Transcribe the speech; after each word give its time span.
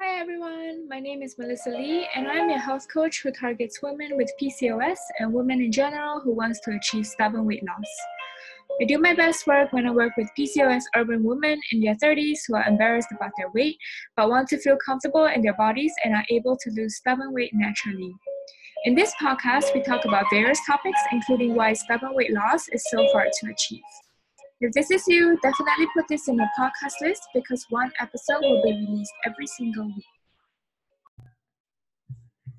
Hi 0.00 0.20
everyone, 0.20 0.88
my 0.88 1.00
name 1.00 1.22
is 1.22 1.36
Melissa 1.38 1.70
Lee, 1.70 2.08
and 2.14 2.26
I'm 2.26 2.50
a 2.50 2.58
health 2.58 2.86
coach 2.92 3.22
who 3.22 3.30
targets 3.30 3.80
women 3.82 4.16
with 4.16 4.30
PCOS 4.40 4.98
and 5.18 5.32
women 5.32 5.60
in 5.60 5.70
general 5.70 6.20
who 6.20 6.32
wants 6.32 6.60
to 6.60 6.72
achieve 6.72 7.06
stubborn 7.06 7.46
weight 7.46 7.62
loss. 7.64 7.88
I 8.80 8.84
do 8.84 8.98
my 8.98 9.14
best 9.14 9.46
work 9.46 9.72
when 9.72 9.86
I 9.86 9.90
work 9.90 10.12
with 10.16 10.28
PCOS 10.38 10.82
urban 10.96 11.22
women 11.22 11.60
in 11.70 11.80
their 11.80 11.94
30s 11.94 12.40
who 12.46 12.56
are 12.56 12.66
embarrassed 12.66 13.08
about 13.14 13.30
their 13.38 13.50
weight 13.54 13.76
but 14.16 14.28
want 14.28 14.48
to 14.48 14.58
feel 14.58 14.76
comfortable 14.84 15.26
in 15.26 15.40
their 15.40 15.56
bodies 15.56 15.92
and 16.04 16.14
are 16.14 16.24
able 16.30 16.56
to 16.56 16.70
lose 16.70 16.96
stubborn 16.96 17.32
weight 17.32 17.52
naturally. 17.54 18.12
In 18.84 18.94
this 18.94 19.14
podcast, 19.22 19.72
we 19.72 19.82
talk 19.82 20.04
about 20.04 20.26
various 20.30 20.60
topics, 20.66 21.00
including 21.12 21.54
why 21.54 21.72
stubborn 21.72 22.14
weight 22.14 22.32
loss 22.32 22.68
is 22.68 22.84
so 22.90 23.06
hard 23.12 23.28
to 23.40 23.50
achieve. 23.50 23.82
If 24.64 24.70
this 24.74 24.92
is 24.92 25.02
you, 25.08 25.36
definitely 25.42 25.86
put 25.92 26.06
this 26.08 26.28
in 26.28 26.36
your 26.36 26.48
podcast 26.56 26.94
list 27.00 27.26
because 27.34 27.66
one 27.70 27.90
episode 27.98 28.42
will 28.42 28.62
be 28.62 28.70
released 28.70 29.12
every 29.26 29.48
single 29.48 29.86
week. 29.86 30.04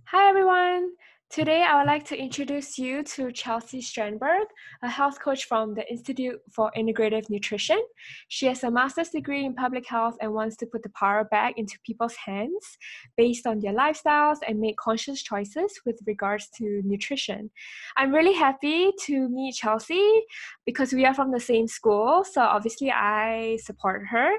Hi, 0.07 0.27
everyone. 0.27 0.91
Today, 1.33 1.63
I 1.63 1.79
would 1.79 1.87
like 1.87 2.05
to 2.09 2.15
introduce 2.15 2.77
you 2.77 3.01
to 3.15 3.31
Chelsea 3.31 3.81
Strandberg, 3.81 4.45
a 4.83 4.87
health 4.87 5.19
coach 5.19 5.45
from 5.45 5.73
the 5.73 5.83
Institute 5.89 6.39
for 6.53 6.71
Integrative 6.77 7.27
Nutrition. 7.27 7.81
She 8.27 8.45
has 8.45 8.63
a 8.63 8.69
master's 8.69 9.09
degree 9.09 9.43
in 9.43 9.55
public 9.55 9.87
health 9.87 10.15
and 10.21 10.31
wants 10.31 10.57
to 10.57 10.67
put 10.67 10.83
the 10.83 10.89
power 10.89 11.23
back 11.23 11.55
into 11.57 11.79
people's 11.83 12.13
hands 12.13 12.77
based 13.17 13.47
on 13.47 13.59
their 13.61 13.73
lifestyles 13.73 14.37
and 14.47 14.59
make 14.59 14.77
conscious 14.77 15.23
choices 15.23 15.73
with 15.87 15.99
regards 16.05 16.49
to 16.59 16.83
nutrition. 16.85 17.49
I'm 17.97 18.13
really 18.13 18.33
happy 18.33 18.91
to 19.05 19.27
meet 19.27 19.55
Chelsea 19.55 20.21
because 20.67 20.93
we 20.93 21.03
are 21.03 21.15
from 21.15 21.31
the 21.31 21.39
same 21.39 21.67
school, 21.67 22.23
so 22.23 22.41
obviously 22.41 22.91
I 22.91 23.57
support 23.63 24.03
her, 24.11 24.33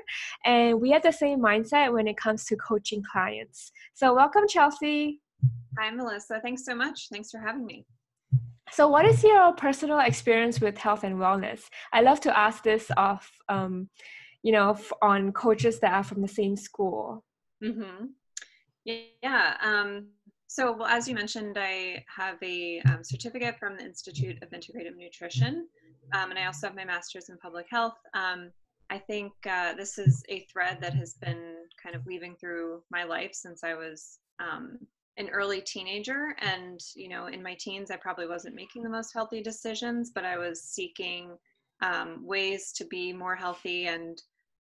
and 0.45 0.81
we 0.81 0.93
have 0.93 1.03
the 1.03 1.11
same 1.11 1.41
mindset 1.41 1.93
when 1.93 2.07
it 2.07 2.17
comes 2.17 2.45
to 2.45 2.57
coaching 2.57 3.03
clients. 3.03 3.73
So, 3.95 4.15
welcome, 4.15 4.47
Chelsea. 4.47 5.24
Hi, 5.79 5.91
Melissa. 5.91 6.41
Thanks 6.43 6.65
so 6.65 6.75
much. 6.75 7.09
Thanks 7.11 7.31
for 7.31 7.39
having 7.39 7.67
me. 7.67 7.85
So, 8.71 8.89
what 8.89 9.05
is 9.05 9.23
your 9.23 9.53
personal 9.53 10.01
experience 10.01 10.61
with 10.61 10.79
health 10.79 11.05
and 11.05 11.17
wellness? 11.17 11.63
I 11.93 12.01
love 12.01 12.21
to 12.23 12.37
ask 12.37 12.63
this 12.63 12.91
of, 12.97 13.29
um, 13.49 13.89
you 14.43 14.53
know, 14.53 14.77
on 15.03 15.33
coaches 15.33 15.81
that 15.81 15.93
are 15.93 16.05
from 16.05 16.23
the 16.23 16.29
same 16.29 16.57
school. 16.57 17.25
Mm-hmm. 17.63 18.07
Yeah. 18.85 19.57
Um, 19.63 20.09
so, 20.49 20.73
well, 20.73 20.89
as 20.89 21.09
you 21.09 21.15
mentioned, 21.15 21.57
I 21.59 22.05
have 22.17 22.37
a 22.43 22.81
um, 22.89 23.03
certificate 23.03 23.59
from 23.59 23.77
the 23.77 23.85
Institute 23.85 24.43
of 24.43 24.51
Integrative 24.51 24.97
Nutrition, 24.97 25.69
um, 26.13 26.31
and 26.31 26.39
I 26.39 26.47
also 26.47 26.69
have 26.69 26.77
my 26.77 26.85
master's 26.85 27.29
in 27.29 27.39
public 27.39 27.67
health. 27.71 27.97
Um, 28.15 28.51
I 28.91 28.99
think 28.99 29.33
uh, 29.49 29.75
this 29.75 29.99
is 29.99 30.23
a 30.29 30.47
thread 30.53 30.79
that 30.81 30.95
has 30.95 31.15
been 31.15 31.55
kind 31.83 31.97
of 31.97 32.05
weaving 32.07 32.37
through 32.41 32.83
my 32.91 33.05
life 33.05 33.31
since 33.33 33.65
I 33.65 33.75
was 33.75 34.19
um, 34.41 34.79
an 35.17 35.29
early 35.31 35.61
teenager 35.61 36.35
and 36.41 36.81
you 36.97 37.09
know 37.09 37.27
in 37.27 37.43
my 37.43 37.57
teens 37.59 37.91
i 37.91 37.97
probably 37.97 38.27
wasn't 38.27 38.55
making 38.55 38.83
the 38.83 38.89
most 38.89 39.13
healthy 39.13 39.43
decisions 39.43 40.11
but 40.15 40.25
i 40.25 40.37
was 40.37 40.63
seeking 40.63 41.37
um, 41.83 42.25
ways 42.25 42.73
to 42.73 42.85
be 42.87 43.13
more 43.13 43.35
healthy 43.35 43.87
and 43.87 44.21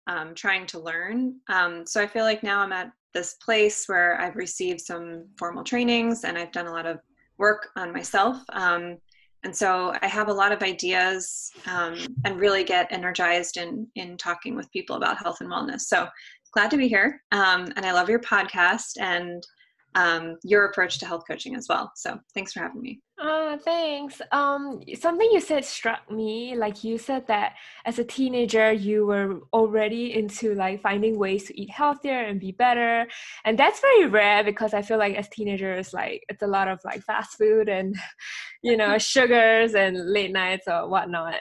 um, 0.06 0.34
trying 0.34 0.66
to 0.66 0.78
learn. 0.78 1.36
Um, 1.48 1.86
so 1.86 2.02
i 2.02 2.06
feel 2.06 2.24
like 2.24 2.42
now 2.42 2.60
i'm 2.60 2.72
at 2.72 2.92
this 3.14 3.34
place 3.34 3.84
where 3.86 4.20
i've 4.20 4.36
received 4.36 4.80
some 4.80 5.26
formal 5.38 5.64
trainings 5.64 6.24
and 6.24 6.36
i've 6.36 6.52
done 6.52 6.66
a 6.66 6.72
lot 6.72 6.86
of 6.86 6.98
work 7.38 7.68
on 7.76 7.92
myself. 7.92 8.38
Um, 8.52 8.98
and 9.44 9.54
so 9.54 9.94
i 10.02 10.06
have 10.06 10.28
a 10.28 10.32
lot 10.32 10.52
of 10.52 10.62
ideas 10.62 11.50
um, 11.66 11.96
and 12.24 12.40
really 12.40 12.64
get 12.64 12.92
energized 12.92 13.56
in 13.56 13.86
in 13.96 14.16
talking 14.16 14.56
with 14.56 14.70
people 14.72 14.96
about 14.96 15.18
health 15.18 15.40
and 15.40 15.50
wellness. 15.50 15.82
So 15.82 16.08
glad 16.52 16.70
to 16.70 16.78
be 16.78 16.88
here 16.88 17.22
um, 17.32 17.68
and 17.76 17.84
i 17.84 17.92
love 17.92 18.08
your 18.08 18.20
podcast 18.20 18.92
and 19.00 19.46
um, 19.94 20.36
your 20.44 20.66
approach 20.66 20.98
to 20.98 21.06
health 21.06 21.24
coaching 21.26 21.56
as 21.56 21.66
well. 21.68 21.92
So 21.96 22.18
thanks 22.34 22.52
for 22.52 22.60
having 22.60 22.82
me. 22.82 23.00
Uh, 23.20 23.56
thanks. 23.56 24.20
Um, 24.30 24.80
something 25.00 25.28
you 25.32 25.40
said 25.40 25.64
struck 25.64 26.08
me. 26.10 26.54
Like 26.56 26.84
you 26.84 26.98
said 26.98 27.26
that 27.26 27.54
as 27.84 27.98
a 27.98 28.04
teenager, 28.04 28.72
you 28.72 29.06
were 29.06 29.40
already 29.52 30.14
into 30.14 30.54
like 30.54 30.82
finding 30.82 31.18
ways 31.18 31.44
to 31.44 31.60
eat 31.60 31.70
healthier 31.70 32.20
and 32.20 32.38
be 32.38 32.52
better, 32.52 33.08
and 33.44 33.58
that's 33.58 33.80
very 33.80 34.06
rare 34.06 34.44
because 34.44 34.72
I 34.72 34.82
feel 34.82 34.98
like 34.98 35.16
as 35.16 35.28
teenagers, 35.28 35.92
like 35.92 36.22
it's 36.28 36.42
a 36.42 36.46
lot 36.46 36.68
of 36.68 36.80
like 36.84 37.02
fast 37.02 37.36
food 37.36 37.68
and 37.68 37.96
you 38.62 38.76
know 38.76 38.98
sugars 38.98 39.74
and 39.74 40.12
late 40.12 40.32
nights 40.32 40.68
or 40.68 40.88
whatnot. 40.88 41.40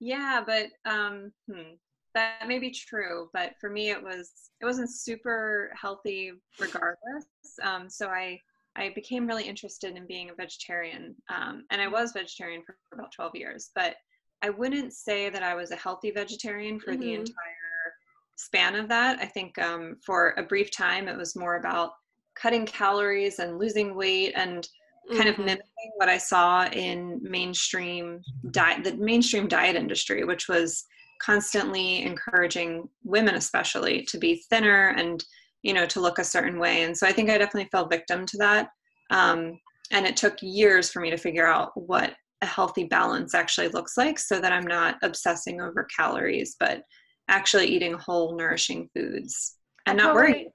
Yeah, 0.00 0.42
but 0.46 0.66
um, 0.84 1.32
hmm, 1.50 1.74
that 2.18 2.48
may 2.48 2.58
be 2.58 2.70
true 2.70 3.30
but 3.32 3.52
for 3.60 3.70
me 3.70 3.90
it 3.90 4.02
was 4.02 4.50
it 4.60 4.64
wasn't 4.64 4.90
super 4.90 5.70
healthy 5.80 6.32
regardless 6.58 7.26
um, 7.62 7.88
so 7.88 8.08
i 8.08 8.38
i 8.76 8.90
became 8.94 9.26
really 9.26 9.44
interested 9.44 9.96
in 9.96 10.06
being 10.06 10.30
a 10.30 10.34
vegetarian 10.34 11.14
um, 11.28 11.64
and 11.70 11.80
i 11.80 11.86
was 11.86 12.12
vegetarian 12.12 12.62
for 12.66 12.76
about 12.92 13.12
12 13.14 13.36
years 13.36 13.70
but 13.74 13.94
i 14.42 14.50
wouldn't 14.50 14.92
say 14.92 15.30
that 15.30 15.44
i 15.44 15.54
was 15.54 15.70
a 15.70 15.76
healthy 15.76 16.10
vegetarian 16.10 16.80
for 16.80 16.92
mm-hmm. 16.92 17.02
the 17.02 17.14
entire 17.14 17.94
span 18.36 18.74
of 18.74 18.88
that 18.88 19.18
i 19.20 19.26
think 19.26 19.56
um, 19.58 19.96
for 20.04 20.34
a 20.38 20.42
brief 20.42 20.72
time 20.72 21.06
it 21.06 21.16
was 21.16 21.36
more 21.36 21.56
about 21.56 21.92
cutting 22.34 22.66
calories 22.66 23.38
and 23.38 23.58
losing 23.58 23.94
weight 23.94 24.32
and 24.34 24.68
kind 25.10 25.20
mm-hmm. 25.20 25.28
of 25.28 25.38
mimicking 25.38 25.92
what 25.96 26.08
i 26.08 26.18
saw 26.18 26.66
in 26.66 27.20
mainstream 27.22 28.20
diet 28.50 28.82
the 28.82 28.94
mainstream 28.96 29.46
diet 29.46 29.76
industry 29.76 30.24
which 30.24 30.48
was 30.48 30.84
constantly 31.22 32.02
encouraging 32.02 32.88
women 33.04 33.34
especially 33.34 34.02
to 34.08 34.18
be 34.18 34.42
thinner 34.50 34.94
and 34.96 35.24
you 35.62 35.72
know 35.72 35.86
to 35.86 36.00
look 36.00 36.18
a 36.18 36.24
certain 36.24 36.58
way. 36.58 36.82
And 36.82 36.96
so 36.96 37.06
i 37.06 37.12
think 37.12 37.30
i 37.30 37.38
definitely 37.38 37.68
fell 37.70 37.86
victim 37.86 38.26
to 38.26 38.38
that. 38.38 38.68
Um, 39.10 39.58
and 39.90 40.06
it 40.06 40.16
took 40.16 40.36
years 40.42 40.90
for 40.90 41.00
me 41.00 41.10
to 41.10 41.16
figure 41.16 41.46
out 41.46 41.70
what 41.74 42.14
a 42.42 42.46
healthy 42.46 42.84
balance 42.84 43.34
actually 43.34 43.68
looks 43.68 43.96
like 43.96 44.16
so 44.16 44.38
that 44.40 44.52
i'm 44.52 44.66
not 44.66 44.96
obsessing 45.02 45.60
over 45.60 45.88
calories 45.96 46.54
but 46.60 46.82
actually 47.28 47.66
eating 47.66 47.94
whole 47.94 48.36
nourishing 48.36 48.88
foods 48.94 49.56
and 49.86 49.98
not 49.98 50.14
worrying 50.14 50.50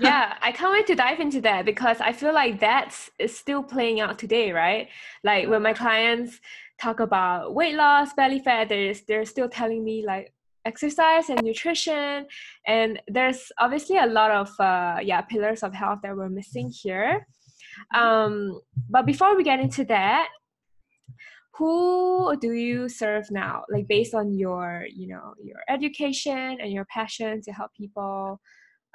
yeah, 0.00 0.34
I 0.40 0.52
can't 0.52 0.72
wait 0.72 0.86
to 0.86 0.94
dive 0.94 1.20
into 1.20 1.40
that 1.40 1.64
because 1.64 2.00
I 2.00 2.12
feel 2.12 2.32
like 2.32 2.60
that's 2.60 3.10
is 3.18 3.36
still 3.36 3.62
playing 3.62 4.00
out 4.00 4.18
today, 4.18 4.52
right? 4.52 4.88
Like 5.24 5.48
when 5.48 5.62
my 5.62 5.72
clients 5.72 6.38
talk 6.80 7.00
about 7.00 7.54
weight 7.54 7.74
loss, 7.74 8.12
belly 8.14 8.38
fat, 8.40 8.68
they're, 8.68 8.94
they're 9.06 9.24
still 9.24 9.48
telling 9.48 9.84
me 9.84 10.04
like 10.06 10.32
exercise 10.64 11.28
and 11.30 11.42
nutrition. 11.42 12.26
And 12.66 13.00
there's 13.08 13.50
obviously 13.58 13.98
a 13.98 14.06
lot 14.06 14.30
of 14.30 14.48
uh, 14.60 14.98
yeah 15.02 15.22
pillars 15.22 15.62
of 15.62 15.74
health 15.74 16.00
that 16.02 16.16
we're 16.16 16.28
missing 16.28 16.70
here. 16.70 17.26
Um, 17.94 18.60
but 18.88 19.06
before 19.06 19.36
we 19.36 19.44
get 19.44 19.60
into 19.60 19.84
that, 19.86 20.28
who 21.54 22.36
do 22.40 22.52
you 22.52 22.88
serve 22.88 23.30
now? 23.30 23.64
Like 23.68 23.88
based 23.88 24.14
on 24.14 24.32
your 24.32 24.86
you 24.94 25.08
know 25.08 25.34
your 25.42 25.60
education 25.68 26.58
and 26.60 26.72
your 26.72 26.84
passion 26.86 27.42
to 27.42 27.52
help 27.52 27.72
people. 27.74 28.40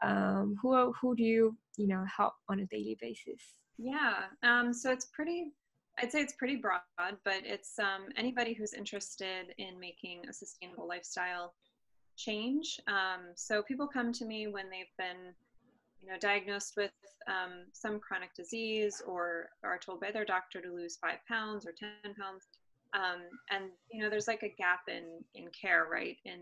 Um, 0.02 0.56
who 0.62 0.94
who 1.00 1.16
do 1.16 1.24
you 1.24 1.58
you 1.78 1.88
know 1.88 2.04
help 2.18 2.34
on 2.50 2.60
a 2.60 2.66
daily 2.68 2.98
basis? 3.00 3.42
Yeah, 3.78 4.16
um, 4.44 4.74
so 4.74 4.92
it's 4.92 5.08
pretty 5.14 5.52
I'd 6.00 6.12
say 6.12 6.22
it's 6.22 6.34
pretty 6.34 6.56
broad, 6.56 6.82
but 6.98 7.42
it's 7.44 7.78
um, 7.80 8.08
anybody 8.18 8.54
who's 8.54 8.74
interested 8.74 9.54
in 9.58 9.80
making 9.80 10.22
a 10.28 10.34
sustainable 10.34 10.88
lifestyle 10.88 11.54
change. 12.18 12.80
Um, 12.88 13.34
so 13.36 13.62
people 13.62 13.88
come 13.88 14.12
to 14.14 14.26
me 14.26 14.48
when 14.48 14.70
they've 14.70 14.86
been, 14.98 15.34
you 16.02 16.12
know, 16.12 16.18
diagnosed 16.20 16.74
with 16.78 16.92
um, 17.28 17.66
some 17.74 18.00
chronic 18.00 18.34
disease 18.34 19.02
or 19.06 19.50
are 19.64 19.78
told 19.78 20.02
by 20.02 20.12
their 20.12 20.26
doctor 20.26 20.62
to 20.62 20.70
lose 20.70 20.98
five 20.98 21.20
pounds 21.28 21.66
or 21.66 21.72
ten 21.72 22.14
pounds, 22.16 22.48
um, 22.94 23.22
and 23.50 23.66
you 23.92 24.04
know, 24.04 24.10
there's 24.10 24.28
like 24.28 24.44
a 24.44 24.54
gap 24.58 24.82
in 24.88 25.24
in 25.36 25.50
care, 25.50 25.88
right, 25.92 26.18
in 26.26 26.42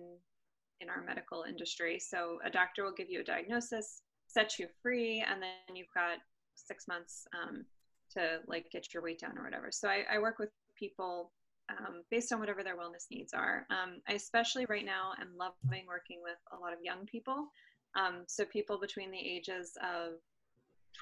in 0.80 0.90
our 0.90 1.04
medical 1.04 1.44
industry. 1.48 2.00
So 2.00 2.40
a 2.44 2.50
doctor 2.50 2.84
will 2.84 2.94
give 2.94 3.10
you 3.10 3.22
a 3.22 3.24
diagnosis, 3.24 4.02
set 4.28 4.58
you 4.58 4.68
free, 4.82 5.24
and 5.28 5.42
then 5.42 5.76
you've 5.76 5.94
got 5.94 6.18
six 6.56 6.88
months 6.88 7.28
um, 7.40 7.66
to 8.14 8.40
like 8.48 8.70
get 8.72 8.94
your 8.94 9.04
weight 9.04 9.20
down 9.20 9.38
or 9.38 9.44
whatever. 9.44 9.70
So 9.72 9.88
I, 9.88 10.04
I 10.14 10.20
work 10.20 10.40
with 10.40 10.50
people 10.78 11.32
um, 11.70 12.04
based 12.10 12.32
on 12.32 12.40
whatever 12.40 12.64
their 12.64 12.78
wellness 12.78 13.06
needs 13.10 13.34
are. 13.34 13.66
Um, 13.70 14.02
I 14.08 14.14
especially 14.14 14.66
right 14.66 14.86
now 14.86 15.12
am 15.20 15.30
loving 15.38 15.86
working 15.88 16.20
with 16.24 16.38
a 16.52 16.60
lot 16.60 16.74
of 16.74 16.80
young 16.84 17.06
people. 17.06 17.48
Um, 17.96 18.24
so 18.28 18.46
people 18.46 18.80
between 18.80 19.12
the 19.12 19.20
ages 19.20 19.78
of 19.82 20.14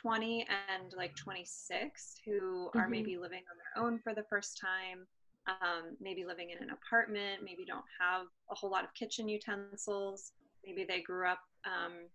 20 0.01 0.45
and 0.69 0.93
like 0.95 1.15
26 1.15 2.15
who 2.25 2.31
mm-hmm. 2.31 2.79
are 2.79 2.89
maybe 2.89 3.17
living 3.17 3.41
on 3.51 3.57
their 3.57 3.83
own 3.83 3.99
for 3.99 4.13
the 4.13 4.23
first 4.29 4.59
time, 4.59 5.05
um, 5.47 5.95
maybe 5.99 6.25
living 6.25 6.49
in 6.51 6.61
an 6.63 6.69
apartment, 6.71 7.41
maybe 7.43 7.65
don't 7.65 7.85
have 7.99 8.27
a 8.51 8.55
whole 8.55 8.69
lot 8.69 8.83
of 8.83 8.93
kitchen 8.93 9.27
utensils. 9.27 10.31
Maybe 10.65 10.85
they 10.87 11.01
grew 11.01 11.27
up 11.27 11.39
um, 11.65 12.07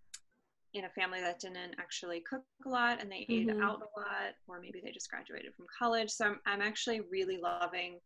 in 0.75 0.85
a 0.85 0.91
family 0.91 1.21
that 1.21 1.41
didn't 1.41 1.75
actually 1.79 2.21
cook 2.21 2.43
a 2.67 2.69
lot 2.69 3.01
and 3.01 3.11
they 3.11 3.27
mm-hmm. 3.31 3.51
ate 3.51 3.63
out 3.63 3.81
a 3.81 3.99
lot, 3.99 4.35
or 4.49 4.61
maybe 4.61 4.81
they 4.85 4.91
just 4.91 5.09
graduated 5.09 5.55
from 5.55 5.67
college. 5.77 6.11
So 6.11 6.27
I'm, 6.27 6.41
I'm 6.47 6.61
actually 6.61 7.01
really 7.11 7.39
loving 7.39 8.01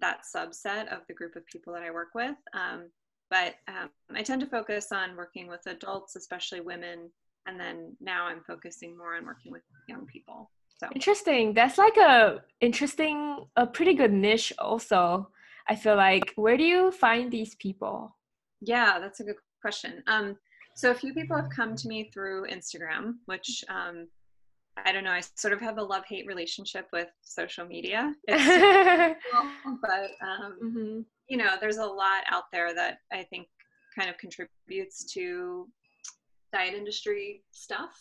that 0.00 0.20
subset 0.34 0.88
of 0.88 1.00
the 1.08 1.14
group 1.14 1.36
of 1.36 1.46
people 1.46 1.72
that 1.72 1.82
I 1.82 1.90
work 1.90 2.14
with. 2.14 2.36
Um, 2.52 2.90
but 3.30 3.54
um, 3.68 3.90
I 4.14 4.22
tend 4.22 4.40
to 4.40 4.46
focus 4.46 4.92
on 4.92 5.16
working 5.16 5.46
with 5.46 5.66
adults, 5.66 6.16
especially 6.16 6.60
women, 6.60 7.10
and 7.46 7.58
then 7.58 7.96
now 8.00 8.26
I'm 8.26 8.42
focusing 8.46 8.96
more 8.96 9.14
on 9.16 9.24
working 9.24 9.52
with 9.52 9.62
young 9.88 10.06
people. 10.06 10.50
So 10.78 10.88
interesting. 10.94 11.54
That's 11.54 11.78
like 11.78 11.96
a 11.96 12.42
interesting, 12.60 13.44
a 13.56 13.66
pretty 13.66 13.94
good 13.94 14.12
niche. 14.12 14.52
Also, 14.58 15.28
I 15.68 15.76
feel 15.76 15.96
like 15.96 16.32
where 16.36 16.56
do 16.56 16.64
you 16.64 16.90
find 16.90 17.30
these 17.30 17.54
people? 17.54 18.16
Yeah, 18.60 18.98
that's 18.98 19.20
a 19.20 19.24
good 19.24 19.36
question. 19.60 20.02
Um, 20.06 20.36
so 20.74 20.90
a 20.90 20.94
few 20.94 21.12
people 21.12 21.36
have 21.36 21.50
come 21.50 21.76
to 21.76 21.88
me 21.88 22.10
through 22.12 22.46
Instagram, 22.46 23.14
which 23.26 23.64
um, 23.68 24.08
I 24.84 24.92
don't 24.92 25.04
know. 25.04 25.12
I 25.12 25.20
sort 25.34 25.52
of 25.52 25.60
have 25.60 25.78
a 25.78 25.82
love 25.82 26.04
hate 26.08 26.26
relationship 26.26 26.86
with 26.92 27.08
social 27.22 27.66
media. 27.66 28.14
cool, 28.28 29.78
but 29.82 30.10
um, 30.22 30.58
mm-hmm. 30.62 31.00
you 31.28 31.36
know, 31.36 31.54
there's 31.60 31.78
a 31.78 31.84
lot 31.84 32.24
out 32.30 32.44
there 32.52 32.74
that 32.74 32.98
I 33.12 33.24
think 33.24 33.48
kind 33.98 34.08
of 34.08 34.18
contributes 34.18 35.04
to 35.12 35.68
diet 36.52 36.74
industry 36.74 37.42
stuff. 37.50 37.92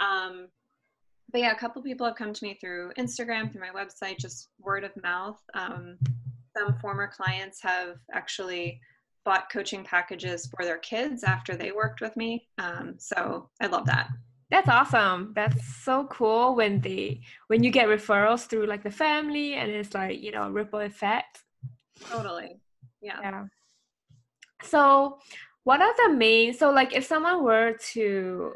Um, 0.00 0.48
but 1.30 1.42
yeah, 1.42 1.52
a 1.52 1.58
couple 1.58 1.82
people 1.82 2.06
have 2.06 2.16
come 2.16 2.32
to 2.32 2.44
me 2.44 2.56
through 2.60 2.92
Instagram, 2.98 3.52
through 3.52 3.60
my 3.60 3.84
website, 3.84 4.18
just 4.18 4.48
word 4.58 4.84
of 4.84 4.90
mouth. 5.02 5.38
Um, 5.54 5.98
some 6.56 6.74
former 6.80 7.06
clients 7.06 7.62
have 7.62 7.96
actually 8.12 8.80
bought 9.24 9.50
coaching 9.50 9.84
packages 9.84 10.46
for 10.46 10.64
their 10.64 10.78
kids 10.78 11.24
after 11.24 11.56
they 11.56 11.72
worked 11.72 12.00
with 12.00 12.16
me. 12.16 12.48
Um, 12.58 12.94
so 12.98 13.50
I 13.60 13.66
love 13.66 13.86
that. 13.86 14.08
That's 14.50 14.68
awesome. 14.68 15.32
That's 15.34 15.62
so 15.84 16.06
cool 16.06 16.54
when 16.54 16.80
they 16.80 17.20
when 17.48 17.62
you 17.62 17.70
get 17.70 17.88
referrals 17.88 18.46
through 18.46 18.66
like 18.66 18.82
the 18.82 18.90
family 18.90 19.54
and 19.54 19.70
it's 19.70 19.94
like, 19.94 20.20
you 20.20 20.32
know, 20.32 20.48
ripple 20.50 20.80
effect. 20.80 21.42
Totally. 22.08 22.58
Yeah. 23.02 23.20
Yeah. 23.20 23.44
So 24.62 25.18
what 25.64 25.82
are 25.82 25.94
the 25.96 26.14
main 26.14 26.54
so 26.54 26.70
like 26.70 26.94
if 26.94 27.04
someone 27.04 27.44
were 27.44 27.76
to 27.92 28.54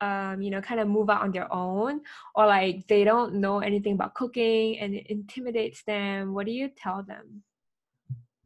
um, 0.00 0.40
you 0.40 0.50
know, 0.50 0.60
kind 0.60 0.80
of 0.80 0.88
move 0.88 1.10
out 1.10 1.22
on 1.22 1.30
their 1.30 1.52
own, 1.52 2.00
or 2.34 2.46
like 2.46 2.86
they 2.88 3.04
don't 3.04 3.34
know 3.34 3.58
anything 3.58 3.94
about 3.94 4.14
cooking 4.14 4.78
and 4.78 4.94
it 4.94 5.06
intimidates 5.08 5.82
them, 5.82 6.32
what 6.34 6.46
do 6.46 6.52
you 6.52 6.70
tell 6.74 7.02
them? 7.02 7.42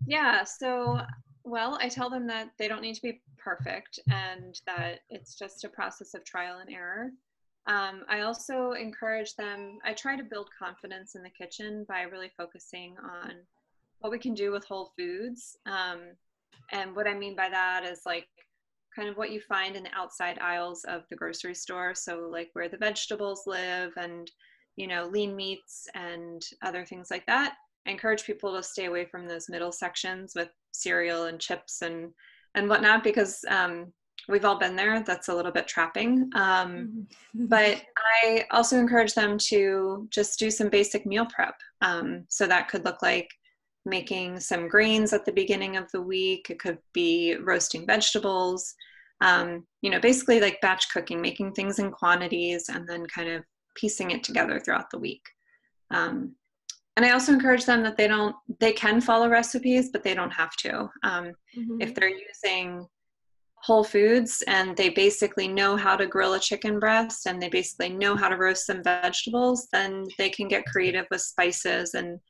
Yeah, 0.06 0.44
so 0.44 1.00
well, 1.44 1.78
I 1.80 1.88
tell 1.88 2.08
them 2.08 2.26
that 2.28 2.50
they 2.58 2.68
don't 2.68 2.82
need 2.82 2.94
to 2.94 3.02
be 3.02 3.20
perfect 3.38 4.00
and 4.10 4.58
that 4.66 5.00
it's 5.10 5.34
just 5.34 5.64
a 5.64 5.68
process 5.68 6.14
of 6.14 6.24
trial 6.24 6.58
and 6.58 6.74
error. 6.74 7.10
Um, 7.66 8.04
I 8.08 8.20
also 8.20 8.72
encourage 8.72 9.36
them, 9.36 9.78
I 9.84 9.92
try 9.92 10.16
to 10.16 10.24
build 10.24 10.48
confidence 10.58 11.14
in 11.14 11.22
the 11.22 11.30
kitchen 11.30 11.84
by 11.88 12.02
really 12.02 12.30
focusing 12.36 12.96
on 13.02 13.32
what 14.00 14.10
we 14.10 14.18
can 14.18 14.34
do 14.34 14.52
with 14.52 14.64
whole 14.64 14.92
foods. 14.96 15.56
Um, 15.66 16.00
and 16.72 16.96
what 16.96 17.06
I 17.06 17.14
mean 17.14 17.36
by 17.36 17.48
that 17.50 17.84
is 17.84 18.00
like 18.04 18.28
kind 18.94 19.08
of 19.08 19.16
what 19.16 19.30
you 19.30 19.40
find 19.40 19.76
in 19.76 19.82
the 19.82 19.94
outside 19.94 20.38
aisles 20.38 20.84
of 20.84 21.02
the 21.10 21.16
grocery 21.16 21.54
store. 21.54 21.94
So, 21.94 22.28
like 22.30 22.50
where 22.52 22.68
the 22.68 22.76
vegetables 22.76 23.42
live 23.46 23.92
and, 23.96 24.30
you 24.76 24.86
know, 24.86 25.06
lean 25.06 25.34
meats 25.34 25.88
and 25.94 26.42
other 26.62 26.84
things 26.84 27.10
like 27.10 27.26
that. 27.26 27.54
I 27.86 27.90
encourage 27.90 28.24
people 28.24 28.54
to 28.54 28.62
stay 28.62 28.86
away 28.86 29.04
from 29.04 29.26
those 29.26 29.48
middle 29.48 29.72
sections 29.72 30.32
with 30.34 30.48
cereal 30.72 31.24
and 31.24 31.40
chips 31.40 31.82
and 31.82 32.12
and 32.54 32.68
whatnot 32.68 33.02
because 33.02 33.44
um, 33.48 33.92
we've 34.28 34.44
all 34.44 34.58
been 34.58 34.76
there. 34.76 35.02
That's 35.02 35.28
a 35.28 35.34
little 35.34 35.52
bit 35.52 35.66
trapping. 35.66 36.30
Um, 36.34 37.06
mm-hmm. 37.34 37.46
but 37.48 37.82
I 38.22 38.44
also 38.50 38.78
encourage 38.78 39.14
them 39.14 39.38
to 39.48 40.06
just 40.10 40.38
do 40.38 40.50
some 40.50 40.68
basic 40.68 41.04
meal 41.06 41.26
prep. 41.26 41.54
Um, 41.82 42.24
so 42.28 42.46
that 42.46 42.68
could 42.68 42.84
look 42.84 43.02
like 43.02 43.28
making 43.86 44.40
some 44.40 44.68
grains 44.68 45.12
at 45.12 45.24
the 45.24 45.32
beginning 45.32 45.76
of 45.76 45.90
the 45.92 46.00
week. 46.00 46.48
It 46.48 46.58
could 46.58 46.78
be 46.92 47.36
roasting 47.36 47.86
vegetables. 47.86 48.74
Um, 49.20 49.66
you 49.82 49.90
know, 49.90 50.00
basically 50.00 50.40
like 50.40 50.60
batch 50.60 50.90
cooking, 50.92 51.20
making 51.20 51.52
things 51.52 51.78
in 51.78 51.90
quantities 51.90 52.68
and 52.68 52.86
then 52.88 53.06
kind 53.06 53.28
of 53.28 53.44
piecing 53.74 54.10
it 54.10 54.22
together 54.24 54.60
throughout 54.60 54.90
the 54.90 54.98
week. 54.98 55.22
Um, 55.90 56.34
and 56.96 57.04
I 57.04 57.10
also 57.10 57.32
encourage 57.32 57.64
them 57.64 57.82
that 57.82 57.96
they 57.96 58.06
don't 58.06 58.36
they 58.60 58.72
can 58.72 59.00
follow 59.00 59.28
recipes, 59.28 59.90
but 59.90 60.02
they 60.02 60.14
don't 60.14 60.30
have 60.30 60.54
to. 60.56 60.90
Um, 61.02 61.32
mm-hmm. 61.56 61.80
If 61.80 61.94
they're 61.94 62.08
using 62.08 62.86
whole 63.56 63.82
foods 63.82 64.42
and 64.46 64.76
they 64.76 64.90
basically 64.90 65.48
know 65.48 65.74
how 65.76 65.96
to 65.96 66.06
grill 66.06 66.34
a 66.34 66.38
chicken 66.38 66.78
breast 66.78 67.26
and 67.26 67.40
they 67.40 67.48
basically 67.48 67.88
know 67.88 68.14
how 68.14 68.28
to 68.28 68.36
roast 68.36 68.66
some 68.66 68.82
vegetables, 68.82 69.68
then 69.72 70.04
they 70.18 70.28
can 70.28 70.48
get 70.48 70.66
creative 70.66 71.06
with 71.10 71.20
spices 71.20 71.94
and 71.94 72.20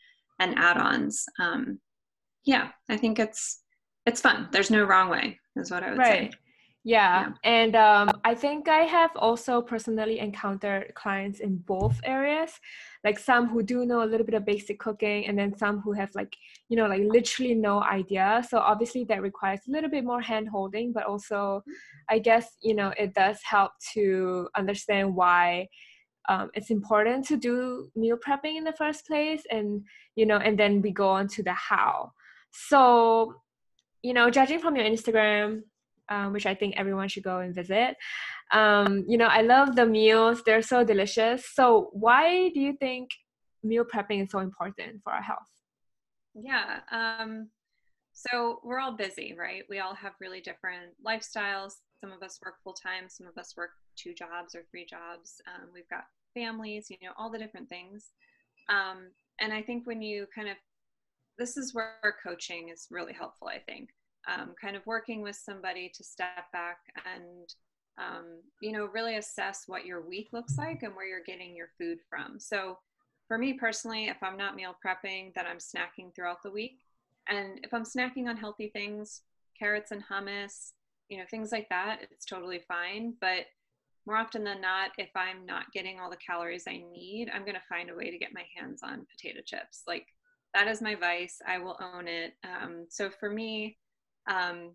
and 0.41 0.57
add-ons. 0.59 1.25
Um, 1.39 1.79
yeah, 2.45 2.71
I 2.89 2.97
think 2.97 3.19
it's 3.19 3.63
it's 4.07 4.21
fun. 4.21 4.49
There's 4.51 4.71
no 4.71 4.85
wrong 4.85 5.11
way, 5.11 5.39
is 5.57 5.71
what 5.71 5.83
I 5.83 5.91
would 5.91 5.99
right. 5.99 6.33
say. 6.33 6.39
Yeah. 6.85 7.29
yeah. 7.29 7.33
And 7.45 7.75
um, 7.77 8.21
I 8.25 8.35
think 8.35 8.69
I 8.69 8.81
have 8.81 9.11
also 9.17 9.63
personally 9.63 10.19
encountered 10.19 10.95
clients 10.95 11.41
in 11.41 11.57
both 11.57 11.99
areas, 12.05 12.53
like 13.05 13.19
some 13.19 13.49
who 13.49 13.63
do 13.63 13.87
know 13.87 14.03
a 14.03 14.07
little 14.07 14.27
bit 14.27 14.35
of 14.35 14.45
basic 14.45 14.79
cooking, 14.79 15.27
and 15.27 15.39
then 15.39 15.57
some 15.57 15.81
who 15.81 15.93
have 15.93 16.11
like, 16.15 16.37
you 16.69 16.77
know, 16.77 16.87
like 16.87 17.03
literally 17.03 17.55
no 17.55 17.83
idea. 17.83 18.45
So 18.49 18.59
obviously 18.59 19.05
that 19.05 19.23
requires 19.23 19.61
a 19.67 19.73
little 19.73 19.91
bit 19.91 20.05
more 20.05 20.21
hand 20.21 20.49
holding, 20.51 20.93
but 20.93 21.05
also 21.05 21.63
I 22.11 22.19
guess, 22.19 22.57
you 22.63 22.75
know, 22.75 22.93
it 22.99 23.15
does 23.15 23.39
help 23.43 23.73
to 23.95 24.49
understand 24.55 25.15
why 25.15 25.69
um, 26.29 26.51
it's 26.55 26.71
important 26.71 27.27
to 27.27 27.37
do 27.37 27.91
meal 27.97 28.17
prepping 28.17 28.57
in 28.57 28.65
the 28.65 28.73
first 28.73 29.07
place 29.07 29.43
and, 29.51 29.85
you 30.17 30.27
know, 30.27 30.37
and 30.37 30.59
then 30.59 30.83
we 30.83 30.91
go 30.91 31.09
on 31.09 31.29
to 31.29 31.43
the 31.43 31.53
how. 31.53 32.13
So, 32.53 33.37
you 34.03 34.13
know, 34.13 34.31
judging 34.31 34.59
from 34.59 34.77
your 34.77 34.85
Instagram, 34.85 35.63
um, 36.09 36.33
which 36.33 36.47
I 36.47 36.55
think 36.55 36.75
everyone 36.77 37.09
should 37.09 37.23
go 37.23 37.39
and 37.39 37.55
visit. 37.55 37.97
Um, 38.53 39.05
you 39.09 39.17
know, 39.17 39.27
I 39.27 39.43
love 39.43 39.77
the 39.77 39.87
meals, 39.87 40.43
they're 40.45 40.63
so 40.63 40.85
delicious. 40.85 41.47
So, 41.55 41.91
why 41.93 42.51
do 42.51 42.61
you 42.61 42.75
think 42.79 43.11
meal 43.63 43.85
prepping 43.85 44.23
is 44.23 44.31
so 44.31 44.41
important 44.41 45.03
for 45.03 45.13
our 45.13 45.23
health? 45.23 45.51
Yeah. 46.35 46.81
Um, 46.91 47.49
so, 48.13 48.61
we're 48.63 48.81
all 48.81 48.97
busy, 48.97 49.35
right? 49.39 49.65
We 49.69 49.81
all 49.81 49.95
have 49.95 50.13
really 50.21 50.41
different 50.41 50.93
lifestyles. 51.05 51.75
Some 52.01 52.13
of 52.13 52.23
us 52.23 52.39
work 52.45 52.57
full 52.63 52.75
time, 52.75 53.09
some 53.09 53.27
of 53.27 53.37
us 53.39 53.55
work 53.57 53.71
two 53.97 54.15
jobs 54.15 54.55
or 54.55 54.63
three 54.71 54.85
jobs. 54.85 55.41
Um, 55.47 55.69
we've 55.73 55.89
got 55.89 56.05
families, 56.35 56.89
you 56.91 56.97
know, 57.03 57.13
all 57.17 57.31
the 57.31 57.39
different 57.39 57.69
things. 57.69 58.11
Um, 58.69 59.11
and 59.41 59.53
I 59.53 59.63
think 59.63 59.87
when 59.87 60.03
you 60.03 60.27
kind 60.35 60.49
of, 60.49 60.57
this 61.39 61.57
is 61.57 61.75
where 61.75 62.17
coaching 62.23 62.69
is 62.69 62.87
really 62.91 63.13
helpful, 63.13 63.49
I 63.49 63.59
think 63.59 63.91
um, 64.29 64.55
kind 64.61 64.77
of 64.77 64.87
working 64.87 65.23
with 65.23 65.37
somebody 65.37 65.91
to 65.95 66.05
step 66.05 66.51
back 66.53 66.79
and 67.15 67.55
um, 67.99 68.41
you 68.61 68.73
know 68.73 68.87
really 68.87 69.17
assess 69.17 69.65
what 69.67 69.85
your 69.85 70.01
week 70.01 70.29
looks 70.33 70.59
like 70.59 70.83
and 70.83 70.95
where 70.95 71.07
you're 71.07 71.25
getting 71.25 71.55
your 71.55 71.69
food 71.79 71.99
from. 72.09 72.39
So 72.39 72.79
for 73.29 73.39
me 73.39 73.55
personally 73.55 74.09
if 74.09 74.19
i'm 74.23 74.37
not 74.37 74.55
meal 74.55 74.77
prepping 74.85 75.33
then 75.35 75.47
i'm 75.47 75.57
snacking 75.57 76.15
throughout 76.15 76.43
the 76.43 76.51
week. 76.51 76.81
And 77.29 77.61
if 77.63 77.73
i'm 77.73 77.85
snacking 77.85 78.29
on 78.29 78.37
healthy 78.37 78.69
things 78.69 79.23
carrots 79.59 79.93
and 79.93 80.03
hummus 80.05 80.73
you 81.09 81.19
know 81.19 81.25
things 81.31 81.53
like 81.53 81.69
that 81.69 82.01
it's 82.03 82.27
totally 82.27 82.61
fine. 82.67 83.15
But 83.21 83.47
more 84.07 84.17
often 84.17 84.45
than 84.45 84.61
not 84.61 84.91
if 84.99 85.11
i'm 85.15 85.47
not 85.47 85.73
getting 85.73 85.99
all 85.99 86.11
the 86.11 86.17
calories 86.17 86.65
i 86.69 86.83
need 86.93 87.31
i'm 87.33 87.43
going 87.43 87.55
to 87.55 87.61
find 87.69 87.89
a 87.89 87.95
way 87.95 88.11
to 88.11 88.19
get 88.19 88.35
my 88.35 88.45
hands 88.57 88.83
on 88.83 89.07
potato 89.11 89.41
chips. 89.45 89.83
Like 89.87 90.07
that 90.55 90.69
is 90.69 90.81
my 90.81 90.95
vice. 90.95 91.41
I 91.47 91.59
will 91.59 91.77
own 91.81 92.07
it. 92.07 92.35
Um, 92.45 92.87
so 92.89 93.11
for 93.11 93.29
me 93.29 93.77
um, 94.27 94.71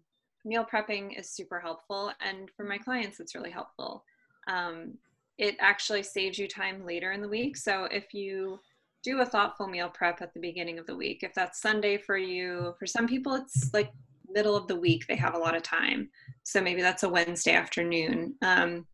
meal 0.45 0.65
prepping 0.65 1.17
is 1.19 1.29
super 1.29 1.59
helpful. 1.59 2.11
And 2.25 2.49
for 2.55 2.63
my 2.63 2.77
clients, 2.77 3.19
it's 3.19 3.35
really 3.35 3.51
helpful. 3.51 4.03
Um, 4.47 4.97
it 5.37 5.55
actually 5.59 6.03
saves 6.03 6.37
you 6.37 6.47
time 6.47 6.85
later 6.85 7.11
in 7.11 7.21
the 7.21 7.27
week. 7.27 7.55
So 7.55 7.85
if 7.85 8.13
you 8.13 8.59
do 9.03 9.21
a 9.21 9.25
thoughtful 9.25 9.67
meal 9.67 9.89
prep 9.89 10.21
at 10.21 10.33
the 10.33 10.39
beginning 10.39 10.79
of 10.79 10.85
the 10.85 10.95
week, 10.95 11.23
if 11.23 11.33
that's 11.33 11.61
Sunday 11.61 11.97
for 11.97 12.17
you, 12.17 12.75
for 12.77 12.85
some 12.85 13.07
people, 13.07 13.35
it's 13.35 13.73
like 13.73 13.91
middle 14.29 14.55
of 14.55 14.67
the 14.67 14.75
week, 14.75 15.07
they 15.07 15.15
have 15.15 15.35
a 15.35 15.39
lot 15.39 15.55
of 15.55 15.63
time. 15.63 16.09
So 16.43 16.61
maybe 16.61 16.81
that's 16.81 17.03
a 17.03 17.09
Wednesday 17.09 17.53
afternoon. 17.53 18.35
Um, 18.41 18.85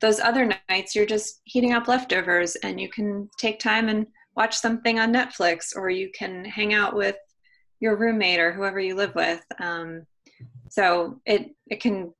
those 0.00 0.20
other 0.20 0.50
nights, 0.68 0.94
you're 0.94 1.06
just 1.06 1.40
heating 1.44 1.72
up 1.72 1.88
leftovers 1.88 2.56
and 2.56 2.78
you 2.78 2.90
can 2.90 3.30
take 3.38 3.58
time 3.58 3.88
and 3.88 4.06
watch 4.36 4.56
something 4.56 4.98
on 4.98 5.12
Netflix 5.12 5.74
or 5.74 5.88
you 5.88 6.10
can 6.16 6.44
hang 6.44 6.74
out 6.74 6.94
with 6.94 7.16
your 7.80 7.96
roommate 7.96 8.40
or 8.40 8.52
whoever 8.52 8.80
you 8.80 8.94
live 8.94 9.14
with. 9.14 9.44
Um, 9.60 10.06
so 10.70 11.20
it 11.26 11.50
it 11.66 11.80
can 11.80 12.12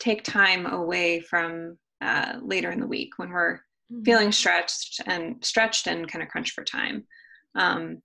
take 0.00 0.24
time 0.24 0.66
away 0.66 1.20
from 1.20 1.76
uh, 2.00 2.34
later 2.42 2.70
in 2.70 2.80
the 2.80 2.86
week 2.86 3.18
when 3.18 3.30
we're 3.30 3.56
mm-hmm. 3.56 4.02
feeling 4.02 4.32
stretched 4.32 5.00
and 5.06 5.44
stretched 5.44 5.86
and 5.86 6.10
kind 6.10 6.22
of 6.22 6.28
crunched 6.28 6.54
for 6.54 6.64
time. 6.64 7.04
Um, 7.54 8.02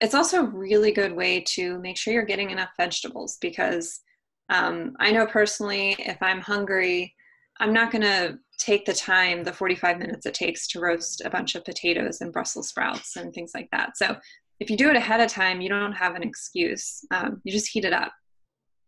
it's 0.00 0.14
also 0.14 0.42
a 0.42 0.50
really 0.50 0.92
good 0.92 1.12
way 1.12 1.44
to 1.54 1.78
make 1.78 1.96
sure 1.96 2.12
you're 2.12 2.24
getting 2.24 2.50
enough 2.50 2.70
vegetables 2.76 3.38
because 3.40 4.00
um, 4.48 4.94
I 4.98 5.12
know 5.12 5.26
personally 5.26 5.96
if 5.98 6.18
I'm 6.20 6.40
hungry, 6.40 7.14
I'm 7.60 7.72
not 7.72 7.92
going 7.92 8.02
to 8.02 8.38
take 8.58 8.84
the 8.84 8.92
time, 8.92 9.44
the 9.44 9.52
45 9.52 9.98
minutes 9.98 10.26
it 10.26 10.34
takes 10.34 10.66
to 10.68 10.80
roast 10.80 11.22
a 11.24 11.30
bunch 11.30 11.54
of 11.54 11.64
potatoes 11.64 12.20
and 12.20 12.32
Brussels 12.32 12.68
sprouts 12.68 13.16
and 13.16 13.32
things 13.32 13.52
like 13.54 13.68
that. 13.72 13.96
So 13.96 14.16
if 14.60 14.70
you 14.70 14.76
do 14.76 14.90
it 14.90 14.96
ahead 14.96 15.20
of 15.20 15.28
time, 15.30 15.60
you 15.60 15.68
don't 15.68 15.92
have 15.92 16.14
an 16.14 16.22
excuse. 16.22 17.04
Um, 17.10 17.40
you 17.44 17.52
just 17.52 17.68
heat 17.68 17.84
it 17.84 17.92
up. 17.92 18.12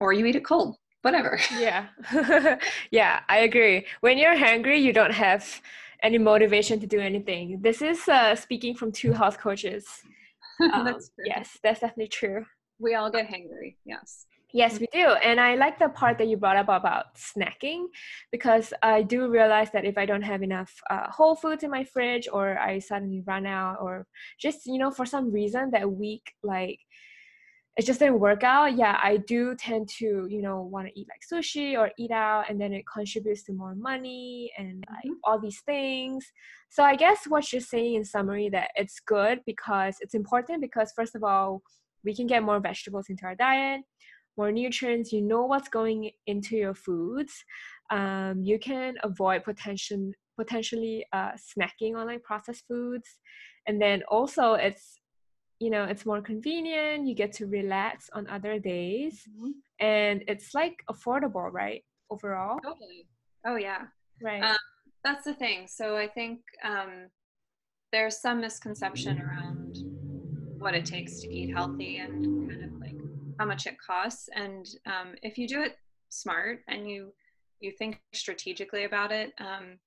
or 0.01 0.13
you 0.13 0.25
eat 0.27 0.37
it 0.37 0.45
cold 0.45 0.77
whatever. 1.03 1.39
Yeah. 1.59 1.87
Yeah 2.91 3.21
i 3.29 3.39
agree. 3.49 3.87
When 4.01 4.17
you're 4.19 4.37
hungry 4.49 4.79
you 4.87 4.93
don't 4.93 5.13
have 5.27 5.43
any 6.03 6.19
motivation 6.19 6.81
to 6.81 6.87
do 6.87 7.01
anything. 7.01 7.61
This 7.63 7.81
is 7.83 8.09
uh, 8.09 8.35
speaking 8.37 8.75
from 8.75 8.91
two 8.93 9.13
health 9.13 9.39
coaches. 9.39 9.85
Um, 10.73 10.85
that's 10.85 11.11
yes 11.33 11.59
that's 11.65 11.81
definitely 11.81 12.09
true. 12.21 12.41
We 12.85 12.95
all 12.95 13.11
get 13.11 13.27
hungry 13.35 13.71
yes 13.85 14.27
Yes, 14.55 14.79
we 14.79 14.87
do. 14.93 15.09
And 15.25 15.41
I 15.41 15.57
like 15.57 15.81
the 15.81 15.89
part 15.89 16.17
that 16.19 16.29
you 16.29 16.37
brought 16.37 16.57
up 16.57 16.69
about 16.69 17.17
snacking 17.17 17.87
because 18.31 18.73
I 18.85 19.03
do 19.03 19.29
realize 19.29 19.73
that 19.73 19.85
if 19.85 19.99
I 19.99 20.07
don't 20.07 20.23
have 20.23 20.45
enough 20.45 20.73
uh, 20.89 21.11
whole 21.11 21.35
foods 21.35 21.65
in 21.65 21.73
my 21.73 21.83
fridge 21.83 22.29
or 22.33 22.57
I 22.57 22.79
suddenly 22.79 23.25
run 23.27 23.47
out 23.47 23.79
or 23.81 24.07
just, 24.39 24.67
you 24.67 24.79
know, 24.79 24.93
for 24.93 25.07
some 25.07 25.33
reason 25.33 25.73
that 25.73 25.91
week, 25.91 26.35
like 26.45 26.79
it 27.77 27.85
just 27.85 27.99
didn't 27.99 28.21
work 28.21 28.45
out. 28.45 28.77
Yeah, 28.77 28.97
I 29.03 29.17
do 29.17 29.57
tend 29.57 29.89
to, 29.99 30.29
you 30.31 30.41
know, 30.41 30.63
want 30.63 30.87
to 30.87 31.01
eat 31.01 31.09
like 31.11 31.23
sushi 31.27 31.77
or 31.77 31.91
eat 31.99 32.13
out 32.13 32.49
and 32.49 32.61
then 32.61 32.73
it 32.73 32.85
contributes 32.87 33.43
to 33.47 33.53
more 33.53 33.75
money 33.75 34.53
and 34.57 34.85
like 34.89 34.99
mm-hmm. 35.05 35.15
all 35.25 35.41
these 35.41 35.63
things. 35.67 36.25
So 36.71 36.85
I 36.85 36.95
guess 36.95 37.25
what 37.27 37.53
you're 37.53 37.61
saying 37.61 37.97
in 37.97 38.05
summary 38.05 38.51
that 38.51 38.71
it's 38.77 39.01
good 39.05 39.41
because 39.47 39.97
it's 39.99 40.15
important 40.15 40.61
because 40.61 40.93
first 40.95 41.17
of 41.17 41.25
all, 41.25 41.63
we 42.05 42.15
can 42.15 42.29
get 42.29 42.45
more 42.45 42.61
vegetables 42.61 43.07
into 43.09 43.25
our 43.25 43.35
diet 43.35 43.81
more 44.37 44.51
nutrients 44.51 45.13
you 45.13 45.23
know 45.23 45.45
what's 45.45 45.69
going 45.69 46.11
into 46.27 46.57
your 46.57 46.75
foods 46.75 47.45
um, 47.91 48.43
you 48.43 48.59
can 48.59 48.95
avoid 49.03 49.45
potential 49.45 50.13
potentially 50.37 51.07
uh, 51.13 51.33
snacking 51.33 51.97
on 51.97 52.07
like 52.07 52.23
processed 52.23 52.65
foods. 52.69 53.19
And 53.67 53.81
then 53.81 54.03
also 54.09 54.55
it's 54.55 54.99
you 55.61 55.71
know 55.71 55.85
it's 55.85 56.05
more 56.05 56.21
convenient 56.21 57.07
you 57.07 57.15
get 57.15 57.33
to 57.33 57.47
relax 57.47 58.11
on 58.13 58.27
other 58.27 58.59
days 58.59 59.23
mm-hmm. 59.31 59.53
and 59.79 60.25
it's 60.27 60.53
like 60.55 60.83
affordable 60.91 61.51
right 61.53 61.83
overall? 62.11 62.59
Totally. 62.63 63.07
Oh 63.47 63.57
yeah. 63.57 63.83
Right. 64.23 64.43
Um, 64.43 64.57
that's 65.05 65.25
the 65.25 65.35
thing. 65.35 65.67
So 65.69 65.97
i 65.97 66.09
think 66.09 66.41
um, 66.65 67.09
there's 67.93 68.21
some 68.21 68.41
misconception 68.41 69.21
around 69.21 69.79
what 70.59 70.75
it 70.75 70.85
takes 70.85 71.21
to 71.21 71.33
eat 71.33 71.55
healthy 71.55 71.99
and 71.99 72.51
kind 72.51 72.65
of 72.65 72.84
how 73.39 73.47
much 73.47 73.67
it 73.67 73.77
costs. 73.85 74.29
And 74.35 74.67
um, 74.87 75.15
if 75.23 75.39
you 75.39 75.47
do 75.49 75.63
it 75.63 75.77
smart 76.09 76.61
and 76.69 76.89
you 76.89 77.13
you 77.61 77.73
think 77.73 78.01
strategically 78.13 78.85
about 78.85 79.11
it 79.11 79.33
um, 79.41 79.79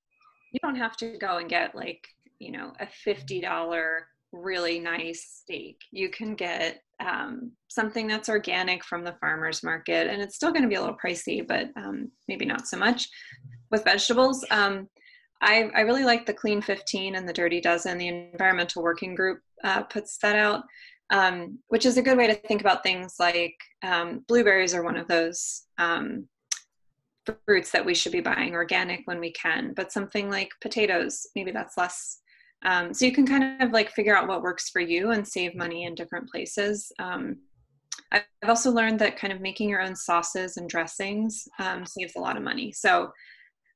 you 0.52 0.60
don't 0.62 0.76
have 0.76 0.98
to 0.98 1.18
go 1.20 1.38
and 1.38 1.50
get 1.50 1.76
like 1.76 2.08
you 2.40 2.52
know 2.52 2.74
a 2.80 2.88
$50 3.08 4.00
really 4.34 4.80
nice 4.80 5.42
steak. 5.42 5.80
You 5.92 6.10
can 6.10 6.36
get 6.36 6.82
um, 7.00 7.52
something 7.70 8.08
that's 8.08 8.30
organic 8.30 8.84
from 8.84 9.04
the 9.04 9.16
farmers 9.22 9.64
market 9.64 10.08
and 10.08 10.22
it's 10.22 10.36
still 10.36 10.52
going 10.52 10.64
to 10.64 10.68
be 10.68 10.76
a 10.76 10.82
little 10.82 10.98
pricey 11.04 11.48
but 11.48 11.70
um, 11.76 12.12
maybe 12.28 12.46
not 12.46 12.68
so 12.68 12.78
much 12.78 13.08
with 13.72 13.84
vegetables. 13.84 14.44
Um, 14.52 14.90
I, 15.42 15.70
I, 15.76 15.82
really 15.82 16.04
like 16.04 16.26
the 16.26 16.34
clean 16.34 16.62
15 16.64 17.16
and 17.16 17.30
the 17.30 17.34
dirty 17.34 17.62
dozen. 17.62 18.00
The 18.00 18.08
environmental 18.08 18.82
working 18.82 19.14
group 19.14 19.40
uh, 19.64 19.84
puts 19.84 20.18
that 20.24 20.36
out 20.36 20.64
um, 21.10 21.60
which 21.68 21.86
is 21.86 21.98
a 21.98 22.02
good 22.02 22.18
way 22.18 22.28
to 22.28 22.34
think 22.34 22.62
about 22.62 22.84
things 22.84 23.16
like 23.20 23.56
um, 23.84 24.24
blueberries 24.28 24.74
are 24.74 24.84
one 24.84 24.98
of 24.98 25.08
those 25.08 25.64
um, 25.78 26.28
fruits 27.46 27.72
that 27.72 27.86
we 27.86 27.94
should 27.94 28.12
be 28.12 28.22
buying 28.22 28.54
organic 28.54 29.02
when 29.06 29.20
we 29.20 29.32
can, 29.32 29.74
but 29.76 29.92
something 29.92 30.30
like 30.30 30.50
potatoes, 30.62 31.28
maybe 31.36 31.52
that's 31.52 31.78
less. 31.78 32.20
Um, 32.66 32.94
so 32.94 33.06
you 33.06 33.12
can 33.12 33.28
kind 33.28 33.62
of 33.62 33.72
like 33.72 33.92
figure 33.92 34.18
out 34.18 34.28
what 34.28 34.42
works 34.42 34.70
for 34.70 34.82
you 34.82 35.12
and 35.12 35.28
save 35.28 35.56
money 35.56 35.86
in 35.86 35.96
different 35.96 36.30
places. 36.30 36.92
Um, 37.00 37.38
I've 38.12 38.24
also 38.48 38.72
learned 38.72 39.00
that 39.00 39.18
kind 39.18 39.34
of 39.34 39.42
making 39.42 39.70
your 39.70 39.82
own 39.82 39.96
sauces 39.96 40.58
and 40.58 40.70
dressings 40.70 41.48
um, 41.60 41.86
saves 41.86 42.16
a 42.16 42.20
lot 42.20 42.38
of 42.38 42.44
money. 42.44 42.72
So 42.72 43.12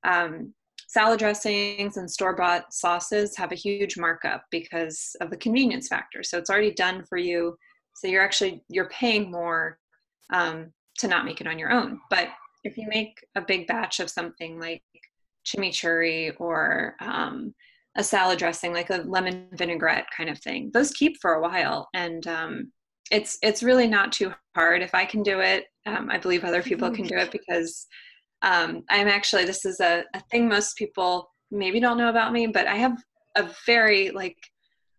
um, 0.04 0.54
salad 0.92 1.20
dressings 1.20 1.96
and 1.96 2.12
store-bought 2.12 2.74
sauces 2.74 3.38
have 3.38 3.54
a 3.54 3.56
huge 3.56 3.98
markup 3.98 4.44
because 4.52 5.16
of 5.22 5.30
the 5.30 5.38
convenience 5.38 5.88
factor. 5.88 6.22
So 6.22 6.38
it's 6.38 6.50
already 6.50 6.74
done 6.74 7.06
for 7.08 7.18
you. 7.18 7.56
So 7.96 8.08
you're 8.08 8.24
actually 8.24 8.62
you're 8.68 8.90
paying 8.90 9.32
more 9.32 9.78
um, 10.34 10.74
to 11.00 11.08
not 11.08 11.24
make 11.24 11.40
it 11.40 11.48
on 11.48 11.58
your 11.58 11.72
own. 11.72 12.02
But 12.10 12.28
if 12.66 12.78
you 12.78 12.90
make 12.90 13.26
a 13.36 13.42
big 13.42 13.68
batch 13.68 14.02
of 14.02 14.10
something 14.10 14.60
like 14.60 14.84
chimichurri 15.48 16.34
or 16.40 16.96
um, 17.00 17.56
a 17.96 18.04
salad 18.04 18.38
dressing 18.38 18.74
like 18.74 18.90
a 18.90 19.04
lemon 19.06 19.48
vinaigrette 19.54 20.08
kind 20.16 20.30
of 20.30 20.40
thing 20.40 20.72
those 20.74 20.92
keep 20.92 21.16
for 21.22 21.36
a 21.36 21.42
while. 21.42 21.88
And 21.94 22.28
um, 22.28 22.72
it's 23.12 23.38
it's 23.42 23.64
really 23.64 23.88
not 23.88 24.12
too 24.12 24.34
hard. 24.56 24.82
If 24.82 24.94
i 24.94 25.06
can 25.06 25.24
do 25.24 25.40
it 25.40 25.66
um, 25.86 26.10
i 26.12 26.18
believe 26.18 26.44
other 26.44 26.62
people 26.62 26.92
can 26.92 27.06
do 27.06 27.16
it 27.16 27.32
because 27.38 27.88
um, 28.42 28.84
I'm 28.90 29.08
actually, 29.08 29.46
this 29.46 29.66
is 29.66 29.80
a, 29.80 30.04
a 30.14 30.20
thing 30.32 30.48
most 30.48 30.78
people 30.78 31.32
maybe 31.52 31.80
don't 31.80 31.98
know 31.98 32.10
about 32.10 32.34
me, 32.34 32.48
but 32.48 32.68
I 32.68 32.76
have 32.76 32.98
a 33.36 33.50
very 33.66 34.10
like 34.12 34.38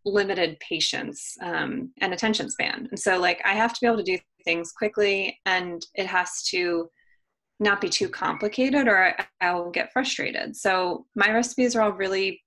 limited 0.05 0.59
patience 0.61 1.37
um, 1.43 1.93
and 2.01 2.13
attention 2.13 2.51
span. 2.51 2.89
And 2.91 2.99
so, 2.99 3.19
like, 3.19 3.41
I 3.45 3.55
have 3.55 3.73
to 3.73 3.79
be 3.81 3.87
able 3.87 3.99
to 3.99 4.03
do 4.03 4.19
things 4.45 4.73
quickly 4.73 5.39
and 5.47 5.85
it 5.95 6.07
has 6.07 6.43
to 6.51 6.89
not 7.61 7.81
be 7.81 7.89
too 7.89 8.09
complicated 8.09 8.89
or 8.89 9.15
I, 9.41 9.55
will 9.55 9.71
get 9.71 9.93
frustrated. 9.93 10.57
So, 10.57 11.07
my 11.15 11.31
recipes 11.33 11.77
are 11.77 11.83
all 11.83 11.93
really 11.93 12.43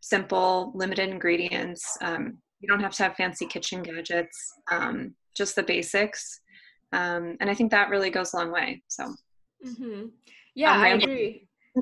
simple, 0.00 0.72
limited 0.74 1.10
ingredients. 1.10 1.84
Um, 2.00 2.38
you 2.60 2.68
don't 2.68 2.80
have 2.80 2.94
to 2.94 3.02
have 3.04 3.16
fancy 3.16 3.46
kitchen 3.46 3.82
gadgets, 3.82 4.36
um, 4.70 5.14
just 5.36 5.56
the 5.56 5.62
basics. 5.62 6.40
Um, 6.92 7.36
and 7.40 7.48
I 7.48 7.54
think 7.54 7.70
that 7.70 7.88
really 7.88 8.10
goes 8.10 8.32
a 8.32 8.36
long 8.36 8.52
way. 8.52 8.82
So, 8.88 9.14
mm-hmm. 9.66 10.06
Yeah, 10.54 10.72
I 10.72 10.88
agree. 10.88 11.48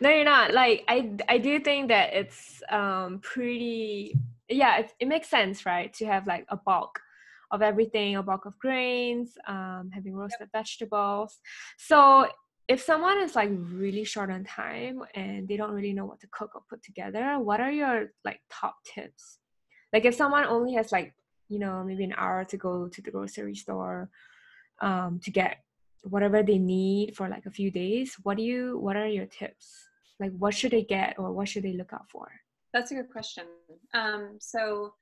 no, 0.00 0.10
you're 0.10 0.24
not. 0.24 0.52
Like 0.52 0.84
I, 0.88 1.12
I 1.28 1.38
do 1.38 1.60
think 1.60 1.88
that 1.88 2.14
it's 2.14 2.62
um 2.70 3.20
pretty. 3.20 4.18
Yeah, 4.48 4.80
it, 4.80 4.92
it 5.00 5.08
makes 5.08 5.28
sense, 5.28 5.64
right? 5.64 5.92
To 5.94 6.06
have 6.06 6.26
like 6.26 6.44
a 6.48 6.56
bulk 6.56 7.00
of 7.50 7.62
everything, 7.62 8.16
a 8.16 8.22
bulk 8.22 8.46
of 8.46 8.58
grains, 8.58 9.38
um, 9.46 9.90
having 9.92 10.14
roasted 10.14 10.48
yep. 10.52 10.52
vegetables. 10.52 11.38
So 11.78 12.28
if 12.66 12.82
someone 12.82 13.22
is 13.22 13.36
like 13.36 13.50
really 13.52 14.04
short 14.04 14.30
on 14.30 14.44
time 14.44 15.02
and 15.14 15.46
they 15.46 15.56
don't 15.56 15.72
really 15.72 15.92
know 15.92 16.06
what 16.06 16.20
to 16.20 16.28
cook 16.32 16.50
or 16.54 16.62
put 16.68 16.82
together, 16.82 17.38
what 17.38 17.60
are 17.60 17.70
your 17.70 18.12
like 18.24 18.40
top 18.50 18.76
tips? 18.84 19.38
Like 19.92 20.04
if 20.04 20.14
someone 20.14 20.44
only 20.44 20.74
has 20.74 20.90
like 20.92 21.14
you 21.48 21.58
know 21.58 21.84
maybe 21.84 22.04
an 22.04 22.14
hour 22.16 22.44
to 22.44 22.56
go 22.56 22.88
to 22.88 23.02
the 23.02 23.10
grocery 23.10 23.54
store 23.54 24.10
um, 24.80 25.20
to 25.24 25.30
get 25.30 25.58
whatever 26.04 26.42
they 26.42 26.58
need 26.58 27.16
for 27.16 27.28
like 27.28 27.46
a 27.46 27.50
few 27.50 27.70
days 27.70 28.16
what 28.22 28.36
do 28.36 28.42
you 28.42 28.78
what 28.78 28.96
are 28.96 29.08
your 29.08 29.26
tips? 29.26 29.88
Like 30.20 30.32
what 30.38 30.54
should 30.54 30.72
they 30.72 30.84
get 30.84 31.18
or 31.18 31.32
what 31.32 31.48
should 31.48 31.64
they 31.64 31.72
look 31.72 31.92
out 31.92 32.08
for? 32.10 32.30
That's 32.72 32.90
a 32.90 32.94
good 32.94 33.10
question. 33.10 33.44
Um, 33.94 34.36
so 34.40 34.94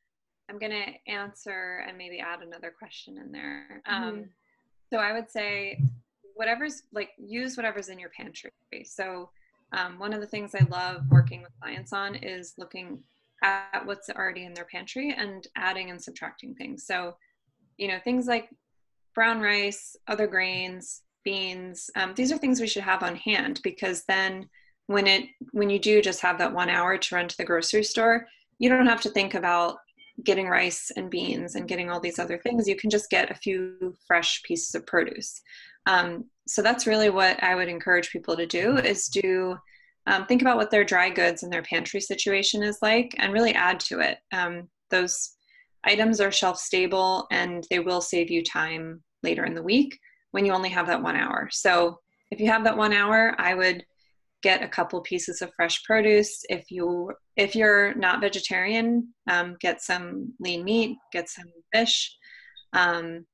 i'm 0.48 0.58
going 0.58 0.72
to 0.72 1.12
answer 1.12 1.84
and 1.86 1.96
maybe 1.96 2.18
add 2.18 2.42
another 2.42 2.74
question 2.76 3.16
in 3.18 3.30
there. 3.32 3.82
Um, 3.86 4.02
mm-hmm. 4.02 4.22
so 4.92 4.98
i 4.98 5.12
would 5.12 5.30
say 5.30 5.80
whatever's 6.34 6.82
like 6.92 7.10
use 7.18 7.56
whatever's 7.56 7.88
in 7.88 7.98
your 7.98 8.10
pantry. 8.10 8.50
So 8.84 9.30
um, 9.72 9.98
one 9.98 10.12
of 10.12 10.20
the 10.20 10.26
things 10.26 10.54
i 10.54 10.64
love 10.70 11.02
working 11.10 11.42
with 11.42 11.52
clients 11.60 11.92
on 11.92 12.14
is 12.16 12.54
looking 12.58 13.02
at 13.42 13.84
what's 13.84 14.08
already 14.08 14.44
in 14.44 14.54
their 14.54 14.66
pantry 14.66 15.14
and 15.16 15.46
adding 15.56 15.90
and 15.90 16.00
subtracting 16.00 16.54
things. 16.54 16.86
So 16.86 17.16
you 17.76 17.88
know 17.88 17.98
things 18.04 18.26
like 18.26 18.48
brown 19.14 19.40
rice, 19.40 19.96
other 20.08 20.26
grains, 20.26 21.02
beans. 21.24 21.90
Um, 21.96 22.14
these 22.14 22.32
are 22.32 22.38
things 22.38 22.60
we 22.60 22.66
should 22.66 22.82
have 22.82 23.02
on 23.02 23.16
hand 23.16 23.60
because 23.62 24.04
then 24.06 24.48
when 24.86 25.06
it 25.06 25.24
when 25.52 25.70
you 25.70 25.78
do 25.78 26.02
just 26.02 26.20
have 26.20 26.38
that 26.38 26.52
one 26.52 26.68
hour 26.68 26.98
to 26.98 27.14
run 27.14 27.28
to 27.28 27.36
the 27.36 27.44
grocery 27.44 27.84
store, 27.84 28.26
you 28.58 28.68
don't 28.68 28.86
have 28.86 29.00
to 29.02 29.10
think 29.10 29.34
about 29.34 29.76
getting 30.24 30.48
rice 30.48 30.90
and 30.96 31.10
beans 31.10 31.54
and 31.54 31.68
getting 31.68 31.90
all 31.90 32.00
these 32.00 32.18
other 32.18 32.38
things. 32.38 32.68
You 32.68 32.76
can 32.76 32.90
just 32.90 33.10
get 33.10 33.30
a 33.30 33.34
few 33.36 33.94
fresh 34.06 34.42
pieces 34.42 34.74
of 34.74 34.86
produce. 34.86 35.40
Um, 35.86 36.24
so 36.46 36.62
that's 36.62 36.86
really 36.86 37.10
what 37.10 37.42
I 37.42 37.54
would 37.54 37.68
encourage 37.68 38.10
people 38.10 38.36
to 38.36 38.46
do 38.46 38.76
is 38.76 39.08
do 39.08 39.56
um, 40.06 40.26
think 40.26 40.42
about 40.42 40.56
what 40.56 40.70
their 40.70 40.84
dry 40.84 41.10
goods 41.10 41.42
and 41.42 41.52
their 41.52 41.62
pantry 41.62 42.00
situation 42.00 42.62
is 42.62 42.78
like 42.82 43.14
and 43.18 43.32
really 43.32 43.54
add 43.54 43.80
to 43.80 44.00
it. 44.00 44.18
Um, 44.32 44.68
those 44.90 45.36
items 45.84 46.20
are 46.20 46.30
shelf 46.30 46.58
stable 46.58 47.26
and 47.30 47.64
they 47.70 47.80
will 47.80 48.00
save 48.00 48.30
you 48.30 48.42
time 48.42 49.02
later 49.22 49.44
in 49.44 49.54
the 49.54 49.62
week 49.62 49.98
when 50.30 50.44
you 50.44 50.52
only 50.52 50.70
have 50.70 50.86
that 50.86 51.02
one 51.02 51.16
hour. 51.16 51.48
So 51.50 51.98
if 52.30 52.40
you 52.40 52.46
have 52.48 52.64
that 52.64 52.76
one 52.76 52.92
hour, 52.92 53.34
I 53.38 53.54
would 53.54 53.84
get 54.42 54.62
a 54.62 54.68
couple 54.68 55.00
pieces 55.02 55.40
of 55.42 55.52
fresh 55.54 55.82
produce. 55.84 56.42
If 56.48 56.70
you 56.70 57.12
if 57.36 57.54
you're 57.54 57.94
not 57.94 58.20
vegetarian, 58.20 59.14
um, 59.30 59.56
get 59.60 59.80
some 59.80 60.34
lean 60.40 60.64
meat, 60.64 60.98
get 61.12 61.28
some 61.28 61.46
fish. 61.72 62.14
Um, 62.72 63.26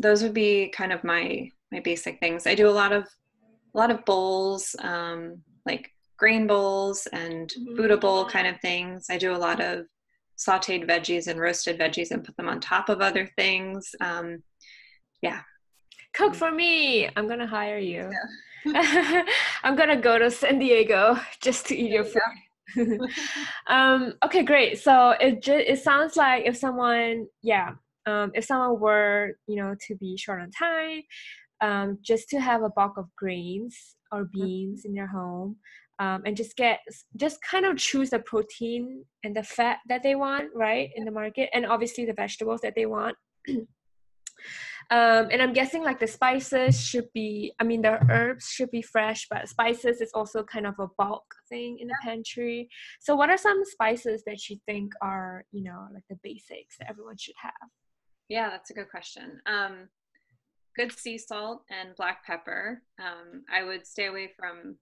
those 0.00 0.22
would 0.22 0.34
be 0.34 0.68
kind 0.70 0.92
of 0.92 1.04
my 1.04 1.48
my 1.72 1.80
basic 1.80 2.18
things. 2.20 2.46
I 2.46 2.54
do 2.54 2.68
a 2.68 2.70
lot 2.70 2.92
of 2.92 3.04
a 3.74 3.78
lot 3.78 3.90
of 3.90 4.04
bowls, 4.04 4.74
um, 4.80 5.42
like 5.66 5.90
grain 6.16 6.46
bowls 6.46 7.06
and 7.12 7.48
mm-hmm. 7.48 7.76
Buddha 7.76 7.96
bowl 7.96 8.24
kind 8.24 8.46
of 8.46 8.60
things. 8.60 9.06
I 9.10 9.18
do 9.18 9.34
a 9.34 9.38
lot 9.38 9.60
of 9.60 9.86
sauteed 10.38 10.88
veggies 10.88 11.26
and 11.26 11.40
roasted 11.40 11.78
veggies 11.78 12.10
and 12.10 12.24
put 12.24 12.36
them 12.36 12.48
on 12.48 12.60
top 12.60 12.88
of 12.88 13.00
other 13.00 13.28
things. 13.36 13.94
Um, 14.00 14.42
yeah. 15.22 15.40
cook 16.14 16.34
for 16.34 16.50
me. 16.50 17.08
I'm 17.16 17.28
gonna 17.28 17.46
hire 17.46 17.78
you. 17.78 18.10
Yeah. 18.64 19.24
I'm 19.62 19.76
gonna 19.76 20.00
go 20.00 20.18
to 20.18 20.30
San 20.30 20.58
Diego 20.58 21.18
just 21.40 21.66
to 21.66 21.76
eat 21.76 21.92
your 21.92 22.04
food. 22.04 22.22
um, 23.68 24.14
okay, 24.24 24.42
great. 24.42 24.78
So 24.78 25.10
it 25.20 25.42
just 25.42 25.64
it 25.66 25.78
sounds 25.82 26.16
like 26.16 26.44
if 26.46 26.56
someone, 26.56 27.26
yeah, 27.42 27.72
um, 28.06 28.32
if 28.34 28.44
someone 28.44 28.80
were, 28.80 29.36
you 29.46 29.56
know, 29.56 29.74
to 29.86 29.94
be 29.96 30.16
short 30.16 30.42
on 30.42 30.50
time, 30.50 31.02
um, 31.60 31.98
just 32.02 32.28
to 32.30 32.40
have 32.40 32.62
a 32.62 32.70
bulk 32.70 32.96
of 32.96 33.06
grains 33.16 33.96
or 34.12 34.24
mm-hmm. 34.24 34.42
beans 34.42 34.84
in 34.84 34.94
their 34.94 35.06
home, 35.06 35.56
um, 35.98 36.22
and 36.26 36.36
just 36.36 36.56
get 36.56 36.80
just 37.16 37.40
kind 37.42 37.64
of 37.64 37.76
choose 37.76 38.10
the 38.10 38.18
protein 38.20 39.04
and 39.22 39.36
the 39.36 39.42
fat 39.42 39.78
that 39.88 40.02
they 40.02 40.14
want, 40.14 40.50
right, 40.54 40.90
in 40.96 41.04
the 41.04 41.10
market, 41.10 41.50
and 41.52 41.66
obviously 41.66 42.04
the 42.04 42.12
vegetables 42.12 42.60
that 42.62 42.74
they 42.74 42.86
want. 42.86 43.16
Um, 44.90 45.28
and 45.30 45.40
I'm 45.40 45.52
guessing 45.54 45.82
like 45.82 45.98
the 45.98 46.06
spices 46.06 46.78
should 46.84 47.08
be, 47.14 47.54
I 47.58 47.64
mean, 47.64 47.80
the 47.80 47.98
herbs 48.10 48.50
should 48.50 48.70
be 48.70 48.82
fresh, 48.82 49.26
but 49.30 49.48
spices 49.48 50.00
is 50.00 50.10
also 50.12 50.42
kind 50.42 50.66
of 50.66 50.74
a 50.78 50.88
bulk 50.98 51.24
thing 51.48 51.78
in 51.80 51.88
the 51.88 51.94
pantry. 52.02 52.68
So, 53.00 53.14
what 53.14 53.30
are 53.30 53.38
some 53.38 53.62
spices 53.64 54.22
that 54.26 54.48
you 54.48 54.58
think 54.66 54.92
are, 55.00 55.44
you 55.52 55.62
know, 55.62 55.86
like 55.92 56.02
the 56.10 56.18
basics 56.22 56.76
that 56.78 56.90
everyone 56.90 57.16
should 57.16 57.34
have? 57.40 57.70
Yeah, 58.28 58.50
that's 58.50 58.70
a 58.70 58.74
good 58.74 58.90
question. 58.90 59.40
Um, 59.46 59.88
good 60.76 60.92
sea 60.92 61.18
salt 61.18 61.62
and 61.70 61.96
black 61.96 62.24
pepper. 62.26 62.82
Um, 62.98 63.44
I 63.52 63.64
would 63.64 63.86
stay 63.86 64.06
away 64.06 64.32
from, 64.38 64.76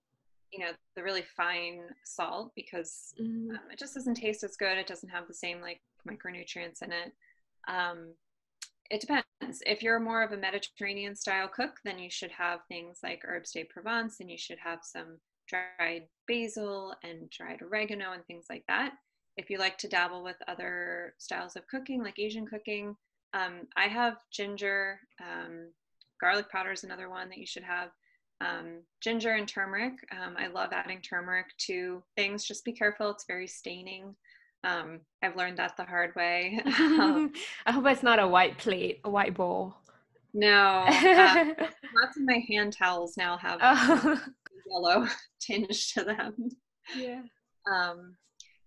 you 0.53 0.59
know, 0.61 0.73
the 0.97 1.03
really 1.03 1.25
fine 1.37 1.83
salt 2.05 2.53
because 2.55 3.15
mm. 3.21 3.51
um, 3.51 3.61
it 3.71 3.79
just 3.79 3.95
doesn't 3.95 4.15
taste 4.15 4.45
as 4.45 4.57
good. 4.57 4.79
It 4.79 4.87
doesn't 4.87 5.09
have 5.09 5.27
the 5.27 5.35
same 5.35 5.61
like 5.61 5.81
micronutrients 6.09 6.83
in 6.83 6.93
it. 6.93 7.13
Um, 7.69 8.15
it 8.91 9.01
depends. 9.01 9.63
If 9.65 9.83
you're 9.83 9.99
more 9.99 10.23
of 10.23 10.33
a 10.33 10.37
Mediterranean 10.37 11.17
style 11.17 11.49
cook, 11.49 11.79
then 11.85 11.99
you 11.99 12.11
should 12.11 12.31
have 12.33 12.61
things 12.69 12.99
like 13.03 13.23
herbes 13.25 13.53
de 13.53 13.65
Provence 13.65 14.21
and 14.21 14.31
you 14.31 14.37
should 14.37 14.59
have 14.59 14.81
some 14.83 15.19
dried 15.49 16.07
basil 16.29 16.95
and 17.03 17.31
dried 17.31 17.63
oregano 17.63 18.13
and 18.13 18.25
things 18.27 18.47
like 18.51 18.65
that. 18.69 18.93
If 19.37 19.49
you 19.49 19.59
like 19.59 19.79
to 19.79 19.89
dabble 19.89 20.23
with 20.23 20.37
other 20.47 21.15
styles 21.19 21.57
of 21.57 21.67
cooking, 21.69 22.03
like 22.03 22.19
Asian 22.19 22.47
cooking, 22.47 22.95
um, 23.33 23.67
I 23.77 23.89
have 23.89 24.19
ginger, 24.31 25.01
um, 25.21 25.71
garlic 26.21 26.51
powder 26.51 26.73
is 26.73 26.85
another 26.85 27.09
one 27.09 27.31
that 27.31 27.39
you 27.39 27.47
should 27.47 27.63
have. 27.63 27.89
Um, 28.43 28.83
ginger 29.01 29.33
and 29.33 29.47
turmeric. 29.47 29.95
Um, 30.11 30.37
I 30.37 30.49
love 30.49 30.71
adding 30.73 31.01
turmeric 31.01 31.47
to 31.67 32.03
things. 32.17 32.45
Just 32.45 32.65
be 32.65 32.73
careful; 32.73 33.11
it's 33.11 33.25
very 33.27 33.47
staining. 33.47 34.15
Um, 34.65 35.01
I've 35.23 35.37
learned 35.37 35.59
that 35.59 35.77
the 35.77 35.85
hard 35.85 36.15
way. 36.15 36.61
Um, 36.79 37.33
I 37.67 37.73
hope 37.73 37.87
it's 37.87 38.03
not 38.03 38.19
a 38.19 38.29
white 38.29 38.59
plate, 38.59 39.01
a 39.05 39.11
white 39.11 39.35
bowl. 39.35 39.77
No, 40.35 40.85
uh, 40.89 41.45
lots 41.59 42.17
of 42.17 42.25
my 42.25 42.43
hand 42.49 42.73
towels 42.73 43.17
now 43.17 43.37
have 43.37 43.59
oh. 43.63 44.21
yellow 44.71 45.07
tinge 45.41 45.93
to 45.93 46.05
them. 46.05 46.51
Yeah. 46.97 47.23
Um, 47.71 48.17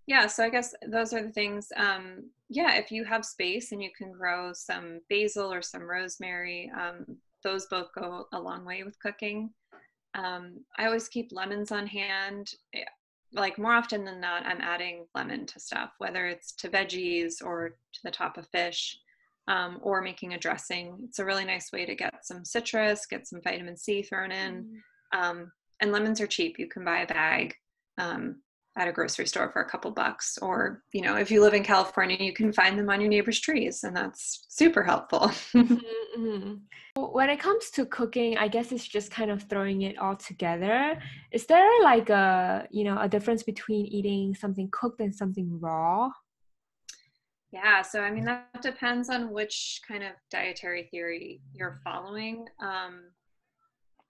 yeah. 0.06 0.28
So 0.28 0.44
I 0.44 0.48
guess 0.48 0.74
those 0.86 1.12
are 1.12 1.22
the 1.22 1.32
things. 1.32 1.68
Um, 1.76 2.30
yeah, 2.48 2.76
if 2.76 2.92
you 2.92 3.04
have 3.04 3.24
space 3.24 3.72
and 3.72 3.82
you 3.82 3.90
can 3.96 4.12
grow 4.12 4.52
some 4.52 5.00
basil 5.10 5.52
or 5.52 5.62
some 5.62 5.82
rosemary, 5.82 6.70
um, 6.78 7.16
those 7.42 7.66
both 7.66 7.88
go 7.98 8.26
a 8.32 8.40
long 8.40 8.64
way 8.64 8.84
with 8.84 8.98
cooking. 9.00 9.50
Um, 10.16 10.64
I 10.78 10.86
always 10.86 11.08
keep 11.08 11.30
lemons 11.30 11.70
on 11.70 11.86
hand 11.86 12.52
like 13.32 13.58
more 13.58 13.72
often 13.72 14.04
than 14.04 14.20
not, 14.20 14.46
I'm 14.46 14.60
adding 14.60 15.06
lemon 15.14 15.46
to 15.46 15.60
stuff, 15.60 15.90
whether 15.98 16.26
it's 16.26 16.52
to 16.56 16.68
veggies 16.68 17.34
or 17.44 17.70
to 17.92 18.00
the 18.04 18.10
top 18.10 18.38
of 18.38 18.48
fish 18.48 18.98
um, 19.48 19.78
or 19.82 20.00
making 20.00 20.32
a 20.32 20.38
dressing. 20.38 20.96
It's 21.04 21.18
a 21.18 21.24
really 21.24 21.44
nice 21.44 21.70
way 21.72 21.84
to 21.86 21.94
get 21.94 22.26
some 22.26 22.44
citrus, 22.44 23.06
get 23.06 23.26
some 23.26 23.42
vitamin 23.42 23.76
C 23.76 24.02
thrown 24.02 24.32
in. 24.32 24.80
Mm. 25.14 25.18
Um, 25.18 25.52
and 25.80 25.92
lemons 25.92 26.20
are 26.20 26.26
cheap. 26.26 26.58
You 26.58 26.68
can 26.68 26.84
buy 26.84 27.00
a 27.00 27.06
bag 27.06 27.54
um, 27.98 28.42
at 28.76 28.88
a 28.88 28.92
grocery 28.92 29.26
store 29.26 29.50
for 29.50 29.62
a 29.62 29.68
couple 29.68 29.90
bucks. 29.90 30.38
Or, 30.38 30.82
you 30.92 31.00
know, 31.00 31.16
if 31.16 31.30
you 31.30 31.40
live 31.40 31.54
in 31.54 31.64
California, 31.64 32.16
you 32.20 32.32
can 32.32 32.52
find 32.52 32.78
them 32.78 32.90
on 32.90 33.00
your 33.00 33.10
neighbor's 33.10 33.40
trees, 33.40 33.82
and 33.84 33.96
that's 33.96 34.46
super 34.48 34.82
helpful. 34.82 35.20
mm-hmm. 35.54 35.74
mm-hmm. 36.18 36.54
When 36.98 37.28
it 37.28 37.40
comes 37.40 37.70
to 37.72 37.84
cooking, 37.86 38.38
I 38.38 38.48
guess 38.48 38.72
it's 38.72 38.86
just 38.86 39.10
kind 39.10 39.30
of 39.30 39.42
throwing 39.44 39.82
it 39.82 39.98
all 39.98 40.16
together. 40.16 40.98
Is 41.30 41.46
there 41.46 41.68
like 41.82 42.08
a, 42.08 42.66
you 42.70 42.84
know, 42.84 42.98
a 42.98 43.08
difference 43.08 43.42
between 43.42 43.86
eating 43.86 44.34
something 44.34 44.68
cooked 44.72 45.00
and 45.00 45.14
something 45.14 45.60
raw? 45.60 46.10
Yeah, 47.52 47.82
so 47.82 48.00
I 48.00 48.10
mean, 48.10 48.24
that 48.24 48.62
depends 48.62 49.08
on 49.08 49.30
which 49.30 49.80
kind 49.86 50.02
of 50.02 50.12
dietary 50.30 50.88
theory 50.90 51.40
you're 51.52 51.80
following. 51.84 52.46
Um, 52.60 53.04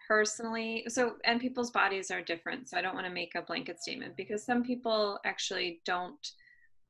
personally 0.07 0.85
so 0.89 1.15
and 1.25 1.41
people's 1.41 1.71
bodies 1.71 2.11
are 2.11 2.23
different 2.23 2.69
so 2.69 2.77
i 2.77 2.83
don't 2.83 2.95
want 2.95 3.07
to 3.07 3.13
make 3.13 3.35
a 3.35 3.43
blanket 3.43 3.81
statement 3.81 4.17
because 4.17 4.45
some 4.45 4.63
people 4.63 5.19
actually 5.25 5.81
don't 5.85 6.33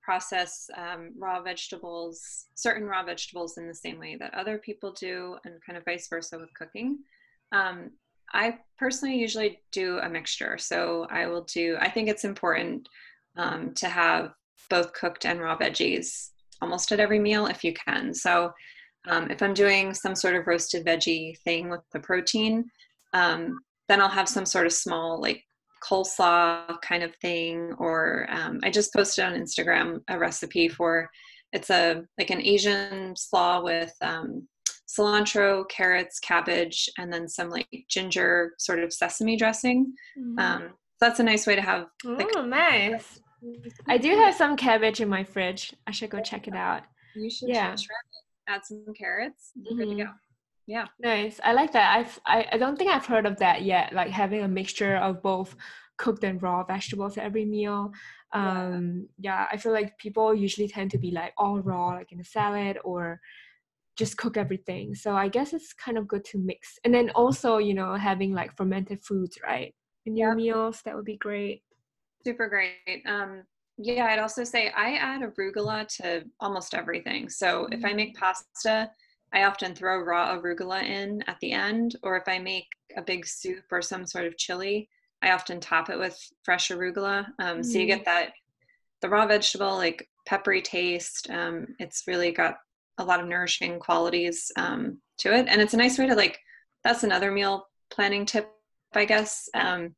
process 0.02 0.70
um, 0.76 1.12
raw 1.18 1.42
vegetables 1.42 2.46
certain 2.54 2.86
raw 2.86 3.02
vegetables 3.04 3.58
in 3.58 3.66
the 3.66 3.74
same 3.74 3.98
way 3.98 4.16
that 4.16 4.34
other 4.34 4.58
people 4.58 4.92
do 4.92 5.36
and 5.44 5.54
kind 5.64 5.76
of 5.76 5.84
vice 5.84 6.08
versa 6.08 6.38
with 6.38 6.52
cooking. 6.54 6.98
Um, 7.52 7.90
i 8.32 8.58
personally 8.78 9.16
usually 9.16 9.60
do 9.70 9.98
a 9.98 10.08
mixture 10.08 10.58
so 10.58 11.06
i 11.10 11.26
will 11.26 11.42
do 11.44 11.76
i 11.80 11.88
think 11.88 12.08
it's 12.08 12.24
important 12.24 12.88
um, 13.36 13.72
to 13.74 13.88
have 13.88 14.32
both 14.68 14.92
cooked 14.94 15.26
and 15.26 15.40
raw 15.40 15.56
veggies 15.56 16.30
almost 16.60 16.90
at 16.92 17.00
every 17.00 17.18
meal 17.18 17.46
if 17.46 17.62
you 17.62 17.72
can. 17.72 18.14
So 18.14 18.52
um, 19.08 19.30
if 19.30 19.42
i'm 19.42 19.54
doing 19.54 19.94
some 19.94 20.16
sort 20.16 20.34
of 20.34 20.46
roasted 20.46 20.84
veggie 20.84 21.38
thing 21.38 21.68
with 21.68 21.82
the 21.92 22.00
protein 22.00 22.64
um, 23.12 23.58
then 23.88 24.00
I'll 24.00 24.08
have 24.08 24.28
some 24.28 24.46
sort 24.46 24.66
of 24.66 24.72
small 24.72 25.20
like 25.20 25.42
coleslaw 25.82 26.80
kind 26.82 27.02
of 27.02 27.14
thing. 27.16 27.72
Or 27.78 28.26
um, 28.30 28.60
I 28.62 28.70
just 28.70 28.92
posted 28.92 29.24
on 29.24 29.34
Instagram 29.34 30.00
a 30.08 30.18
recipe 30.18 30.68
for 30.68 31.08
it's 31.52 31.70
a 31.70 32.02
like 32.18 32.30
an 32.30 32.42
Asian 32.42 33.14
slaw 33.16 33.62
with 33.62 33.92
um, 34.02 34.46
cilantro, 34.88 35.68
carrots, 35.68 36.18
cabbage, 36.18 36.88
and 36.98 37.12
then 37.12 37.28
some 37.28 37.50
like 37.50 37.68
ginger 37.88 38.54
sort 38.58 38.80
of 38.80 38.92
sesame 38.92 39.36
dressing. 39.36 39.92
Mm-hmm. 40.18 40.38
Um, 40.38 40.62
so 40.98 41.08
that's 41.08 41.20
a 41.20 41.24
nice 41.24 41.46
way 41.46 41.56
to 41.56 41.62
have. 41.62 41.86
Like, 42.04 42.28
oh, 42.36 42.44
nice. 42.44 43.20
I 43.86 43.98
do 43.98 44.10
have 44.16 44.34
some 44.34 44.56
cabbage 44.56 45.00
in 45.00 45.08
my 45.08 45.22
fridge. 45.22 45.74
I 45.86 45.90
should 45.90 46.10
go 46.10 46.20
check 46.20 46.48
it 46.48 46.54
out. 46.54 46.82
You 47.14 47.30
should 47.30 47.50
yeah. 47.50 47.76
add 48.48 48.64
some 48.64 48.84
carrots. 48.96 49.52
Mm-hmm. 49.58 49.76
Good 49.76 49.84
to 49.84 49.90
mm-hmm. 49.90 50.02
go 50.02 50.10
yeah 50.66 50.86
nice 51.00 51.40
i 51.44 51.52
like 51.52 51.72
that 51.72 51.96
i've 51.96 52.18
I, 52.26 52.46
I 52.52 52.58
don't 52.58 52.76
think 52.76 52.90
i've 52.90 53.06
heard 53.06 53.26
of 53.26 53.38
that 53.38 53.62
yet 53.62 53.92
like 53.92 54.10
having 54.10 54.42
a 54.42 54.48
mixture 54.48 54.96
of 54.96 55.22
both 55.22 55.54
cooked 55.96 56.24
and 56.24 56.42
raw 56.42 56.64
vegetables 56.64 57.16
every 57.16 57.44
meal 57.44 57.92
um 58.32 59.06
yeah. 59.18 59.38
yeah 59.40 59.46
i 59.50 59.56
feel 59.56 59.72
like 59.72 59.96
people 59.98 60.34
usually 60.34 60.68
tend 60.68 60.90
to 60.90 60.98
be 60.98 61.10
like 61.10 61.32
all 61.38 61.60
raw 61.60 61.88
like 61.88 62.12
in 62.12 62.20
a 62.20 62.24
salad 62.24 62.78
or 62.84 63.20
just 63.96 64.18
cook 64.18 64.36
everything 64.36 64.94
so 64.94 65.14
i 65.14 65.28
guess 65.28 65.52
it's 65.52 65.72
kind 65.72 65.96
of 65.96 66.08
good 66.08 66.24
to 66.24 66.38
mix 66.38 66.78
and 66.84 66.92
then 66.92 67.10
also 67.10 67.58
you 67.58 67.72
know 67.72 67.94
having 67.94 68.32
like 68.32 68.54
fermented 68.56 69.02
foods 69.02 69.38
right 69.46 69.74
in 70.04 70.16
your 70.16 70.30
yep. 70.30 70.36
meals 70.36 70.82
that 70.84 70.94
would 70.94 71.04
be 71.04 71.16
great 71.16 71.62
super 72.24 72.48
great 72.48 73.02
um 73.06 73.42
yeah 73.78 74.06
i'd 74.06 74.18
also 74.18 74.42
say 74.42 74.70
i 74.76 74.94
add 74.96 75.22
arugula 75.22 75.86
to 75.86 76.24
almost 76.40 76.74
everything 76.74 77.28
so 77.28 77.62
mm-hmm. 77.64 77.72
if 77.72 77.84
i 77.84 77.92
make 77.92 78.14
mm. 78.16 78.20
pasta 78.20 78.90
I 79.32 79.44
often 79.44 79.74
throw 79.74 79.98
raw 80.00 80.36
arugula 80.36 80.82
in 80.82 81.22
at 81.26 81.38
the 81.40 81.52
end, 81.52 81.96
or 82.02 82.16
if 82.16 82.24
I 82.26 82.38
make 82.38 82.68
a 82.96 83.02
big 83.02 83.26
soup 83.26 83.64
or 83.70 83.82
some 83.82 84.06
sort 84.06 84.24
of 84.24 84.36
chili, 84.36 84.88
I 85.22 85.32
often 85.32 85.60
top 85.60 85.90
it 85.90 85.98
with 85.98 86.18
fresh 86.42 86.68
arugula. 86.68 87.26
Um, 87.38 87.58
mm. 87.58 87.64
So 87.64 87.78
you 87.78 87.86
get 87.86 88.02
mm. 88.02 88.06
that 88.06 88.32
the 89.02 89.08
raw 89.08 89.26
vegetable, 89.26 89.76
like 89.76 90.08
peppery 90.26 90.62
taste. 90.62 91.28
Um, 91.30 91.66
it's 91.78 92.04
really 92.06 92.32
got 92.32 92.56
a 92.98 93.04
lot 93.04 93.20
of 93.20 93.28
nourishing 93.28 93.78
qualities 93.78 94.50
um, 94.56 94.98
to 95.18 95.34
it, 95.34 95.46
and 95.48 95.60
it's 95.60 95.74
a 95.74 95.78
nice 95.78 95.98
way 95.98 96.06
to 96.06 96.14
like. 96.14 96.38
That's 96.84 97.02
another 97.02 97.32
meal 97.32 97.66
planning 97.90 98.26
tip, 98.26 98.48
I 98.94 99.06
guess. 99.06 99.48
Um, 99.54 99.94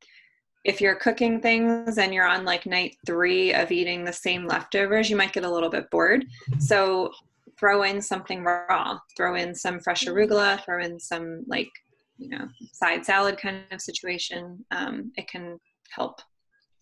if 0.64 0.80
you're 0.80 0.96
cooking 0.96 1.40
things 1.40 1.98
and 1.98 2.12
you're 2.12 2.26
on 2.26 2.44
like 2.44 2.66
night 2.66 2.96
three 3.06 3.54
of 3.54 3.70
eating 3.70 4.04
the 4.04 4.12
same 4.12 4.46
leftovers, 4.46 5.08
you 5.08 5.16
might 5.16 5.32
get 5.32 5.44
a 5.44 5.50
little 5.50 5.70
bit 5.70 5.90
bored. 5.90 6.24
So 6.58 7.12
throw 7.58 7.82
in 7.82 8.00
something 8.00 8.44
raw, 8.44 8.98
throw 9.16 9.34
in 9.34 9.54
some 9.54 9.80
fresh 9.80 10.04
mm-hmm. 10.04 10.16
arugula, 10.16 10.64
throw 10.64 10.82
in 10.82 10.98
some 10.98 11.44
like, 11.46 11.70
you 12.16 12.28
know, 12.28 12.46
side 12.72 13.04
salad 13.04 13.38
kind 13.38 13.62
of 13.70 13.80
situation. 13.80 14.64
Um, 14.70 15.12
it 15.16 15.28
can 15.28 15.58
help 15.90 16.20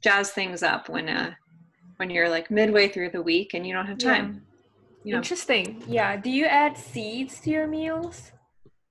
jazz 0.02 0.30
things 0.30 0.62
up 0.62 0.88
when 0.88 1.08
uh, 1.08 1.32
when 1.96 2.10
you're 2.10 2.28
like 2.28 2.50
midway 2.50 2.88
through 2.88 3.10
the 3.10 3.22
week 3.22 3.54
and 3.54 3.66
you 3.66 3.72
don't 3.72 3.86
have 3.86 3.98
time. 3.98 4.34
Yeah. 4.34 4.40
You 5.04 5.12
know? 5.12 5.18
Interesting. 5.18 5.82
Yeah. 5.86 6.16
Do 6.16 6.30
you 6.30 6.46
add 6.46 6.76
seeds 6.76 7.40
to 7.40 7.50
your 7.50 7.66
meals? 7.66 8.32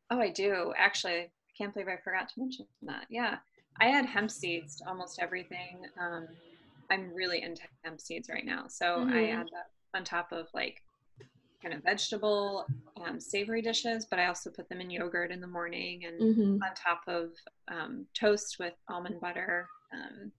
Oh, 0.10 0.20
I 0.20 0.30
do. 0.30 0.74
Actually, 0.78 1.14
I 1.16 1.30
can't 1.58 1.74
believe 1.74 1.88
I 1.88 1.98
forgot 2.04 2.30
to 2.30 2.34
mention 2.40 2.66
that. 2.84 3.06
Yeah. 3.10 3.38
I 3.82 3.90
add 3.90 4.06
hemp 4.06 4.32
seeds 4.32 4.78
to 4.78 4.88
almost 4.88 5.20
everything. 5.22 5.82
Um, 6.00 6.28
I'm 6.90 7.14
really 7.14 7.42
into 7.42 7.64
hemp 7.84 8.00
seeds 8.00 8.30
right 8.30 8.46
now. 8.46 8.66
So 8.70 8.86
mm-hmm. 9.00 9.14
I 9.14 9.30
add 9.32 9.48
that 9.48 9.98
on 9.98 10.04
top 10.04 10.32
of 10.32 10.48
like 10.54 10.82
kind 11.66 11.76
of 11.76 11.84
vegetable 11.84 12.66
um, 13.04 13.20
savory 13.20 13.62
dishes, 13.62 14.06
but 14.10 14.20
I 14.20 14.28
also 14.28 14.52
put 14.52 14.70
them 14.70 14.82
in 14.82 14.90
yogurt 14.90 15.32
in 15.32 15.42
the 15.42 15.48
morning 15.48 16.06
and 16.06 16.22
mm-hmm. 16.22 16.64
on 16.64 16.76
top 16.76 17.02
of 17.08 17.32
um, 17.68 18.06
toast 18.14 18.58
with 18.60 18.74
almond 18.88 19.20
butter. 19.20 19.68
Um, 19.92 20.32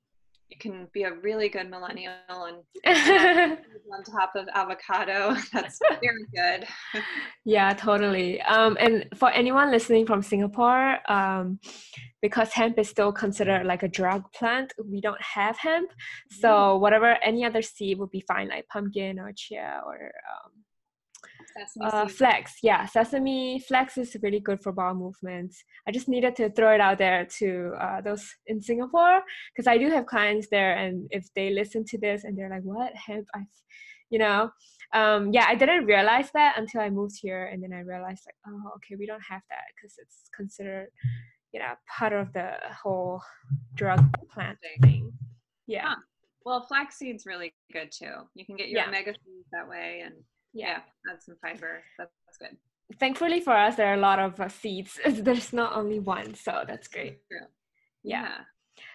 you 0.48 0.56
can 0.58 0.86
be 0.92 1.02
a 1.02 1.12
really 1.12 1.48
good 1.48 1.68
millennial 1.68 2.12
and 2.28 2.58
on 3.92 4.04
top 4.04 4.36
of 4.36 4.46
avocado. 4.54 5.34
That's 5.52 5.80
very 6.00 6.24
good. 6.32 6.64
yeah, 7.44 7.74
totally. 7.74 8.40
Um, 8.42 8.76
and 8.78 9.06
for 9.16 9.28
anyone 9.30 9.72
listening 9.72 10.06
from 10.06 10.22
Singapore, 10.22 10.98
um, 11.10 11.58
because 12.22 12.52
hemp 12.52 12.78
is 12.78 12.88
still 12.88 13.12
considered 13.12 13.66
like 13.66 13.82
a 13.82 13.88
drug 13.88 14.22
plant, 14.32 14.72
we 14.88 15.00
don't 15.00 15.20
have 15.20 15.58
hemp. 15.58 15.90
So 16.30 16.48
mm-hmm. 16.48 16.80
whatever 16.80 17.18
any 17.24 17.44
other 17.44 17.62
seed 17.62 17.98
would 17.98 18.10
be 18.10 18.24
fine, 18.28 18.48
like 18.48 18.68
pumpkin 18.68 19.18
or 19.18 19.32
chia 19.34 19.82
or 19.84 19.94
um, 19.94 20.52
uh, 21.82 22.06
flax, 22.08 22.58
yeah, 22.62 22.86
sesame 22.86 23.58
flax 23.66 23.98
is 23.98 24.16
really 24.22 24.40
good 24.40 24.62
for 24.62 24.72
bowel 24.72 24.94
movements. 24.94 25.62
I 25.86 25.92
just 25.92 26.08
needed 26.08 26.36
to 26.36 26.50
throw 26.50 26.74
it 26.74 26.80
out 26.80 26.98
there 26.98 27.26
to 27.38 27.72
uh, 27.80 28.00
those 28.00 28.24
in 28.46 28.60
Singapore 28.60 29.22
because 29.54 29.66
I 29.66 29.78
do 29.78 29.90
have 29.90 30.06
clients 30.06 30.48
there, 30.50 30.76
and 30.76 31.06
if 31.10 31.26
they 31.34 31.50
listen 31.50 31.84
to 31.86 31.98
this 31.98 32.24
and 32.24 32.36
they're 32.36 32.50
like, 32.50 32.62
"What 32.62 32.92
hemp?" 32.94 33.26
I, 33.34 33.40
you 34.10 34.18
know, 34.18 34.50
um, 34.92 35.32
yeah, 35.32 35.46
I 35.48 35.54
didn't 35.54 35.86
realize 35.86 36.30
that 36.34 36.58
until 36.58 36.80
I 36.80 36.90
moved 36.90 37.16
here, 37.20 37.46
and 37.46 37.62
then 37.62 37.72
I 37.72 37.80
realized 37.80 38.22
like, 38.26 38.36
oh, 38.46 38.72
okay, 38.76 38.96
we 38.96 39.06
don't 39.06 39.22
have 39.28 39.42
that 39.50 39.64
because 39.74 39.94
it's 39.98 40.30
considered, 40.34 40.88
you 41.52 41.60
know, 41.60 41.72
part 41.98 42.12
of 42.12 42.32
the 42.32 42.52
whole 42.82 43.20
drug 43.74 44.00
plant 44.32 44.58
thing. 44.82 45.12
Yeah. 45.66 45.88
Huh. 45.88 45.96
Well, 46.44 46.66
flaxseed's 46.70 47.26
really 47.26 47.52
good 47.72 47.90
too. 47.90 48.14
You 48.34 48.46
can 48.46 48.56
get 48.56 48.68
your 48.68 48.80
yeah. 48.80 48.88
omega 48.88 49.12
that 49.52 49.68
way, 49.68 50.02
and 50.04 50.14
yeah, 50.56 50.78
add 51.10 51.22
some 51.22 51.36
fiber. 51.40 51.82
That's, 51.98 52.12
that's 52.26 52.38
good. 52.38 52.56
Thankfully 52.98 53.40
for 53.40 53.52
us, 53.52 53.76
there 53.76 53.88
are 53.88 53.94
a 53.94 54.00
lot 54.00 54.18
of 54.18 54.40
uh, 54.40 54.48
seeds. 54.48 54.98
There's 55.06 55.52
not 55.52 55.76
only 55.76 55.98
one, 55.98 56.34
so 56.34 56.64
that's 56.66 56.88
great. 56.88 57.18
Yeah. 57.30 57.46
yeah. 58.02 58.34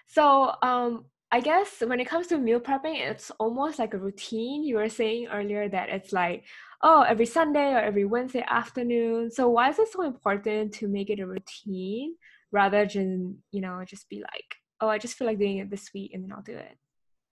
So 0.08 0.56
um, 0.64 1.06
I 1.32 1.40
guess 1.40 1.82
when 1.86 2.00
it 2.00 2.08
comes 2.08 2.28
to 2.28 2.38
meal 2.38 2.60
prepping, 2.60 3.00
it's 3.00 3.32
almost 3.40 3.80
like 3.80 3.94
a 3.94 4.00
routine. 4.00 4.64
You 4.64 4.78
were 4.78 4.90
saying 4.90 5.28
earlier 5.28 5.70
that 5.70 5.90
it's 5.90 6.12
like, 6.12 6.46
oh, 6.82 7.02
every 7.02 7.28
Sunday 7.28 7.74
or 7.74 7.80
every 7.80 8.06
Wednesday 8.06 8.44
afternoon. 8.48 9.30
So 9.30 9.50
why 9.50 9.70
is 9.70 9.78
it 9.78 9.90
so 9.92 10.02
important 10.02 10.74
to 10.76 10.88
make 10.88 11.10
it 11.10 11.20
a 11.20 11.28
routine 11.28 12.16
rather 12.52 12.86
than, 12.86 13.38
you 13.52 13.62
know, 13.62 13.84
just 13.86 14.10
be 14.10 14.20
like, 14.20 14.56
oh, 14.80 14.90
I 14.90 14.98
just 14.98 15.16
feel 15.16 15.28
like 15.28 15.38
doing 15.38 15.58
it 15.58 15.70
this 15.70 15.92
week 15.94 16.12
and 16.14 16.24
then 16.24 16.32
I'll 16.32 16.42
do 16.42 16.58
it? 16.58 16.76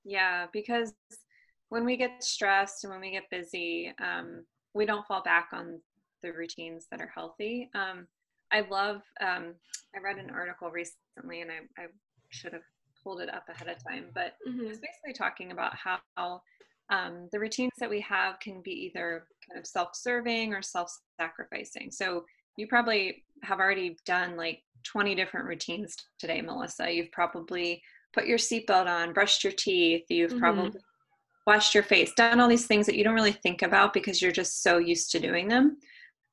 Yeah, 0.05 0.45
because 0.53 0.93
when 1.69 1.86
we 1.86 1.97
get 1.97 2.23
stressed 2.23 2.84
and 2.84 2.91
when 2.91 3.01
we 3.01 3.12
get 3.12 3.29
busy, 3.29 3.93
um, 4.01 4.43
we 4.73 4.86
don't 4.86 5.05
fall 5.05 5.21
back 5.23 5.49
on 5.53 5.79
the 6.21 6.32
routines 6.32 6.88
that 6.91 7.01
are 7.01 7.12
healthy. 7.13 7.69
Um, 7.73 8.08
I 8.51 8.62
love, 8.69 9.01
um, 9.21 9.53
I 9.95 9.99
read 10.03 10.17
an 10.17 10.32
article 10.32 10.71
recently 10.71 11.41
and 11.41 11.51
I, 11.51 11.82
I, 11.82 11.86
should 12.32 12.53
have 12.53 12.62
pulled 13.03 13.21
it 13.21 13.34
up 13.34 13.45
ahead 13.49 13.67
of 13.67 13.84
time, 13.84 14.05
but 14.13 14.34
mm-hmm. 14.47 14.67
it's 14.67 14.79
basically 14.79 15.13
talking 15.17 15.51
about 15.51 15.73
how 15.75 16.41
um, 16.91 17.27
the 17.32 17.39
routines 17.39 17.71
that 17.79 17.89
we 17.89 18.01
have 18.01 18.39
can 18.39 18.62
be 18.62 18.71
either 18.71 19.25
kind 19.47 19.60
of 19.60 19.65
self 19.65 19.89
serving 19.95 20.53
or 20.53 20.62
self 20.62 20.91
sacrificing. 21.19 21.89
So 21.91 22.25
you 22.55 22.67
probably 22.67 23.23
have 23.41 23.60
already 23.60 23.97
done 24.05 24.38
like 24.38 24.62
20 24.84 25.15
different 25.15 25.47
routines 25.47 25.95
today, 26.19 26.41
Melissa. 26.41 26.91
You've 26.91 27.12
probably 27.12 27.82
put 28.13 28.27
your 28.27 28.38
seatbelt 28.38 28.88
on, 28.88 29.13
brushed 29.13 29.43
your 29.43 29.53
teeth, 29.53 30.05
you've 30.10 30.32
mm-hmm. 30.32 30.39
probably 30.39 30.79
washed 31.49 31.73
your 31.73 31.81
face, 31.81 32.13
done 32.13 32.39
all 32.39 32.47
these 32.47 32.67
things 32.67 32.85
that 32.85 32.95
you 32.95 33.03
don't 33.03 33.15
really 33.15 33.31
think 33.31 33.63
about 33.63 33.91
because 33.91 34.21
you're 34.21 34.31
just 34.31 34.62
so 34.62 34.77
used 34.77 35.09
to 35.09 35.19
doing 35.19 35.47
them. 35.47 35.77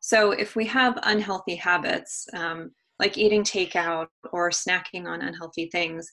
So 0.00 0.32
if 0.32 0.54
we 0.54 0.66
have 0.66 0.98
unhealthy 1.04 1.54
habits, 1.54 2.26
um, 2.34 2.72
like 2.98 3.16
eating 3.16 3.42
takeout 3.42 4.08
or 4.30 4.50
snacking 4.50 5.06
on 5.06 5.22
unhealthy 5.22 5.70
things, 5.72 6.06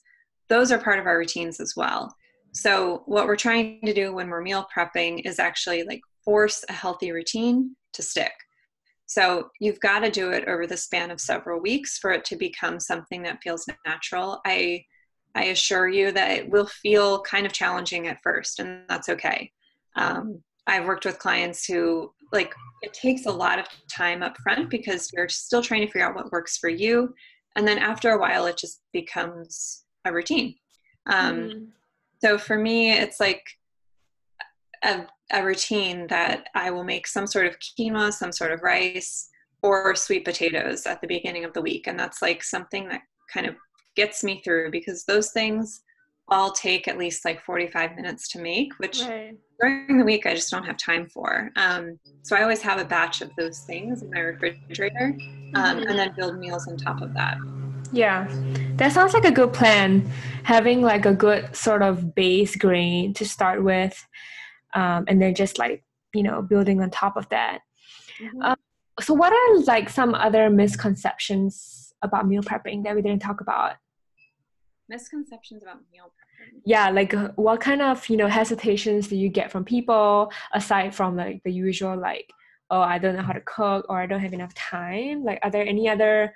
those 0.48 0.72
are 0.72 0.78
part 0.78 0.98
of 0.98 1.04
our 1.04 1.18
routines 1.18 1.60
as 1.60 1.74
well. 1.76 2.14
So 2.54 3.02
what 3.04 3.26
we're 3.26 3.36
trying 3.36 3.82
to 3.84 3.92
do 3.92 4.14
when 4.14 4.30
we're 4.30 4.40
meal 4.40 4.66
prepping 4.74 5.20
is 5.26 5.38
actually 5.38 5.82
like 5.82 6.00
force 6.24 6.64
a 6.70 6.72
healthy 6.72 7.12
routine 7.12 7.76
to 7.92 8.02
stick. 8.02 8.32
So 9.04 9.50
you've 9.60 9.80
got 9.80 9.98
to 9.98 10.10
do 10.10 10.30
it 10.30 10.48
over 10.48 10.66
the 10.66 10.78
span 10.78 11.10
of 11.10 11.20
several 11.20 11.60
weeks 11.60 11.98
for 11.98 12.10
it 12.10 12.24
to 12.24 12.36
become 12.36 12.80
something 12.80 13.22
that 13.24 13.42
feels 13.42 13.66
natural. 13.84 14.40
I 14.46 14.84
I 15.34 15.44
assure 15.44 15.88
you 15.88 16.12
that 16.12 16.30
it 16.30 16.48
will 16.48 16.66
feel 16.66 17.22
kind 17.22 17.46
of 17.46 17.52
challenging 17.52 18.06
at 18.06 18.22
first, 18.22 18.60
and 18.60 18.82
that's 18.88 19.08
okay. 19.08 19.50
Um, 19.96 20.42
I've 20.66 20.86
worked 20.86 21.04
with 21.04 21.18
clients 21.18 21.64
who 21.66 22.12
like 22.32 22.54
it 22.82 22.94
takes 22.94 23.26
a 23.26 23.30
lot 23.30 23.58
of 23.58 23.66
time 23.88 24.22
up 24.22 24.36
front 24.38 24.70
because 24.70 25.10
you're 25.12 25.28
still 25.28 25.62
trying 25.62 25.82
to 25.82 25.86
figure 25.86 26.06
out 26.06 26.14
what 26.14 26.32
works 26.32 26.56
for 26.58 26.68
you, 26.68 27.14
and 27.56 27.66
then 27.66 27.78
after 27.78 28.10
a 28.10 28.18
while, 28.18 28.46
it 28.46 28.56
just 28.56 28.80
becomes 28.92 29.84
a 30.04 30.12
routine. 30.12 30.54
Um, 31.06 31.36
mm. 31.36 31.66
So 32.22 32.38
for 32.38 32.56
me, 32.56 32.92
it's 32.92 33.20
like 33.20 33.44
a, 34.82 35.06
a 35.32 35.44
routine 35.44 36.06
that 36.08 36.48
I 36.54 36.70
will 36.70 36.84
make 36.84 37.06
some 37.06 37.26
sort 37.26 37.46
of 37.46 37.56
quinoa, 37.58 38.12
some 38.12 38.32
sort 38.32 38.52
of 38.52 38.62
rice, 38.62 39.28
or 39.62 39.94
sweet 39.94 40.24
potatoes 40.24 40.86
at 40.86 41.00
the 41.00 41.06
beginning 41.06 41.44
of 41.44 41.52
the 41.52 41.62
week, 41.62 41.86
and 41.86 41.98
that's 41.98 42.22
like 42.22 42.42
something 42.42 42.88
that 42.88 43.02
kind 43.32 43.46
of 43.46 43.56
gets 43.96 44.24
me 44.24 44.40
through 44.44 44.70
because 44.70 45.04
those 45.04 45.30
things 45.30 45.82
all 46.28 46.52
take 46.52 46.88
at 46.88 46.98
least 46.98 47.24
like 47.24 47.40
45 47.42 47.96
minutes 47.96 48.28
to 48.28 48.38
make, 48.38 48.72
which 48.78 49.02
right. 49.02 49.36
during 49.60 49.98
the 49.98 50.04
week 50.04 50.26
I 50.26 50.34
just 50.34 50.50
don't 50.50 50.64
have 50.64 50.78
time 50.78 51.06
for. 51.06 51.50
Um, 51.56 51.98
so 52.22 52.34
I 52.34 52.42
always 52.42 52.62
have 52.62 52.80
a 52.80 52.84
batch 52.84 53.20
of 53.20 53.30
those 53.36 53.60
things 53.60 54.02
in 54.02 54.10
my 54.10 54.20
refrigerator 54.20 55.16
um, 55.54 55.78
mm-hmm. 55.78 55.88
and 55.88 55.98
then 55.98 56.14
build 56.16 56.38
meals 56.38 56.66
on 56.66 56.76
top 56.76 57.02
of 57.02 57.12
that. 57.14 57.36
Yeah, 57.92 58.26
that 58.76 58.92
sounds 58.92 59.12
like 59.14 59.24
a 59.24 59.30
good 59.30 59.52
plan. 59.52 60.10
Having 60.42 60.82
like 60.82 61.06
a 61.06 61.12
good 61.12 61.54
sort 61.54 61.82
of 61.82 62.14
base 62.14 62.56
grain 62.56 63.14
to 63.14 63.24
start 63.24 63.62
with, 63.62 64.04
um, 64.74 65.04
and 65.06 65.22
then 65.22 65.34
just 65.34 65.58
like, 65.58 65.84
you 66.12 66.22
know, 66.22 66.42
building 66.42 66.80
on 66.80 66.90
top 66.90 67.16
of 67.16 67.28
that. 67.28 67.60
Mm-hmm. 68.20 68.42
Um, 68.42 68.56
so, 69.00 69.14
what 69.14 69.32
are 69.32 69.60
like 69.60 69.88
some 69.88 70.14
other 70.14 70.50
misconceptions 70.50 71.92
about 72.02 72.26
meal 72.26 72.42
prepping 72.42 72.82
that 72.84 72.96
we 72.96 73.02
didn't 73.02 73.22
talk 73.22 73.40
about? 73.40 73.74
Misconceptions 74.88 75.62
about 75.62 75.78
meal 75.92 76.06
prepping. 76.06 76.60
Yeah 76.64 76.90
like 76.90 77.14
uh, 77.14 77.30
what 77.36 77.60
kind 77.60 77.82
of 77.82 78.08
you 78.08 78.16
know 78.16 78.28
hesitations 78.28 79.08
do 79.08 79.16
you 79.16 79.28
get 79.28 79.50
from 79.50 79.64
people 79.64 80.30
aside 80.52 80.94
from 80.94 81.16
like 81.16 81.42
the 81.44 81.52
usual 81.52 81.96
like 81.96 82.30
oh 82.70 82.80
i 82.80 82.98
don't 82.98 83.16
know 83.16 83.22
how 83.22 83.32
to 83.32 83.40
cook 83.40 83.86
or 83.88 84.00
i 84.00 84.06
don't 84.06 84.20
have 84.20 84.34
enough 84.34 84.54
time 84.54 85.24
like 85.24 85.38
are 85.42 85.50
there 85.50 85.66
any 85.66 85.88
other 85.88 86.32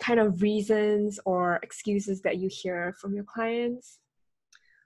kind 0.00 0.20
of 0.20 0.42
reasons 0.42 1.20
or 1.24 1.60
excuses 1.62 2.20
that 2.22 2.38
you 2.38 2.48
hear 2.50 2.94
from 3.00 3.14
your 3.14 3.24
clients? 3.24 3.98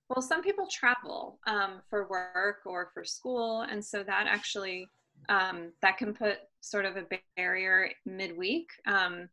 Well 0.08 0.22
some 0.22 0.42
people 0.42 0.66
travel 0.70 1.38
um, 1.46 1.82
for 1.88 2.08
work 2.08 2.58
or 2.64 2.90
for 2.94 3.04
school 3.04 3.62
and 3.62 3.84
so 3.84 4.02
that 4.02 4.26
actually 4.28 4.88
um, 5.28 5.72
that 5.82 5.98
can 5.98 6.14
put 6.14 6.38
sort 6.60 6.84
of 6.84 6.96
a 6.96 7.04
barrier 7.36 7.90
midweek. 8.06 8.68
Um, 8.86 9.28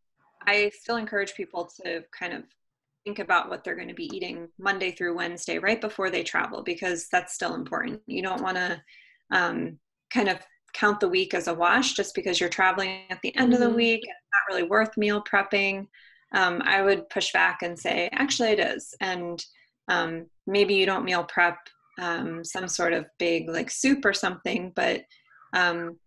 i 0.47 0.69
still 0.77 0.97
encourage 0.97 1.34
people 1.34 1.65
to 1.65 2.03
kind 2.17 2.34
of 2.34 2.43
think 3.06 3.20
about 3.20 3.50
what 3.50 3.63
they're 3.63 3.76
going 3.76 3.88
to 3.88 3.94
be 3.94 4.13
eating 4.15 4.50
Monday 4.58 4.91
through 4.91 5.15
Wednesday 5.15 5.60
right 5.60 5.80
before 5.80 6.10
they 6.10 6.24
travel 6.24 6.63
because 6.63 7.08
that's 7.12 7.34
still 7.36 7.54
important. 7.54 8.02
You 8.08 8.24
don't 8.24 8.41
want 8.41 8.58
to 8.58 8.82
um, 9.32 9.78
kind 10.12 10.28
of 10.28 10.39
count 10.74 11.00
the 11.00 11.08
week 11.08 11.34
as 11.34 11.48
a 11.48 11.54
wash 11.54 11.94
just 11.94 12.15
because 12.15 12.39
you're 12.39 12.50
traveling 12.50 13.04
at 13.10 13.22
the 13.22 13.36
end 13.38 13.54
of 13.54 13.60
the 13.60 13.68
mm-hmm. 13.68 13.76
week. 13.76 14.02
It's 14.04 14.10
not 14.34 14.54
really 14.54 14.68
worth 14.68 14.98
meal 14.98 15.24
prepping. 15.24 15.88
Um, 16.34 16.62
I 16.65 16.82
would 16.82 17.08
push 17.10 17.32
back 17.32 17.60
and 17.62 17.80
say, 17.80 18.10
actually, 18.12 18.50
it 18.50 18.60
is. 18.60 18.94
And 19.00 19.44
um, 19.88 20.26
maybe 20.48 20.74
you 20.74 20.86
don't 20.86 21.06
meal 21.06 21.24
prep 21.24 21.58
um, 22.02 22.44
some 22.44 22.68
sort 22.68 22.91
of 22.91 23.06
big 23.20 23.48
like 23.48 23.70
soup 23.70 24.04
or 24.04 24.13
something, 24.13 24.74
but 24.76 25.04
um, 25.54 25.98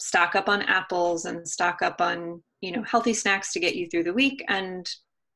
stock 0.00 0.34
up 0.34 0.48
on 0.48 0.62
apples 0.62 1.26
and 1.26 1.46
stock 1.46 1.82
up 1.82 2.00
on 2.00 2.42
you 2.60 2.72
know 2.72 2.82
healthy 2.82 3.12
snacks 3.12 3.52
to 3.52 3.60
get 3.60 3.76
you 3.76 3.88
through 3.88 4.02
the 4.02 4.12
week 4.12 4.42
and 4.48 4.88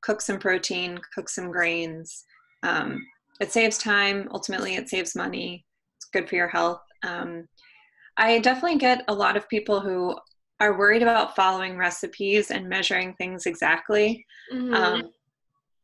cook 0.03 0.21
some 0.21 0.39
protein, 0.39 0.99
cook 1.15 1.29
some 1.29 1.51
grains. 1.51 2.25
Um, 2.63 3.05
it 3.41 3.53
saves 3.53 3.79
time. 3.79 4.29
Ultimately, 4.33 4.77
it 4.77 4.89
saves 4.89 5.17
money. 5.17 5.65
It's 5.97 6.07
good 6.07 6.29
for 6.29 6.37
your 6.37 6.49
health. 6.49 6.83
Um, 7.03 7.47
I 8.17 8.39
definitely 8.39 8.79
get 8.79 9.05
a 9.09 9.15
lot 9.15 9.37
of 9.37 9.49
people 9.49 9.81
who 9.81 10.15
are 10.61 10.77
worried 10.77 11.03
about 11.03 11.35
following 11.35 11.79
recipes 11.79 12.51
and 12.51 12.69
measuring 12.69 13.15
things 13.15 13.47
exactly. 13.47 14.25
Mm-hmm. 14.53 14.75
Um, 14.75 15.11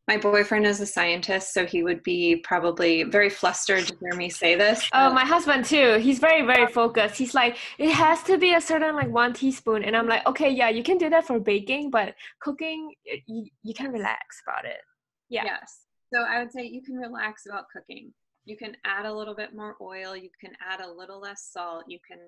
my 0.08 0.16
boyfriend 0.16 0.66
is 0.66 0.80
a 0.80 0.86
scientist, 0.86 1.52
so 1.52 1.66
he 1.66 1.82
would 1.82 2.02
be 2.02 2.36
probably 2.36 3.02
very 3.02 3.28
flustered 3.28 3.86
to 3.86 3.96
hear 4.00 4.14
me 4.14 4.30
say 4.30 4.54
this. 4.54 4.88
Oh, 4.92 5.12
my 5.12 5.24
husband 5.24 5.64
too. 5.64 5.98
He's 5.98 6.20
very, 6.20 6.46
very 6.46 6.70
focused. 6.72 7.16
He's 7.16 7.34
like, 7.34 7.56
it 7.78 7.90
has 7.92 8.22
to 8.24 8.38
be 8.38 8.54
a 8.54 8.60
certain 8.60 8.94
like 8.94 9.08
one 9.08 9.32
teaspoon, 9.32 9.82
and 9.82 9.96
I'm 9.96 10.06
like, 10.06 10.26
okay, 10.26 10.50
yeah, 10.50 10.68
you 10.68 10.82
can 10.82 10.96
do 10.96 11.10
that 11.10 11.26
for 11.26 11.40
baking, 11.40 11.90
but 11.90 12.14
cooking, 12.40 12.94
you, 13.26 13.46
you 13.62 13.74
can 13.74 13.90
relax 13.90 14.42
about 14.46 14.64
it. 14.64 14.80
Yeah. 15.28 15.44
Yes. 15.44 15.80
So 16.14 16.22
I 16.22 16.38
would 16.38 16.52
say 16.52 16.62
you 16.62 16.82
can 16.82 16.96
relax 16.96 17.46
about 17.46 17.64
cooking. 17.74 18.12
You 18.44 18.56
can 18.56 18.76
add 18.84 19.06
a 19.06 19.12
little 19.12 19.34
bit 19.34 19.56
more 19.56 19.76
oil. 19.82 20.16
You 20.16 20.30
can 20.40 20.52
add 20.64 20.80
a 20.80 20.88
little 20.88 21.20
less 21.20 21.50
salt. 21.52 21.84
You 21.88 21.98
can 22.08 22.18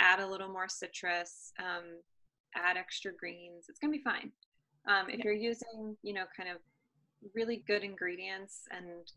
add 0.00 0.20
a 0.20 0.26
little 0.26 0.48
more 0.48 0.66
citrus, 0.66 1.52
um, 1.58 1.84
add 2.56 2.78
extra 2.78 3.12
greens. 3.12 3.66
It's 3.68 3.78
gonna 3.78 3.92
be 3.92 4.02
fine. 4.02 4.32
Um, 4.86 5.10
if 5.10 5.22
you're 5.22 5.34
using, 5.34 5.94
you 6.02 6.14
know, 6.14 6.24
kind 6.34 6.48
of 6.48 6.56
really 7.34 7.64
good 7.66 7.82
ingredients 7.82 8.62
and 8.70 9.10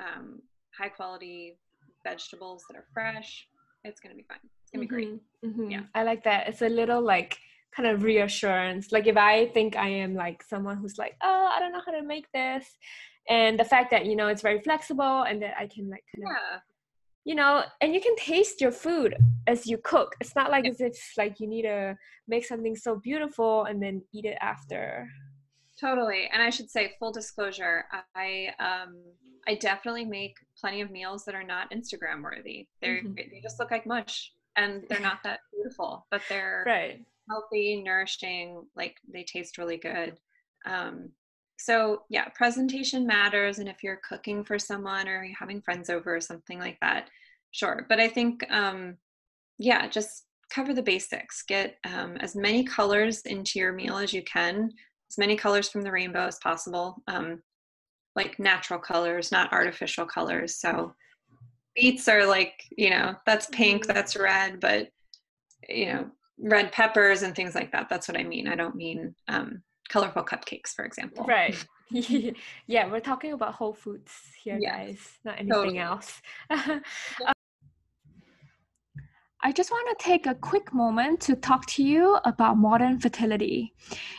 um, 0.00 0.42
high 0.78 0.88
quality 0.88 1.58
vegetables 2.04 2.64
that 2.68 2.76
are 2.76 2.86
fresh, 2.92 3.46
it's 3.84 4.00
gonna 4.00 4.14
be 4.14 4.24
fine. 4.28 4.38
It's 4.62 4.70
gonna 4.72 4.82
be 4.82 4.88
great. 4.88 5.08
Mm-hmm, 5.08 5.48
mm-hmm. 5.62 5.70
Yeah. 5.70 5.80
I 5.94 6.02
like 6.02 6.24
that. 6.24 6.48
It's 6.48 6.62
a 6.62 6.68
little 6.68 7.02
like 7.02 7.38
kind 7.74 7.88
of 7.88 8.02
reassurance. 8.02 8.92
Like 8.92 9.06
if 9.06 9.16
I 9.16 9.46
think 9.48 9.76
I 9.76 9.88
am 9.88 10.14
like 10.14 10.42
someone 10.42 10.76
who's 10.78 10.98
like, 10.98 11.14
oh, 11.22 11.50
I 11.54 11.58
don't 11.60 11.72
know 11.72 11.82
how 11.84 11.92
to 11.92 12.02
make 12.02 12.26
this, 12.32 12.66
and 13.28 13.58
the 13.58 13.64
fact 13.64 13.90
that 13.90 14.06
you 14.06 14.16
know 14.16 14.28
it's 14.28 14.42
very 14.42 14.60
flexible 14.60 15.22
and 15.22 15.42
that 15.42 15.54
I 15.58 15.66
can 15.66 15.88
like 15.90 16.04
kind 16.14 16.28
Yeah. 16.28 16.56
of 16.56 16.60
you 17.24 17.34
know, 17.34 17.64
and 17.80 17.92
you 17.92 18.00
can 18.00 18.14
taste 18.14 18.60
your 18.60 18.70
food 18.70 19.16
as 19.48 19.66
you 19.66 19.78
cook. 19.78 20.14
It's 20.20 20.36
not 20.36 20.48
like 20.48 20.64
Yeah. 20.64 20.70
as 20.70 20.80
if 20.80 21.12
like 21.18 21.40
you 21.40 21.48
need 21.48 21.62
to 21.62 21.96
make 22.28 22.46
something 22.46 22.76
so 22.76 23.00
beautiful 23.02 23.64
and 23.64 23.82
then 23.82 24.02
eat 24.14 24.26
it 24.26 24.38
after. 24.40 25.08
Totally. 25.80 26.28
And 26.32 26.42
I 26.42 26.50
should 26.50 26.70
say, 26.70 26.94
full 26.98 27.12
disclosure, 27.12 27.84
I 28.14 28.50
um 28.58 29.02
I 29.48 29.54
definitely 29.54 30.04
make 30.04 30.36
plenty 30.58 30.80
of 30.80 30.90
meals 30.90 31.24
that 31.24 31.34
are 31.34 31.44
not 31.44 31.70
Instagram 31.70 32.22
worthy. 32.22 32.68
They're 32.80 33.02
Mhm. 33.02 33.16
they 33.16 33.40
just 33.42 33.58
look 33.60 33.70
like 33.70 33.86
mush 33.86 34.32
and 34.56 34.84
they're 34.88 35.00
not 35.00 35.22
that 35.24 35.40
beautiful, 35.52 36.06
but 36.10 36.22
they're 36.28 36.64
Right. 36.66 37.04
healthy, 37.28 37.82
nourishing, 37.82 38.66
like 38.74 38.96
they 39.06 39.22
taste 39.24 39.58
really 39.58 39.76
good. 39.76 40.18
Um 40.64 41.12
so 41.58 42.04
yeah, 42.10 42.28
presentation 42.30 43.06
matters 43.06 43.58
and 43.58 43.68
if 43.68 43.82
you're 43.82 44.00
cooking 44.08 44.44
for 44.44 44.58
someone 44.58 45.08
or 45.08 45.24
you're 45.24 45.36
having 45.38 45.62
friends 45.62 45.88
over 45.90 46.14
or 46.16 46.20
something 46.20 46.58
like 46.58 46.78
that, 46.80 47.10
sure. 47.52 47.86
But 47.88 48.00
I 48.00 48.08
think 48.08 48.50
um 48.50 48.96
yeah, 49.58 49.88
just 49.88 50.24
cover 50.50 50.74
the 50.74 50.82
basics. 50.82 51.42
Get 51.42 51.78
um, 51.84 52.16
as 52.18 52.36
many 52.36 52.62
colors 52.64 53.22
into 53.22 53.58
your 53.58 53.72
meal 53.72 53.96
as 53.98 54.12
you 54.12 54.22
can, 54.22 54.70
as 55.10 55.18
many 55.18 55.36
colors 55.36 55.68
from 55.68 55.82
the 55.82 55.92
rainbow 55.92 56.26
as 56.26 56.38
possible, 56.38 57.02
um, 57.06 57.42
like 58.14 58.38
natural 58.38 58.78
colors, 58.80 59.30
not 59.30 59.52
artificial 59.52 60.06
colors. 60.06 60.56
So 60.56 60.94
beets 61.74 62.08
are 62.08 62.24
like, 62.26 62.64
you 62.76 62.90
know, 62.90 63.14
that's 63.26 63.46
pink, 63.52 63.84
Mhm. 63.86 63.94
that's 63.94 64.16
red, 64.16 64.60
but, 64.60 64.88
you 65.68 65.86
know, 65.86 66.10
red 66.38 66.72
peppers 66.72 67.22
and 67.22 67.34
things 67.34 67.54
like 67.54 67.72
that. 67.72 67.88
That's 67.88 68.08
what 68.08 68.18
I 68.18 68.22
mean. 68.24 68.48
I 68.48 68.56
don't 68.56 68.74
mean 68.74 69.14
um, 69.28 69.62
colorful 69.88 70.24
cupcakes, 70.24 70.70
for 70.74 70.84
example. 70.84 71.24
Right. 71.24 71.56
yeah, 72.66 72.90
we're 72.90 72.98
talking 73.00 73.32
about 73.32 73.54
whole 73.54 73.72
foods 73.72 74.12
here, 74.42 74.58
guys, 74.58 74.98
not 75.24 75.34
anything 75.38 75.52
totally. 75.52 75.78
else. 75.78 76.20
I 79.46 79.52
just 79.52 79.70
want 79.70 79.96
to 79.96 80.04
take 80.04 80.26
a 80.26 80.34
quick 80.34 80.74
moment 80.74 81.20
to 81.20 81.36
talk 81.36 81.66
to 81.66 81.82
you 81.84 82.18
about 82.24 82.58
modern 82.58 82.98
fertility. 82.98 83.72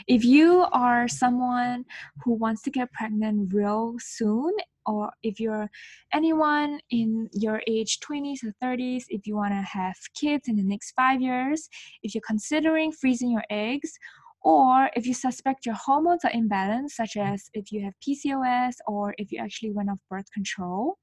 If 0.07 0.23
you 0.23 0.65
are 0.71 1.09
someone 1.09 1.83
who 2.23 2.35
wants 2.35 2.61
to 2.61 2.71
get 2.71 2.93
pregnant 2.93 3.53
real 3.53 3.95
soon, 3.99 4.53
or 4.85 5.11
if 5.23 5.37
you're 5.37 5.69
anyone 6.13 6.79
in 6.91 7.27
your 7.33 7.61
age 7.67 7.99
20s 7.99 8.37
or 8.45 8.53
30s, 8.63 9.03
if 9.09 9.27
you 9.27 9.35
want 9.35 9.51
to 9.51 9.61
have 9.61 9.97
kids 10.15 10.47
in 10.47 10.55
the 10.55 10.63
next 10.63 10.93
five 10.93 11.19
years, 11.19 11.67
if 12.03 12.15
you're 12.15 12.23
considering 12.25 12.93
freezing 12.93 13.29
your 13.29 13.43
eggs, 13.49 13.99
or 14.43 14.89
if 14.95 15.05
you 15.05 15.13
suspect 15.13 15.65
your 15.65 15.75
hormones 15.75 16.23
are 16.23 16.31
imbalanced, 16.31 16.91
such 16.91 17.17
as 17.17 17.49
if 17.53 17.69
you 17.73 17.83
have 17.83 17.95
PCOS 17.99 18.75
or 18.87 19.13
if 19.17 19.33
you 19.33 19.39
actually 19.39 19.71
went 19.71 19.89
off 19.89 19.99
birth 20.09 20.31
control, 20.31 20.99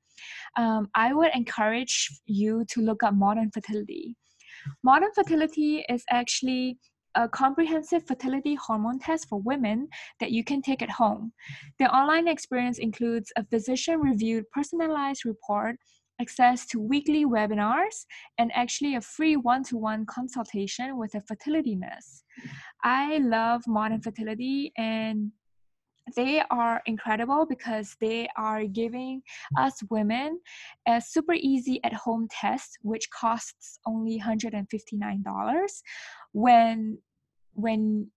um, 0.57 0.89
I 0.95 1.13
would 1.13 1.31
encourage 1.35 2.09
you 2.27 2.65
to 2.71 2.81
look 2.81 3.03
up 3.03 3.15
modern 3.15 3.51
fertility. 3.51 4.17
Modern 4.83 5.11
fertility 5.15 5.85
is 5.89 6.05
actually 6.11 6.79
a 7.15 7.29
comprehensive 7.29 8.07
fertility 8.07 8.57
hormone 8.57 8.99
test 8.99 9.29
for 9.29 9.41
women 9.41 9.89
that 10.21 10.33
you 10.33 10.43
can 10.43 10.61
take 10.61 10.83
at 10.83 10.91
home. 10.91 11.33
The 11.79 11.87
online 11.95 12.29
experience 12.29 12.79
includes 12.79 13.33
a 13.37 13.45
physician 13.45 14.01
reviewed 14.01 14.51
personalized 14.51 15.25
report, 15.25 15.77
access 16.21 16.67
to 16.67 16.81
weekly 16.81 17.25
webinars, 17.25 18.07
and 18.39 18.51
actually 18.55 18.97
a 18.97 19.01
free 19.01 19.37
one 19.37 19.63
to 19.65 19.77
one 19.77 20.07
consultation 20.07 20.97
with 20.99 21.15
a 21.15 21.21
fertility 21.21 21.77
nurse. 21.77 22.25
I 22.83 23.19
love 23.19 23.63
modern 23.67 24.01
fertility 24.01 24.73
and 24.77 25.33
they 26.17 26.43
are 26.51 26.83
incredible 26.87 27.47
because 27.47 27.97
they 28.01 28.29
are 28.37 28.65
giving 28.65 29.23
us 29.59 29.83
women 29.91 30.41
a 30.87 31.01
super 31.01 31.33
easy 31.35 31.81
at 31.85 31.93
home 31.93 32.29
test 32.31 32.79
which 32.83 33.09
costs 33.11 33.79
only 33.87 34.21
$159 34.21 35.83
when 36.33 36.99
when 37.55 38.11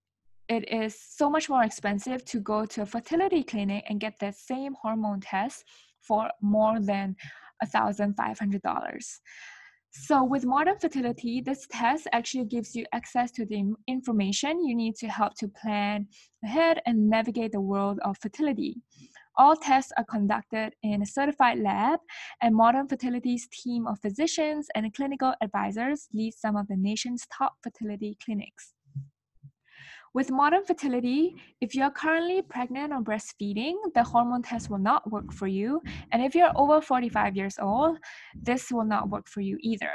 it 0.48 0.72
is 0.72 0.98
so 1.00 1.28
much 1.30 1.48
more 1.48 1.62
expensive 1.62 2.24
to 2.24 2.40
go 2.40 2.64
to 2.64 2.82
a 2.82 2.86
fertility 2.86 3.42
clinic 3.42 3.84
and 3.88 4.00
get 4.00 4.18
the 4.18 4.32
same 4.32 4.74
hormone 4.80 5.20
test 5.20 5.64
for 6.00 6.30
more 6.40 6.80
than 6.80 7.14
$1500 7.64 9.18
so, 9.90 10.22
with 10.22 10.44
modern 10.44 10.78
fertility, 10.78 11.40
this 11.40 11.66
test 11.70 12.06
actually 12.12 12.44
gives 12.44 12.76
you 12.76 12.84
access 12.92 13.30
to 13.32 13.46
the 13.46 13.72
information 13.86 14.64
you 14.64 14.74
need 14.74 14.96
to 14.96 15.08
help 15.08 15.34
to 15.36 15.48
plan 15.48 16.06
ahead 16.44 16.80
and 16.86 17.08
navigate 17.08 17.52
the 17.52 17.60
world 17.60 17.98
of 18.04 18.18
fertility. 18.18 18.76
All 19.38 19.56
tests 19.56 19.92
are 19.96 20.04
conducted 20.04 20.74
in 20.82 21.00
a 21.00 21.06
certified 21.06 21.58
lab, 21.60 22.00
and 22.42 22.54
Modern 22.54 22.86
Fertility's 22.86 23.48
team 23.50 23.86
of 23.86 23.98
physicians 24.00 24.66
and 24.74 24.92
clinical 24.92 25.34
advisors 25.40 26.08
lead 26.12 26.34
some 26.34 26.56
of 26.56 26.68
the 26.68 26.76
nation's 26.76 27.26
top 27.32 27.54
fertility 27.62 28.18
clinics. 28.22 28.74
With 30.14 30.30
modern 30.30 30.64
fertility, 30.64 31.36
if 31.60 31.74
you're 31.74 31.90
currently 31.90 32.42
pregnant 32.42 32.92
or 32.92 33.00
breastfeeding, 33.00 33.74
the 33.94 34.02
hormone 34.02 34.42
test 34.42 34.70
will 34.70 34.78
not 34.78 35.10
work 35.10 35.32
for 35.32 35.46
you. 35.46 35.82
And 36.12 36.22
if 36.22 36.34
you're 36.34 36.52
over 36.56 36.80
45 36.80 37.36
years 37.36 37.56
old, 37.60 37.98
this 38.34 38.70
will 38.70 38.84
not 38.84 39.10
work 39.10 39.28
for 39.28 39.40
you 39.40 39.58
either. 39.60 39.92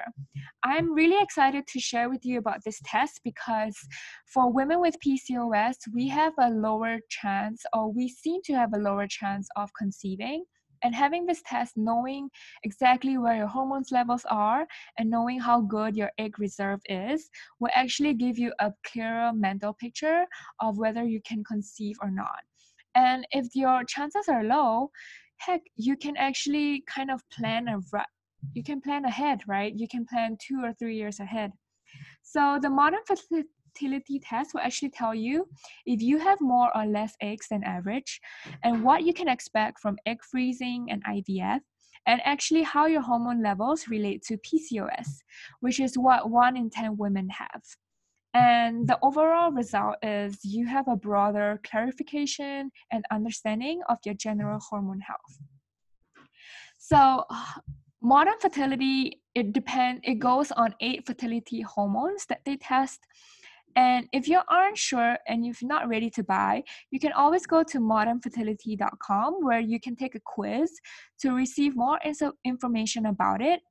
I'm 0.63 0.93
really 0.93 1.21
excited 1.21 1.65
to 1.67 1.79
share 1.79 2.09
with 2.09 2.25
you 2.25 2.37
about 2.37 2.63
this 2.63 2.79
test 2.85 3.21
because 3.23 3.75
for 4.25 4.51
women 4.51 4.79
with 4.79 4.95
PCOS, 5.05 5.75
we 5.93 6.07
have 6.09 6.33
a 6.39 6.49
lower 6.49 6.99
chance, 7.09 7.63
or 7.73 7.91
we 7.91 8.07
seem 8.07 8.41
to 8.43 8.53
have 8.53 8.73
a 8.73 8.79
lower 8.79 9.07
chance 9.07 9.47
of 9.55 9.71
conceiving. 9.77 10.45
And 10.83 10.93
having 10.93 11.25
this 11.25 11.41
test, 11.45 11.77
knowing 11.77 12.29
exactly 12.63 13.17
where 13.17 13.37
your 13.37 13.47
hormones 13.47 13.91
levels 13.91 14.25
are 14.29 14.67
and 14.97 15.09
knowing 15.09 15.39
how 15.39 15.61
good 15.61 15.95
your 15.95 16.11
egg 16.17 16.39
reserve 16.39 16.81
is, 16.85 17.29
will 17.59 17.71
actually 17.73 18.13
give 18.13 18.37
you 18.37 18.53
a 18.59 18.73
clearer 18.85 19.31
mental 19.33 19.73
picture 19.73 20.25
of 20.59 20.77
whether 20.77 21.03
you 21.03 21.21
can 21.25 21.43
conceive 21.43 21.95
or 22.01 22.11
not. 22.11 22.43
And 22.95 23.25
if 23.31 23.55
your 23.55 23.83
chances 23.85 24.27
are 24.27 24.43
low, 24.43 24.91
heck, 25.37 25.61
you 25.75 25.95
can 25.97 26.15
actually 26.17 26.83
kind 26.87 27.09
of 27.09 27.21
plan 27.29 27.67
a 27.67 27.79
you 28.53 28.63
can 28.63 28.81
plan 28.81 29.05
ahead, 29.05 29.41
right? 29.47 29.73
You 29.73 29.87
can 29.87 30.05
plan 30.05 30.37
two 30.39 30.59
or 30.63 30.73
three 30.73 30.97
years 30.97 31.19
ahead. 31.19 31.53
So 32.23 32.59
the 32.61 32.69
modern 32.69 32.99
fertility 33.73 34.19
test 34.19 34.53
will 34.53 34.61
actually 34.61 34.89
tell 34.89 35.13
you 35.15 35.47
if 35.85 36.01
you 36.01 36.19
have 36.19 36.39
more 36.41 36.75
or 36.75 36.85
less 36.85 37.15
eggs 37.21 37.47
than 37.49 37.63
average, 37.63 38.19
and 38.63 38.83
what 38.83 39.03
you 39.03 39.13
can 39.13 39.27
expect 39.27 39.79
from 39.79 39.97
egg 40.05 40.19
freezing 40.23 40.87
and 40.89 41.03
IVF, 41.05 41.59
and 42.05 42.21
actually 42.25 42.63
how 42.63 42.85
your 42.85 43.01
hormone 43.01 43.41
levels 43.41 43.87
relate 43.87 44.23
to 44.23 44.37
PCOS, 44.37 45.07
which 45.61 45.79
is 45.79 45.97
what 45.97 46.29
one 46.29 46.57
in 46.57 46.69
10 46.69 46.97
women 46.97 47.29
have. 47.29 47.61
And 48.33 48.87
the 48.87 48.97
overall 49.03 49.51
result 49.51 49.97
is 50.01 50.39
you 50.43 50.65
have 50.65 50.87
a 50.87 50.95
broader 50.95 51.59
clarification 51.63 52.71
and 52.91 53.05
understanding 53.11 53.81
of 53.89 53.99
your 54.05 54.15
general 54.15 54.59
hormone 54.59 55.01
health. 55.01 55.37
So, 56.79 57.25
modern 58.01 58.33
fertility 58.41 59.21
it 59.33 59.53
depend 59.53 60.01
it 60.03 60.15
goes 60.15 60.51
on 60.51 60.75
eight 60.81 61.05
fertility 61.05 61.61
hormones 61.61 62.25
that 62.25 62.41
they 62.43 62.57
test 62.57 62.99
and 63.75 64.07
if 64.11 64.27
you 64.27 64.41
aren't 64.49 64.77
sure 64.77 65.17
and 65.27 65.45
you're 65.45 65.55
not 65.61 65.87
ready 65.87 66.09
to 66.11 66.23
buy, 66.23 66.63
you 66.91 66.99
can 66.99 67.11
always 67.13 67.45
go 67.45 67.63
to 67.63 67.79
modernfertility.com 67.79 69.43
where 69.43 69.59
you 69.59 69.79
can 69.79 69.95
take 69.95 70.15
a 70.15 70.21
quiz 70.25 70.71
to 71.21 71.31
receive 71.31 71.75
more 71.75 71.99
info- 72.03 72.33
information 72.45 73.07
about 73.07 73.41
it 73.41 73.61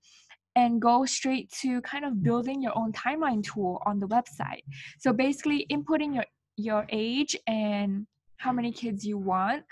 and 0.54 0.82
go 0.82 1.04
straight 1.06 1.50
to 1.60 1.80
kind 1.82 2.04
of 2.04 2.22
building 2.22 2.60
your 2.62 2.76
own 2.76 2.92
timeline 2.92 3.42
tool 3.42 3.80
on 3.86 3.98
the 3.98 4.08
website. 4.08 4.62
So 4.98 5.12
basically 5.12 5.66
inputting 5.70 6.14
your 6.14 6.26
your 6.56 6.86
age 6.90 7.34
and 7.46 8.06
how 8.36 8.52
many 8.52 8.72
kids 8.72 9.06
you 9.06 9.16
want 9.16 9.62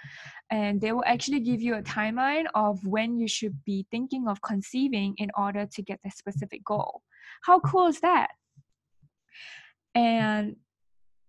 and 0.50 0.80
they 0.80 0.92
will 0.92 1.04
actually 1.04 1.40
give 1.40 1.60
you 1.60 1.74
a 1.74 1.82
timeline 1.82 2.46
of 2.54 2.78
when 2.86 3.18
you 3.18 3.28
should 3.28 3.56
be 3.64 3.86
thinking 3.90 4.28
of 4.28 4.40
conceiving 4.42 5.14
in 5.18 5.30
order 5.36 5.66
to 5.66 5.82
get 5.82 5.98
the 6.04 6.10
specific 6.10 6.64
goal. 6.64 7.02
How 7.42 7.60
cool 7.60 7.88
is 7.88 8.00
that? 8.00 8.28
And 9.94 10.56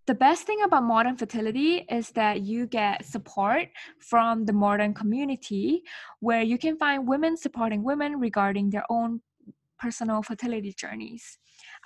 the 0.07 0.15
best 0.15 0.45
thing 0.45 0.61
about 0.63 0.83
modern 0.83 1.15
fertility 1.15 1.85
is 1.89 2.09
that 2.11 2.41
you 2.41 2.67
get 2.67 3.05
support 3.05 3.69
from 3.99 4.45
the 4.45 4.53
modern 4.53 4.93
community 4.93 5.83
where 6.19 6.41
you 6.41 6.57
can 6.57 6.77
find 6.77 7.07
women 7.07 7.37
supporting 7.37 7.83
women 7.83 8.19
regarding 8.19 8.69
their 8.69 8.85
own 8.89 9.21
personal 9.79 10.21
fertility 10.21 10.73
journeys. 10.77 11.37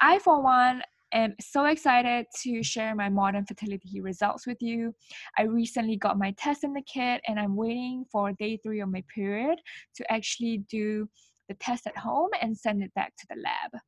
I, 0.02 0.20
for 0.20 0.42
one, 0.42 0.82
am 1.14 1.36
so 1.40 1.66
excited 1.66 2.26
to 2.44 2.64
share 2.64 2.94
my 2.96 3.10
modern 3.10 3.46
fertility 3.46 4.02
results 4.02 4.46
with 4.46 4.62
you. 4.62 4.94
I 5.38 5.44
recently 5.44 5.96
got 5.96 6.18
my 6.18 6.32
test 6.38 6.64
in 6.64 6.74
the 6.74 6.82
kit 6.82 7.22
and 7.28 7.40
I'm 7.40 7.56
waiting 7.56 8.06
for 8.12 8.34
day 8.34 8.58
three 8.58 8.82
of 8.82 8.90
my 8.90 9.04
period 9.14 9.60
to 9.96 10.12
actually 10.12 10.60
do 10.70 11.08
the 11.48 11.56
test 11.56 11.88
at 11.88 11.98
home 11.98 12.30
and 12.42 12.58
send 12.58 12.84
it 12.84 12.94
back 12.96 13.16
to 13.18 13.26
the 13.30 13.42
lab. 13.42 13.82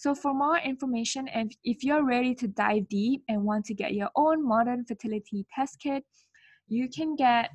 So, 0.00 0.14
for 0.14 0.32
more 0.32 0.56
information, 0.56 1.28
and 1.28 1.54
if 1.62 1.84
you're 1.84 2.06
ready 2.06 2.34
to 2.36 2.48
dive 2.48 2.88
deep 2.88 3.22
and 3.28 3.44
want 3.44 3.66
to 3.66 3.74
get 3.74 3.92
your 3.92 4.08
own 4.16 4.42
modern 4.42 4.86
fertility 4.86 5.44
test 5.54 5.78
kit, 5.78 6.04
you 6.68 6.88
can 6.88 7.16
get 7.16 7.50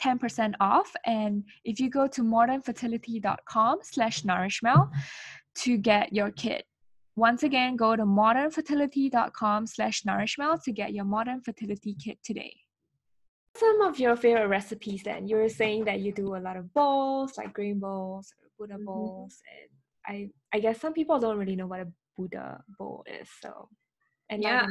10% 0.00 0.54
off. 0.60 0.92
And 1.04 1.42
if 1.64 1.80
you 1.80 1.90
go 1.90 2.06
to 2.06 2.22
modernfertility.com 2.22 3.78
slash 3.82 4.22
nourishmel 4.22 4.88
to 5.56 5.76
get 5.78 6.12
your 6.12 6.30
kit. 6.30 6.64
Once 7.16 7.42
again, 7.42 7.74
go 7.74 7.96
to 7.96 8.04
modernfertility.com 8.04 9.66
slash 9.66 10.04
nourishmel 10.04 10.62
to 10.62 10.70
get 10.70 10.92
your 10.92 11.06
modern 11.06 11.40
fertility 11.40 11.96
kit 12.00 12.18
today. 12.22 12.54
Some 13.56 13.80
of 13.80 13.98
your 13.98 14.14
favorite 14.14 14.46
recipes 14.46 15.02
then? 15.02 15.26
You 15.26 15.34
were 15.34 15.48
saying 15.48 15.86
that 15.86 15.98
you 15.98 16.12
do 16.12 16.36
a 16.36 16.38
lot 16.38 16.56
of 16.56 16.72
bowls, 16.72 17.36
like 17.36 17.52
grain 17.52 17.80
bowls, 17.80 18.32
Buddha 18.56 18.74
mm-hmm. 18.74 18.84
bowls, 18.84 19.42
and 19.60 19.77
I 20.08 20.30
I 20.52 20.60
guess 20.60 20.80
some 20.80 20.92
people 20.92 21.18
don't 21.18 21.38
really 21.38 21.56
know 21.56 21.66
what 21.66 21.80
a 21.80 21.88
Buddha 22.16 22.62
bowl 22.78 23.04
is. 23.06 23.28
So, 23.40 23.68
and 24.30 24.42
yeah, 24.42 24.66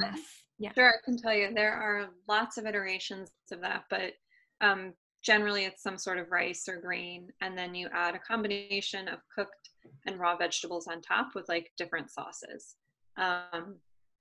yeah, 0.60 0.74
sure. 0.74 0.90
I 0.90 1.06
can 1.06 1.18
tell 1.18 1.34
you 1.34 1.54
there 1.54 1.74
are 1.74 2.10
lots 2.28 2.58
of 2.58 2.66
iterations 2.66 3.30
of 3.52 3.62
that, 3.62 3.84
but 3.90 4.14
um, 4.62 4.94
generally 5.24 5.66
it's 5.66 5.84
some 5.84 5.98
sort 5.98 6.18
of 6.18 6.32
rice 6.32 6.68
or 6.68 6.82
grain, 6.82 7.30
and 7.42 7.58
then 7.58 7.74
you 7.76 7.88
add 7.94 8.16
a 8.16 8.20
combination 8.20 9.08
of 9.08 9.20
cooked 9.34 9.70
and 10.06 10.20
raw 10.20 10.36
vegetables 10.36 10.88
on 10.88 11.02
top 11.02 11.30
with 11.36 11.48
like 11.48 11.72
different 11.78 12.12
sauces. 12.12 12.76
Um, 13.18 13.78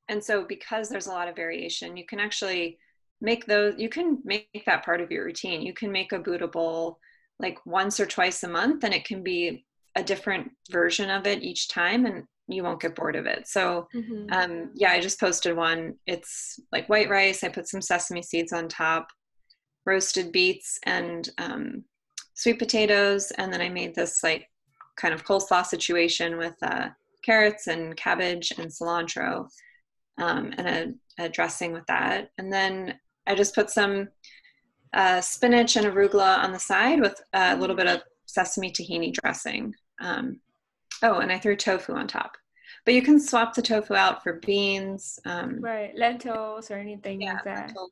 and 0.08 0.22
so, 0.22 0.44
because 0.44 0.88
there's 0.88 1.08
a 1.08 1.12
lot 1.12 1.28
of 1.28 1.36
variation, 1.36 1.96
you 1.96 2.06
can 2.06 2.20
actually 2.20 2.78
make 3.20 3.46
those. 3.46 3.74
You 3.78 3.88
can 3.88 4.18
make 4.24 4.62
that 4.66 4.84
part 4.84 5.00
of 5.00 5.10
your 5.10 5.24
routine. 5.24 5.62
You 5.62 5.72
can 5.72 5.90
make 5.90 6.12
a 6.12 6.18
Buddha 6.18 6.48
bowl 6.48 6.98
like 7.38 7.58
once 7.66 7.98
or 7.98 8.06
twice 8.06 8.42
a 8.44 8.48
month, 8.48 8.84
and 8.84 8.94
it 8.94 9.04
can 9.04 9.22
be 9.22 9.65
a 9.96 10.02
different 10.02 10.52
version 10.70 11.10
of 11.10 11.26
it 11.26 11.42
each 11.42 11.68
time 11.68 12.06
and 12.06 12.24
you 12.48 12.62
won't 12.62 12.80
get 12.80 12.94
bored 12.94 13.16
of 13.16 13.26
it. 13.26 13.48
So 13.48 13.88
mm-hmm. 13.94 14.26
um, 14.30 14.70
yeah 14.74 14.92
i 14.92 15.00
just 15.00 15.18
posted 15.18 15.56
one. 15.56 15.94
It's 16.06 16.60
like 16.70 16.88
white 16.88 17.08
rice. 17.08 17.42
I 17.42 17.48
put 17.48 17.68
some 17.68 17.82
sesame 17.82 18.22
seeds 18.22 18.52
on 18.52 18.68
top 18.68 19.08
roasted 19.84 20.32
beets 20.32 20.78
and 20.84 21.28
um, 21.38 21.84
sweet 22.34 22.58
potatoes. 22.58 23.32
And 23.38 23.52
then 23.52 23.60
i 23.60 23.68
made 23.68 23.94
this 23.94 24.22
like 24.22 24.48
kind 24.96 25.12
of 25.12 25.24
coleslaw 25.24 25.64
situation 25.66 26.38
with 26.38 26.54
uh, 26.62 26.90
carrots 27.24 27.66
and 27.66 27.96
cabbage 27.96 28.52
and 28.58 28.70
cilantro 28.70 29.48
um, 30.18 30.52
and 30.56 30.68
a, 31.18 31.24
a, 31.24 31.28
dressing 31.28 31.72
with 31.72 31.86
that. 31.86 32.30
And 32.38 32.52
then 32.52 32.98
i 33.26 33.34
just 33.34 33.54
put 33.54 33.70
some 33.70 34.08
uh, 34.92 35.20
spinach 35.20 35.76
and 35.76 35.86
arugula 35.86 36.38
on 36.44 36.52
the 36.52 36.58
side 36.58 37.00
with 37.00 37.20
a 37.32 37.56
little 37.56 37.76
bit 37.76 37.88
of 37.88 38.02
sesame 38.26 38.70
tahini 38.70 39.12
dressing 39.12 39.74
um, 40.00 40.40
oh, 41.02 41.18
and 41.18 41.32
I 41.32 41.38
threw 41.38 41.56
tofu 41.56 41.92
on 41.92 42.06
top. 42.06 42.36
But 42.84 42.94
you 42.94 43.02
can 43.02 43.20
swap 43.20 43.54
the 43.54 43.62
tofu 43.62 43.94
out 43.94 44.22
for 44.22 44.34
beans. 44.34 45.18
Um, 45.24 45.60
right, 45.60 45.96
lentils 45.96 46.70
or 46.70 46.76
anything 46.76 47.22
yeah, 47.22 47.34
like 47.34 47.44
that. 47.44 47.66
Lentil. 47.66 47.90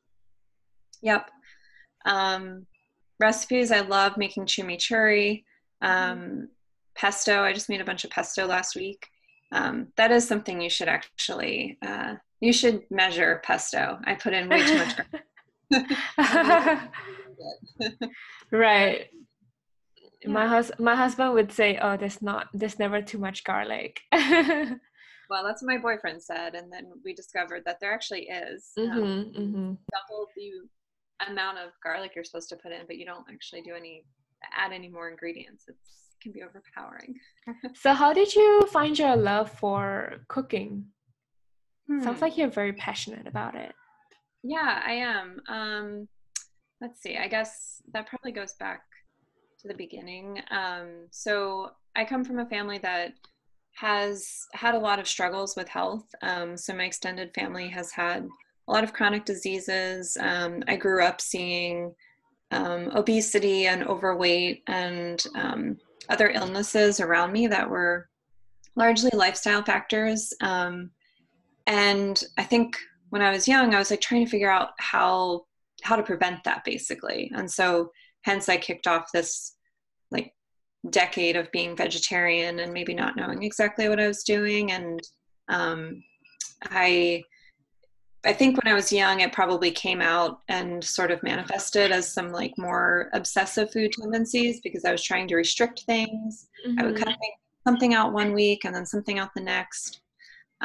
Yep. 1.01 1.31
Um, 2.05 2.65
recipes, 3.19 3.71
I 3.71 3.81
love 3.81 4.17
making 4.17 4.45
chimichurri. 4.45 5.43
Um. 5.81 6.49
Pesto, 6.95 7.43
I 7.43 7.53
just 7.53 7.69
made 7.69 7.81
a 7.81 7.85
bunch 7.85 8.05
of 8.05 8.09
pesto 8.09 8.45
last 8.45 8.75
week. 8.75 9.09
Um, 9.51 9.87
that 9.97 10.11
is 10.11 10.27
something 10.27 10.61
you 10.61 10.69
should 10.69 10.87
actually, 10.87 11.77
uh, 11.81 12.15
you 12.39 12.53
should 12.53 12.83
measure 12.89 13.41
pesto. 13.43 13.99
I 14.05 14.15
put 14.15 14.33
in 14.33 14.49
way 14.49 14.65
too 14.65 14.77
much. 14.77 14.95
right 18.51 19.07
yeah. 20.27 20.33
my 20.33 20.47
hus- 20.47 20.71
my 20.79 20.95
husband 20.95 21.33
would 21.33 21.51
say 21.51 21.77
oh 21.81 21.97
there's 21.97 22.21
not 22.21 22.47
there's 22.53 22.79
never 22.79 23.01
too 23.01 23.17
much 23.17 23.43
garlic 23.43 24.01
well 24.11 25.43
that's 25.43 25.61
what 25.61 25.73
my 25.73 25.77
boyfriend 25.77 26.21
said 26.21 26.55
and 26.55 26.71
then 26.71 26.85
we 27.03 27.13
discovered 27.13 27.63
that 27.65 27.77
there 27.79 27.93
actually 27.93 28.27
is 28.27 28.71
mm-hmm, 28.77 28.97
um, 28.97 29.33
mm-hmm. 29.37 29.73
double 29.93 30.27
the 30.35 31.29
amount 31.29 31.57
of 31.57 31.71
garlic 31.83 32.11
you're 32.15 32.23
supposed 32.23 32.49
to 32.49 32.55
put 32.55 32.71
in 32.71 32.81
but 32.87 32.97
you 32.97 33.05
don't 33.05 33.25
actually 33.31 33.61
do 33.61 33.73
any 33.73 34.03
add 34.55 34.71
any 34.71 34.89
more 34.89 35.09
ingredients 35.09 35.65
it 35.67 35.75
can 36.21 36.31
be 36.31 36.43
overpowering 36.43 37.15
so 37.75 37.93
how 37.93 38.13
did 38.13 38.33
you 38.35 38.61
find 38.71 38.97
your 38.97 39.15
love 39.15 39.49
for 39.49 40.13
cooking 40.27 40.85
hmm. 41.87 42.03
sounds 42.03 42.21
like 42.21 42.37
you're 42.37 42.49
very 42.49 42.73
passionate 42.73 43.27
about 43.27 43.55
it 43.55 43.73
yeah 44.43 44.81
i 44.85 44.93
am 44.93 45.39
um 45.47 46.07
let's 46.81 47.01
see 47.01 47.17
i 47.17 47.27
guess 47.27 47.81
that 47.93 48.07
probably 48.07 48.31
goes 48.31 48.53
back 48.59 48.81
to 49.61 49.67
the 49.67 49.73
beginning. 49.73 50.41
Um, 50.51 51.07
so 51.11 51.71
I 51.95 52.05
come 52.05 52.23
from 52.23 52.39
a 52.39 52.45
family 52.45 52.77
that 52.79 53.13
has 53.75 54.47
had 54.53 54.75
a 54.75 54.79
lot 54.79 54.99
of 54.99 55.07
struggles 55.07 55.55
with 55.55 55.67
health. 55.67 56.05
Um, 56.21 56.57
so 56.57 56.73
my 56.73 56.85
extended 56.85 57.33
family 57.33 57.67
has 57.69 57.91
had 57.91 58.27
a 58.67 58.71
lot 58.71 58.83
of 58.83 58.93
chronic 58.93 59.25
diseases. 59.25 60.17
Um, 60.19 60.63
I 60.67 60.75
grew 60.75 61.03
up 61.03 61.21
seeing 61.21 61.93
um, 62.51 62.91
obesity 62.95 63.67
and 63.67 63.83
overweight 63.83 64.63
and 64.67 65.23
um, 65.35 65.77
other 66.09 66.29
illnesses 66.29 66.99
around 66.99 67.31
me 67.31 67.47
that 67.47 67.69
were 67.69 68.07
largely 68.75 69.11
lifestyle 69.13 69.63
factors. 69.63 70.33
Um, 70.41 70.91
and 71.67 72.23
I 72.37 72.43
think 72.43 72.77
when 73.09 73.21
I 73.21 73.31
was 73.31 73.47
young, 73.47 73.73
I 73.73 73.79
was 73.79 73.91
like 73.91 74.01
trying 74.01 74.25
to 74.25 74.31
figure 74.31 74.51
out 74.51 74.69
how 74.79 75.45
how 75.81 75.95
to 75.95 76.03
prevent 76.03 76.43
that 76.43 76.63
basically. 76.63 77.31
And 77.35 77.49
so 77.49 77.91
hence 78.25 78.49
I 78.49 78.57
kicked 78.57 78.87
off 78.87 79.11
this 79.13 79.55
like 80.09 80.33
decade 80.89 81.35
of 81.35 81.51
being 81.51 81.75
vegetarian 81.75 82.59
and 82.59 82.73
maybe 82.73 82.93
not 82.93 83.15
knowing 83.15 83.43
exactly 83.43 83.87
what 83.87 83.99
I 83.99 84.07
was 84.07 84.23
doing. 84.23 84.71
And 84.71 84.99
um, 85.47 86.03
I, 86.63 87.23
I 88.25 88.33
think 88.33 88.57
when 88.57 88.71
I 88.71 88.75
was 88.75 88.91
young, 88.91 89.19
it 89.19 89.31
probably 89.31 89.69
came 89.69 90.01
out 90.01 90.39
and 90.47 90.83
sort 90.83 91.11
of 91.11 91.21
manifested 91.21 91.91
as 91.91 92.11
some 92.11 92.31
like 92.31 92.57
more 92.57 93.09
obsessive 93.13 93.71
food 93.71 93.91
tendencies 93.91 94.59
because 94.61 94.85
I 94.85 94.91
was 94.91 95.03
trying 95.03 95.27
to 95.27 95.35
restrict 95.35 95.83
things. 95.83 96.47
Mm-hmm. 96.67 96.79
I 96.79 96.83
would 96.83 96.97
cut 96.97 97.09
mm-hmm. 97.09 97.69
something 97.69 97.93
out 97.93 98.11
one 98.11 98.33
week 98.33 98.65
and 98.65 98.73
then 98.73 98.87
something 98.87 99.19
out 99.19 99.35
the 99.35 99.41
next. 99.41 100.01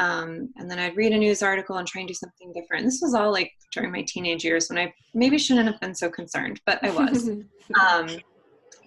Um, 0.00 0.48
and 0.56 0.70
then 0.70 0.78
I'd 0.78 0.96
read 0.96 1.12
a 1.12 1.18
news 1.18 1.42
article 1.42 1.76
and 1.76 1.86
try 1.86 2.00
and 2.00 2.08
do 2.08 2.14
something 2.14 2.54
different. 2.54 2.86
This 2.86 3.00
was 3.02 3.12
all 3.12 3.30
like 3.30 3.52
during 3.70 3.92
my 3.92 4.02
teenage 4.08 4.42
years 4.44 4.70
when 4.70 4.78
I 4.78 4.94
maybe 5.12 5.36
shouldn't 5.36 5.68
have 5.68 5.78
been 5.78 5.94
so 5.94 6.08
concerned, 6.08 6.58
but 6.64 6.82
I 6.82 6.90
was. 6.90 7.28
um, 7.80 8.08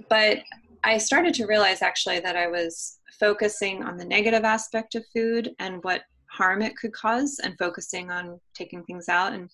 but 0.10 0.40
I 0.84 0.98
started 0.98 1.36
to 1.36 1.46
realize 1.46 1.84
actually 1.84 2.20
that 2.22 2.36
I 2.36 2.48
was 2.48 2.98
focusing 3.20 3.84
on 3.84 3.96
the 3.96 4.06
negative 4.06 4.44
aspect 4.44 4.96
of 4.96 5.06
food 5.16 5.52
and 5.60 5.84
what 5.84 6.02
harm 6.32 6.64
it 6.64 6.76
could 6.76 6.94
cause 6.94 7.40
and 7.44 7.56
focusing 7.60 8.10
on 8.10 8.40
taking 8.56 8.84
things 8.86 9.08
out. 9.08 9.34
And 9.34 9.52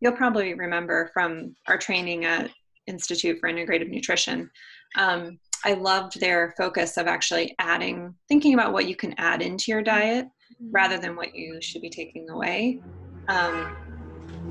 you'll 0.00 0.12
probably 0.12 0.54
remember 0.54 1.10
from 1.12 1.54
our 1.68 1.76
training 1.76 2.24
at 2.24 2.50
Institute 2.86 3.38
for 3.38 3.50
Integrative 3.50 3.90
Nutrition. 3.90 4.50
Um, 4.96 5.38
I 5.64 5.74
loved 5.74 6.18
their 6.18 6.54
focus 6.56 6.96
of 6.96 7.06
actually 7.06 7.54
adding, 7.58 8.14
thinking 8.28 8.54
about 8.54 8.72
what 8.72 8.88
you 8.88 8.96
can 8.96 9.14
add 9.18 9.42
into 9.42 9.70
your 9.70 9.82
diet 9.82 10.24
mm-hmm. 10.24 10.41
Rather 10.70 10.98
than 10.98 11.16
what 11.16 11.34
you 11.34 11.60
should 11.60 11.82
be 11.82 11.90
taking 11.90 12.28
away. 12.30 12.80
Um, 13.28 13.76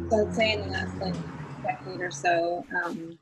so 0.09 0.27
I'd 0.27 0.35
say 0.35 0.53
in 0.53 0.61
the 0.61 0.67
last 0.67 0.97
like 0.97 1.15
decade 1.63 2.01
or 2.01 2.11
so, 2.11 2.65
um, 2.83 3.17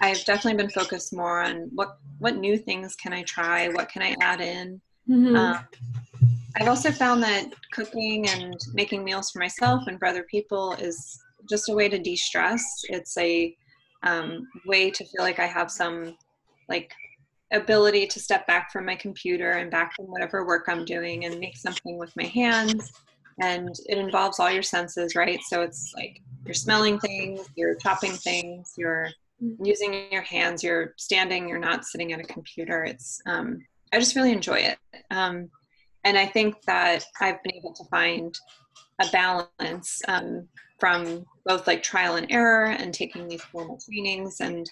I've 0.00 0.24
definitely 0.24 0.62
been 0.62 0.70
focused 0.70 1.12
more 1.12 1.40
on 1.40 1.70
what 1.74 1.98
what 2.18 2.36
new 2.36 2.56
things 2.56 2.94
can 2.96 3.12
I 3.12 3.22
try, 3.22 3.68
what 3.68 3.88
can 3.88 4.02
I 4.02 4.14
add 4.20 4.40
in. 4.40 4.80
Mm-hmm. 5.08 5.36
Um, 5.36 5.58
I've 6.56 6.68
also 6.68 6.90
found 6.90 7.22
that 7.22 7.52
cooking 7.72 8.28
and 8.28 8.56
making 8.74 9.04
meals 9.04 9.30
for 9.30 9.38
myself 9.38 9.84
and 9.86 9.98
for 9.98 10.06
other 10.06 10.24
people 10.24 10.72
is 10.74 11.20
just 11.48 11.68
a 11.68 11.74
way 11.74 11.88
to 11.88 11.98
de-stress. 11.98 12.64
It's 12.88 13.16
a 13.16 13.56
um, 14.02 14.46
way 14.66 14.90
to 14.90 15.04
feel 15.04 15.22
like 15.22 15.38
I 15.38 15.46
have 15.46 15.70
some 15.70 16.16
like 16.68 16.92
ability 17.52 18.06
to 18.06 18.20
step 18.20 18.46
back 18.46 18.70
from 18.70 18.84
my 18.84 18.94
computer 18.94 19.52
and 19.52 19.70
back 19.70 19.94
from 19.94 20.06
whatever 20.06 20.46
work 20.46 20.66
I'm 20.68 20.84
doing 20.84 21.24
and 21.24 21.38
make 21.38 21.56
something 21.56 21.98
with 21.98 22.14
my 22.16 22.24
hands. 22.24 22.92
And 23.40 23.74
it 23.86 23.98
involves 23.98 24.40
all 24.40 24.50
your 24.50 24.62
senses, 24.62 25.14
right? 25.14 25.40
So 25.48 25.62
it's 25.62 25.92
like 25.96 26.20
you're 26.44 26.54
smelling 26.54 26.98
things, 26.98 27.48
you're 27.56 27.76
chopping 27.76 28.12
things, 28.12 28.74
you're 28.76 29.10
using 29.62 30.10
your 30.10 30.22
hands 30.22 30.62
you're 30.62 30.94
standing 30.96 31.48
you're 31.48 31.58
not 31.58 31.84
sitting 31.84 32.12
at 32.12 32.20
a 32.20 32.24
computer 32.24 32.84
it's 32.84 33.20
um, 33.26 33.58
i 33.92 33.98
just 33.98 34.16
really 34.16 34.32
enjoy 34.32 34.56
it 34.58 34.78
um, 35.10 35.48
and 36.04 36.18
i 36.18 36.26
think 36.26 36.60
that 36.66 37.04
i've 37.20 37.42
been 37.42 37.54
able 37.54 37.72
to 37.72 37.84
find 37.84 38.38
a 39.00 39.06
balance 39.12 40.02
um, 40.08 40.46
from 40.78 41.24
both 41.44 41.66
like 41.66 41.82
trial 41.82 42.16
and 42.16 42.30
error 42.30 42.66
and 42.66 42.92
taking 42.92 43.28
these 43.28 43.42
formal 43.42 43.78
trainings 43.78 44.40
and 44.40 44.68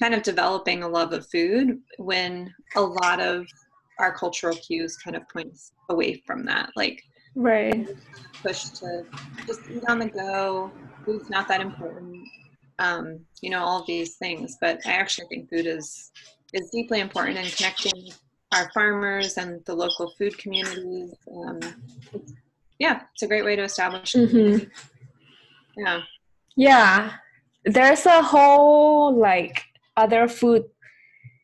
kind 0.00 0.14
of 0.14 0.22
developing 0.22 0.82
a 0.82 0.88
love 0.88 1.12
of 1.12 1.28
food 1.30 1.78
when 1.98 2.52
a 2.76 2.80
lot 2.80 3.20
of 3.20 3.46
our 3.98 4.14
cultural 4.14 4.56
cues 4.56 4.96
kind 4.96 5.14
of 5.14 5.28
points 5.28 5.72
away 5.90 6.22
from 6.26 6.44
that. 6.46 6.70
Like 6.74 7.02
right 7.36 7.88
push 8.42 8.64
to 8.64 9.04
just 9.46 9.60
eat 9.70 9.82
on 9.88 9.98
the 9.98 10.08
go. 10.08 10.70
Food's 11.04 11.30
not 11.30 11.48
that 11.48 11.60
important. 11.60 12.16
Um, 12.78 13.20
you 13.42 13.50
know, 13.50 13.62
all 13.62 13.84
these 13.86 14.16
things. 14.16 14.56
But 14.60 14.80
I 14.86 14.92
actually 14.92 15.28
think 15.28 15.50
food 15.50 15.66
is 15.66 16.10
is 16.52 16.70
deeply 16.70 17.00
important 17.00 17.38
in 17.38 17.44
connecting 17.50 18.10
our 18.52 18.70
farmers 18.72 19.36
and 19.36 19.64
the 19.66 19.74
local 19.74 20.12
food 20.18 20.36
communities. 20.38 21.14
Um, 21.32 21.60
it's, 22.12 22.32
yeah, 22.78 23.02
it's 23.12 23.22
a 23.22 23.28
great 23.28 23.44
way 23.44 23.54
to 23.54 23.62
establish. 23.62 24.12
Mm-hmm. 24.12 24.64
Yeah. 25.76 26.00
Yeah, 26.56 27.12
there's 27.64 28.06
a 28.06 28.22
whole 28.22 29.16
like 29.16 29.62
other 30.00 30.28
food 30.28 30.64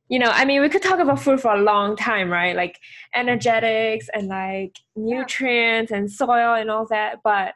you 0.09 0.21
know, 0.21 0.31
I 0.31 0.45
mean, 0.45 0.61
we 0.61 0.69
could 0.69 0.83
talk 0.83 1.01
about 1.01 1.21
food 1.21 1.41
for 1.41 1.53
a 1.53 1.61
long 1.61 1.97
time, 1.97 2.31
right? 2.31 2.55
Like 2.55 2.79
energetics 3.15 4.09
and 4.15 4.29
like 4.29 4.77
nutrients 4.95 5.91
and 5.91 6.11
soil 6.11 6.55
and 6.55 6.71
all 6.71 6.87
that. 6.91 7.19
But 7.25 7.55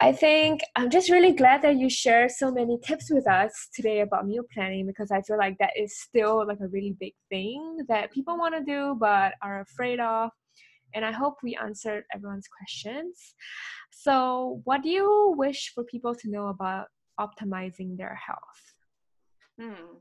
I 0.00 0.12
think 0.12 0.60
I'm 0.74 0.90
just 0.90 1.08
really 1.08 1.32
glad 1.32 1.62
that 1.62 1.76
you 1.76 1.88
shared 1.88 2.32
so 2.32 2.50
many 2.50 2.78
tips 2.78 3.10
with 3.10 3.28
us 3.28 3.68
today 3.72 4.00
about 4.00 4.26
meal 4.26 4.42
planning 4.52 4.86
because 4.86 5.10
I 5.10 5.22
feel 5.22 5.38
like 5.38 5.56
that 5.58 5.70
is 5.78 5.98
still 5.98 6.46
like 6.46 6.58
a 6.60 6.68
really 6.68 6.96
big 6.98 7.14
thing 7.30 7.78
that 7.88 8.12
people 8.12 8.36
want 8.36 8.54
to 8.56 8.64
do 8.64 8.96
but 8.98 9.34
are 9.40 9.60
afraid 9.60 10.00
of. 10.00 10.30
And 10.94 11.04
I 11.04 11.12
hope 11.12 11.36
we 11.42 11.56
answered 11.56 12.04
everyone's 12.12 12.48
questions. 12.48 13.34
So, 13.90 14.60
what 14.64 14.82
do 14.82 14.88
you 14.88 15.34
wish 15.36 15.72
for 15.74 15.84
people 15.84 16.14
to 16.14 16.30
know 16.30 16.48
about 16.48 16.86
optimizing 17.20 17.96
their 17.96 18.14
health? 18.14 18.75
Hmm. 19.60 19.96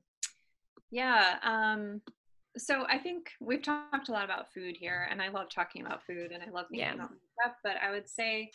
Yeah. 0.92 1.38
Um, 1.44 2.02
so 2.58 2.86
I 2.88 2.98
think 2.98 3.32
we've 3.42 3.62
talked 3.62 4.10
a 4.10 4.12
lot 4.12 4.26
about 4.26 4.54
food 4.54 4.78
here, 4.78 5.08
and 5.12 5.22
I 5.22 5.30
love 5.30 5.50
talking 5.50 5.86
about 5.86 6.06
food, 6.06 6.32
and 6.32 6.42
I 6.42 6.50
love 6.50 6.68
thinking 6.70 6.88
yeah. 6.88 6.94
about 6.94 7.10
stuff. 7.10 7.56
But 7.64 7.76
I 7.84 7.92
would 7.92 8.08
say 8.08 8.52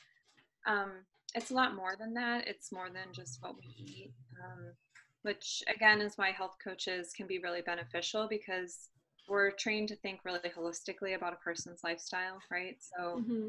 um, 0.66 0.90
it's 1.34 1.50
a 1.50 1.54
lot 1.54 1.74
more 1.74 1.94
than 1.98 2.14
that. 2.14 2.46
It's 2.46 2.72
more 2.72 2.88
than 2.88 3.12
just 3.12 3.42
what 3.42 3.56
we 3.56 3.74
eat, 3.76 4.12
um, 4.42 4.72
which 5.22 5.62
again 5.74 6.00
is 6.00 6.16
why 6.16 6.30
health 6.30 6.56
coaches 6.62 7.12
can 7.14 7.26
be 7.26 7.38
really 7.38 7.62
beneficial 7.62 8.26
because 8.28 8.88
we're 9.28 9.50
trained 9.50 9.88
to 9.88 9.96
think 9.96 10.20
really 10.24 10.40
holistically 10.56 11.14
about 11.14 11.32
a 11.32 11.36
person's 11.36 11.84
lifestyle, 11.84 12.40
right? 12.50 12.78
So, 12.80 13.20
mm-hmm. 13.20 13.48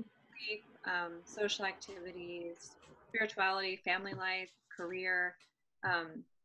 um, 0.86 1.14
social 1.26 1.66
activities, 1.66 2.76
spirituality, 3.08 3.80
family 3.84 4.14
life, 4.14 4.52
career. 4.76 5.36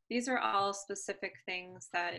These 0.09 0.29
are 0.29 0.39
all 0.39 0.73
specific 0.73 1.35
things 1.47 1.89
that 1.93 2.15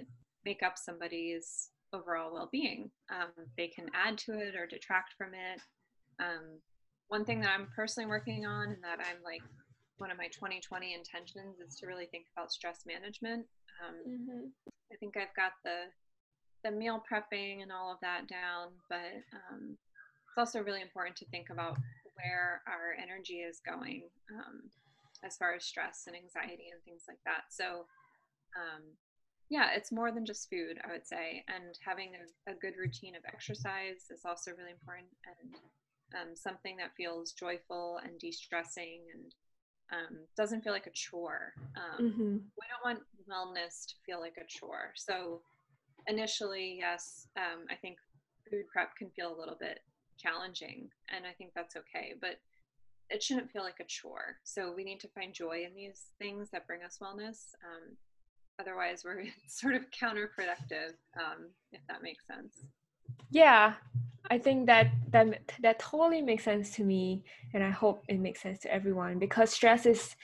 make 0.45 0.63
up 0.63 0.77
somebody's 0.77 1.69
overall 1.93 2.33
well-being. 2.33 2.91
Um, 3.09 3.29
they 3.57 3.67
can 3.67 3.89
add 3.93 4.17
to 4.19 4.33
it 4.33 4.55
or 4.55 4.67
detract 4.67 5.13
from 5.17 5.33
it. 5.33 5.61
Um, 6.19 6.59
one 7.07 7.23
thing 7.23 7.39
that 7.41 7.51
i'm 7.51 7.67
personally 7.73 8.07
working 8.07 8.45
on 8.45 8.69
and 8.69 8.83
that 8.83 8.99
i'm 8.99 9.23
like 9.23 9.41
one 9.97 10.11
of 10.11 10.17
my 10.17 10.27
2020 10.27 10.93
intentions 10.93 11.59
is 11.65 11.75
to 11.75 11.87
really 11.87 12.05
think 12.05 12.25
about 12.35 12.51
stress 12.51 12.83
management. 12.85 13.45
Um, 13.79 13.95
mm-hmm. 14.07 14.47
i 14.91 14.95
think 14.99 15.15
i've 15.15 15.35
got 15.35 15.53
the 15.63 15.87
the 16.63 16.71
meal 16.71 17.01
prepping 17.09 17.61
and 17.61 17.71
all 17.71 17.93
of 17.93 17.99
that 18.01 18.27
down 18.27 18.69
but 18.89 19.23
um, 19.31 19.77
it's 20.37 20.37
also 20.37 20.59
really 20.61 20.81
important 20.81 21.15
to 21.17 21.25
think 21.27 21.49
about 21.49 21.77
where 22.17 22.61
our 22.67 22.97
energy 23.01 23.45
is 23.45 23.61
going. 23.65 24.03
Um, 24.33 24.69
as 25.23 25.37
far 25.37 25.53
as 25.53 25.65
stress 25.65 26.03
and 26.07 26.15
anxiety 26.15 26.69
and 26.71 26.83
things 26.83 27.03
like 27.07 27.19
that. 27.25 27.49
So, 27.49 27.85
um, 28.55 28.83
yeah, 29.49 29.69
it's 29.75 29.91
more 29.91 30.11
than 30.11 30.25
just 30.25 30.49
food, 30.49 30.77
I 30.83 30.91
would 30.91 31.07
say. 31.07 31.43
And 31.47 31.77
having 31.85 32.11
a, 32.15 32.51
a 32.51 32.55
good 32.55 32.73
routine 32.77 33.15
of 33.15 33.23
exercise 33.25 34.11
is 34.11 34.25
also 34.25 34.51
really 34.51 34.71
important 34.71 35.09
and 35.25 35.55
um, 36.15 36.35
something 36.35 36.77
that 36.77 36.95
feels 36.95 37.31
joyful 37.33 37.99
and 38.03 38.19
de 38.19 38.31
stressing 38.31 39.01
and 39.13 39.33
um, 39.91 40.17
doesn't 40.35 40.63
feel 40.63 40.73
like 40.73 40.87
a 40.87 40.91
chore. 40.91 41.53
Um, 41.75 42.05
mm-hmm. 42.05 42.33
We 42.33 42.65
don't 42.67 42.83
want 42.83 42.99
wellness 43.29 43.87
to 43.87 43.95
feel 44.05 44.19
like 44.19 44.35
a 44.37 44.47
chore. 44.47 44.91
So, 44.95 45.41
initially, 46.07 46.77
yes, 46.79 47.27
um, 47.37 47.65
I 47.69 47.75
think 47.75 47.97
food 48.49 48.65
prep 48.71 48.95
can 48.95 49.09
feel 49.11 49.33
a 49.33 49.39
little 49.39 49.57
bit 49.59 49.79
challenging, 50.17 50.89
and 51.09 51.25
I 51.25 51.31
think 51.31 51.51
that's 51.55 51.75
okay. 51.75 52.13
But 52.19 52.39
it 53.09 53.23
shouldn't 53.23 53.51
feel 53.51 53.63
like 53.63 53.79
a 53.79 53.85
chore. 53.85 54.37
So 54.43 54.73
we 54.75 54.83
need 54.83 54.99
to 55.01 55.07
find 55.09 55.33
joy 55.33 55.63
in 55.65 55.75
these 55.75 56.07
things 56.19 56.49
that 56.51 56.67
bring 56.67 56.83
us 56.83 56.99
wellness. 57.01 57.53
Um, 57.63 57.95
otherwise, 58.59 59.03
we're 59.03 59.23
sort 59.47 59.75
of 59.75 59.83
counterproductive, 59.91 60.93
um, 61.19 61.49
if 61.71 61.81
that 61.87 62.01
makes 62.01 62.25
sense. 62.27 62.65
Yeah, 63.29 63.73
I 64.29 64.37
think 64.37 64.67
that 64.67 64.87
that 65.11 65.27
that 65.61 65.79
totally 65.79 66.21
makes 66.21 66.43
sense 66.43 66.71
to 66.75 66.83
me, 66.83 67.23
and 67.53 67.63
I 67.63 67.69
hope 67.69 68.03
it 68.07 68.19
makes 68.19 68.41
sense 68.41 68.59
to 68.59 68.73
everyone 68.73 69.19
because 69.19 69.51
stress 69.51 69.85
is 69.85 70.15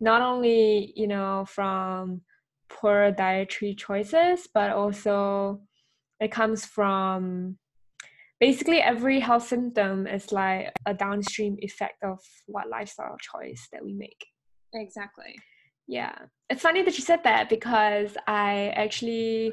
not 0.00 0.22
only 0.22 0.92
you 0.94 1.06
know 1.08 1.44
from 1.48 2.22
poor 2.68 3.10
dietary 3.10 3.74
choices, 3.74 4.48
but 4.52 4.70
also 4.70 5.60
it 6.20 6.30
comes 6.30 6.64
from 6.64 7.58
basically 8.40 8.80
every 8.80 9.20
health 9.20 9.46
symptom 9.46 10.06
is 10.06 10.32
like 10.32 10.72
a 10.86 10.94
downstream 10.94 11.56
effect 11.60 12.02
of 12.02 12.18
what 12.46 12.68
lifestyle 12.68 13.16
choice 13.18 13.68
that 13.72 13.84
we 13.84 13.92
make. 13.92 14.24
Exactly. 14.74 15.34
Yeah. 15.86 16.14
It's 16.50 16.62
funny 16.62 16.82
that 16.82 16.96
you 16.96 17.04
said 17.04 17.24
that 17.24 17.48
because 17.48 18.16
i 18.26 18.72
actually 18.76 19.52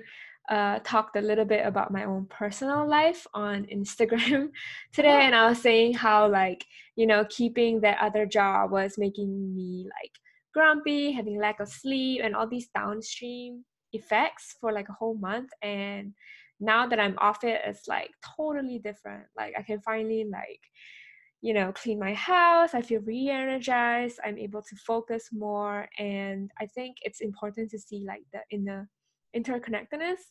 uh, 0.49 0.77
talked 0.83 1.15
a 1.15 1.21
little 1.21 1.45
bit 1.45 1.65
about 1.65 1.91
my 1.91 2.03
own 2.03 2.27
personal 2.29 2.87
life 2.87 3.25
on 3.33 3.65
instagram 3.73 4.49
today 4.93 5.25
and 5.25 5.33
i 5.33 5.49
was 5.49 5.59
saying 5.59 5.91
how 5.91 6.27
like 6.27 6.63
you 6.95 7.07
know 7.07 7.25
keeping 7.29 7.81
that 7.81 7.97
other 7.99 8.27
job 8.27 8.69
was 8.69 8.93
making 8.99 9.55
me 9.55 9.85
like 9.85 10.11
grumpy 10.53 11.11
having 11.11 11.39
lack 11.39 11.59
of 11.59 11.67
sleep 11.67 12.21
and 12.23 12.35
all 12.35 12.47
these 12.47 12.69
downstream 12.75 13.65
effects 13.91 14.55
for 14.61 14.71
like 14.71 14.87
a 14.87 14.93
whole 14.93 15.15
month 15.15 15.49
and 15.63 16.13
now 16.59 16.87
that 16.87 16.99
I'm 16.99 17.17
off 17.19 17.43
it, 17.43 17.61
it's 17.65 17.87
like 17.87 18.11
totally 18.37 18.79
different. 18.79 19.25
Like 19.37 19.53
I 19.57 19.61
can 19.61 19.81
finally 19.81 20.25
like, 20.31 20.61
you 21.41 21.53
know, 21.53 21.71
clean 21.73 21.99
my 21.99 22.13
house. 22.13 22.73
I 22.73 22.81
feel 22.81 23.01
re-energized. 23.01 24.19
I'm 24.23 24.37
able 24.37 24.61
to 24.61 24.75
focus 24.77 25.29
more, 25.31 25.87
and 25.99 26.49
I 26.59 26.65
think 26.67 26.97
it's 27.01 27.21
important 27.21 27.71
to 27.71 27.79
see 27.79 28.05
like 28.07 28.23
the 28.33 28.39
in 28.49 28.65
the 28.65 28.87
interconnectedness 29.35 30.21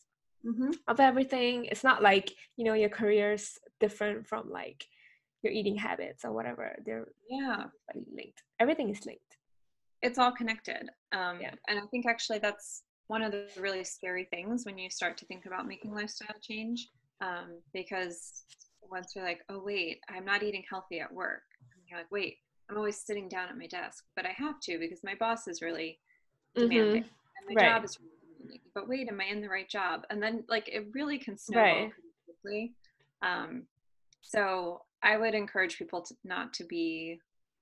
mm-hmm. 0.45 0.71
of 0.87 0.99
everything. 0.99 1.65
It's 1.65 1.83
not 1.83 2.01
like 2.01 2.31
you 2.57 2.65
know 2.65 2.73
your 2.73 2.89
career's 2.89 3.57
different 3.79 4.27
from 4.27 4.49
like 4.49 4.83
your 5.43 5.53
eating 5.53 5.77
habits 5.77 6.25
or 6.25 6.33
whatever. 6.33 6.75
They're 6.85 7.07
yeah 7.29 7.65
linked. 8.13 8.41
Everything 8.59 8.89
is 8.89 9.05
linked. 9.05 9.21
It's 10.01 10.17
all 10.17 10.31
connected. 10.31 10.89
Um, 11.13 11.39
yeah. 11.41 11.53
And 11.67 11.79
I 11.79 11.83
think 11.91 12.05
actually 12.07 12.39
that's 12.39 12.83
one 13.07 13.21
of 13.21 13.31
the 13.31 13.47
really 13.59 13.83
scary 13.83 14.25
things 14.25 14.65
when 14.65 14.77
you 14.77 14.89
start 14.89 15.17
to 15.17 15.25
think 15.25 15.45
about 15.45 15.67
making 15.67 15.93
lifestyle 15.93 16.35
change 16.41 16.89
um, 17.21 17.59
because 17.73 18.43
once 18.89 19.13
you're 19.15 19.25
like 19.25 19.41
oh 19.49 19.61
wait 19.63 19.99
i'm 20.09 20.25
not 20.25 20.43
eating 20.43 20.63
healthy 20.69 20.99
at 20.99 21.11
work 21.11 21.43
and 21.73 21.81
you're 21.87 21.99
like 21.99 22.11
wait 22.11 22.37
i'm 22.69 22.77
always 22.77 22.97
sitting 22.97 23.27
down 23.27 23.49
at 23.49 23.57
my 23.57 23.67
desk 23.67 24.03
but 24.15 24.25
i 24.25 24.31
have 24.37 24.59
to 24.59 24.77
because 24.79 25.03
my 25.03 25.15
boss 25.15 25.47
is 25.47 25.61
really 25.61 25.99
demanding 26.55 27.03
mm-hmm. 27.03 27.47
and 27.47 27.55
my 27.55 27.55
right. 27.55 27.73
job 27.73 27.83
is 27.83 27.97
really 27.99 28.19
demanding 28.37 28.61
but 28.73 28.87
wait 28.87 29.07
am 29.07 29.19
i 29.19 29.25
in 29.25 29.41
the 29.41 29.49
right 29.49 29.69
job 29.69 30.05
and 30.09 30.21
then 30.21 30.43
like 30.47 30.67
it 30.67 30.85
really 30.93 31.17
can 31.17 31.37
snowball 31.37 31.63
right. 31.63 31.91
quickly 32.25 32.73
um, 33.21 33.63
so 34.21 34.81
i 35.01 35.17
would 35.17 35.33
encourage 35.33 35.77
people 35.77 36.01
to 36.01 36.15
not 36.23 36.53
to 36.53 36.63
be 36.63 37.19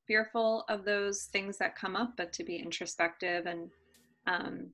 fearful 0.08 0.66
of 0.68 0.84
those 0.84 1.24
things 1.32 1.58
that 1.58 1.78
come 1.78 1.96
up 1.96 2.14
but 2.18 2.34
to 2.34 2.44
be 2.44 2.58
introspective 2.58 3.46
and 3.46 3.70
um, 4.28 4.68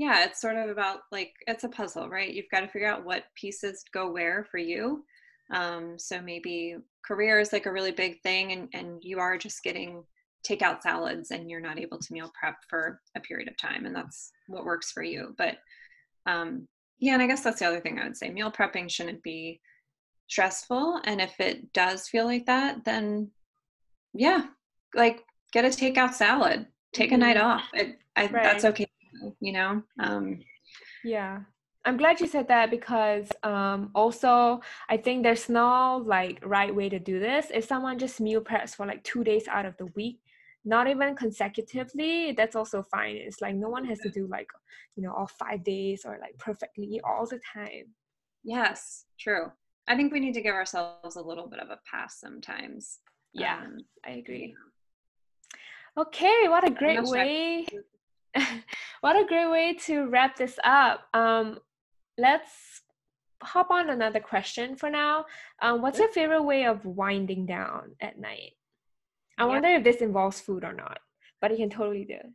yeah 0.00 0.24
it's 0.24 0.40
sort 0.40 0.56
of 0.56 0.70
about 0.70 1.00
like 1.12 1.34
it's 1.46 1.64
a 1.64 1.68
puzzle 1.68 2.08
right 2.08 2.32
you've 2.32 2.50
got 2.50 2.60
to 2.60 2.68
figure 2.68 2.88
out 2.88 3.04
what 3.04 3.24
pieces 3.36 3.84
go 3.92 4.10
where 4.10 4.46
for 4.50 4.56
you 4.56 5.04
um, 5.52 5.98
so 5.98 6.22
maybe 6.22 6.76
career 7.04 7.38
is 7.38 7.52
like 7.52 7.66
a 7.66 7.72
really 7.72 7.90
big 7.90 8.22
thing 8.22 8.52
and, 8.52 8.68
and 8.72 9.02
you 9.04 9.18
are 9.18 9.36
just 9.36 9.62
getting 9.62 10.02
takeout 10.48 10.80
salads 10.80 11.32
and 11.32 11.50
you're 11.50 11.60
not 11.60 11.78
able 11.78 11.98
to 11.98 12.12
meal 12.14 12.32
prep 12.38 12.56
for 12.66 12.98
a 13.14 13.20
period 13.20 13.46
of 13.46 13.58
time 13.58 13.84
and 13.84 13.94
that's 13.94 14.32
what 14.46 14.64
works 14.64 14.90
for 14.90 15.02
you 15.02 15.34
but 15.36 15.58
um, 16.24 16.66
yeah 16.98 17.12
and 17.12 17.22
i 17.22 17.26
guess 17.26 17.42
that's 17.42 17.58
the 17.58 17.66
other 17.66 17.80
thing 17.80 17.98
i 17.98 18.04
would 18.04 18.16
say 18.16 18.30
meal 18.30 18.50
prepping 18.50 18.90
shouldn't 18.90 19.22
be 19.22 19.60
stressful 20.28 20.98
and 21.04 21.20
if 21.20 21.38
it 21.40 21.70
does 21.74 22.08
feel 22.08 22.24
like 22.24 22.46
that 22.46 22.82
then 22.86 23.30
yeah 24.14 24.44
like 24.94 25.22
get 25.52 25.66
a 25.66 25.68
takeout 25.68 26.14
salad 26.14 26.66
take 26.94 27.12
a 27.12 27.18
night 27.18 27.36
mm-hmm. 27.36 27.46
off 27.46 27.64
it, 27.74 27.98
I, 28.16 28.22
right. 28.22 28.42
that's 28.42 28.64
okay 28.64 28.86
you 29.40 29.52
know 29.52 29.82
um, 29.98 30.38
yeah 31.04 31.40
i'm 31.84 31.96
glad 31.96 32.20
you 32.20 32.26
said 32.26 32.48
that 32.48 32.70
because 32.70 33.28
um, 33.42 33.90
also 33.94 34.60
i 34.88 34.96
think 34.96 35.22
there's 35.22 35.48
no 35.48 36.02
like 36.06 36.38
right 36.44 36.74
way 36.74 36.88
to 36.88 36.98
do 36.98 37.18
this 37.18 37.46
if 37.52 37.64
someone 37.64 37.98
just 37.98 38.20
meal 38.20 38.40
preps 38.40 38.74
for 38.74 38.86
like 38.86 39.02
two 39.04 39.24
days 39.24 39.48
out 39.48 39.66
of 39.66 39.76
the 39.78 39.86
week 39.96 40.20
not 40.64 40.88
even 40.88 41.16
consecutively 41.16 42.32
that's 42.32 42.54
also 42.54 42.82
fine 42.82 43.16
it's 43.16 43.40
like 43.40 43.54
no 43.54 43.68
one 43.68 43.84
has 43.84 43.98
to 43.98 44.10
do 44.10 44.26
like 44.26 44.48
you 44.96 45.02
know 45.02 45.12
all 45.12 45.26
five 45.26 45.64
days 45.64 46.02
or 46.04 46.18
like 46.20 46.36
perfectly 46.38 47.00
all 47.02 47.26
the 47.26 47.40
time 47.54 47.86
yes 48.44 49.06
true 49.18 49.50
I 49.90 49.96
think 49.96 50.12
we 50.12 50.20
need 50.20 50.34
to 50.34 50.40
give 50.40 50.54
ourselves 50.54 51.16
a 51.16 51.20
little 51.20 51.48
bit 51.48 51.58
of 51.58 51.70
a 51.70 51.80
pass 51.90 52.20
sometimes. 52.20 53.00
Yeah, 53.32 53.58
um, 53.64 53.78
I 54.06 54.12
agree. 54.12 54.54
Okay, 55.98 56.46
what 56.46 56.64
a 56.64 56.70
great 56.70 57.02
way. 57.02 57.66
what 59.00 59.16
a 59.16 59.26
great 59.26 59.50
way 59.50 59.74
to 59.86 60.08
wrap 60.08 60.36
this 60.36 60.58
up. 60.64 61.02
Um, 61.14 61.58
let's 62.18 62.82
hop 63.42 63.70
on 63.70 63.90
another 63.90 64.20
question 64.20 64.76
for 64.76 64.90
now. 64.90 65.24
Um, 65.62 65.82
what's 65.82 65.98
your 65.98 66.08
favorite 66.08 66.42
way 66.42 66.66
of 66.66 66.84
winding 66.84 67.46
down 67.46 67.92
at 68.00 68.18
night? 68.18 68.52
I 69.38 69.44
wonder 69.44 69.68
if 69.68 69.84
this 69.84 70.02
involves 70.02 70.40
food 70.40 70.64
or 70.64 70.74
not, 70.74 70.98
but 71.40 71.50
you 71.50 71.56
can 71.56 71.70
totally 71.70 72.04
do 72.04 72.14
it. 72.14 72.30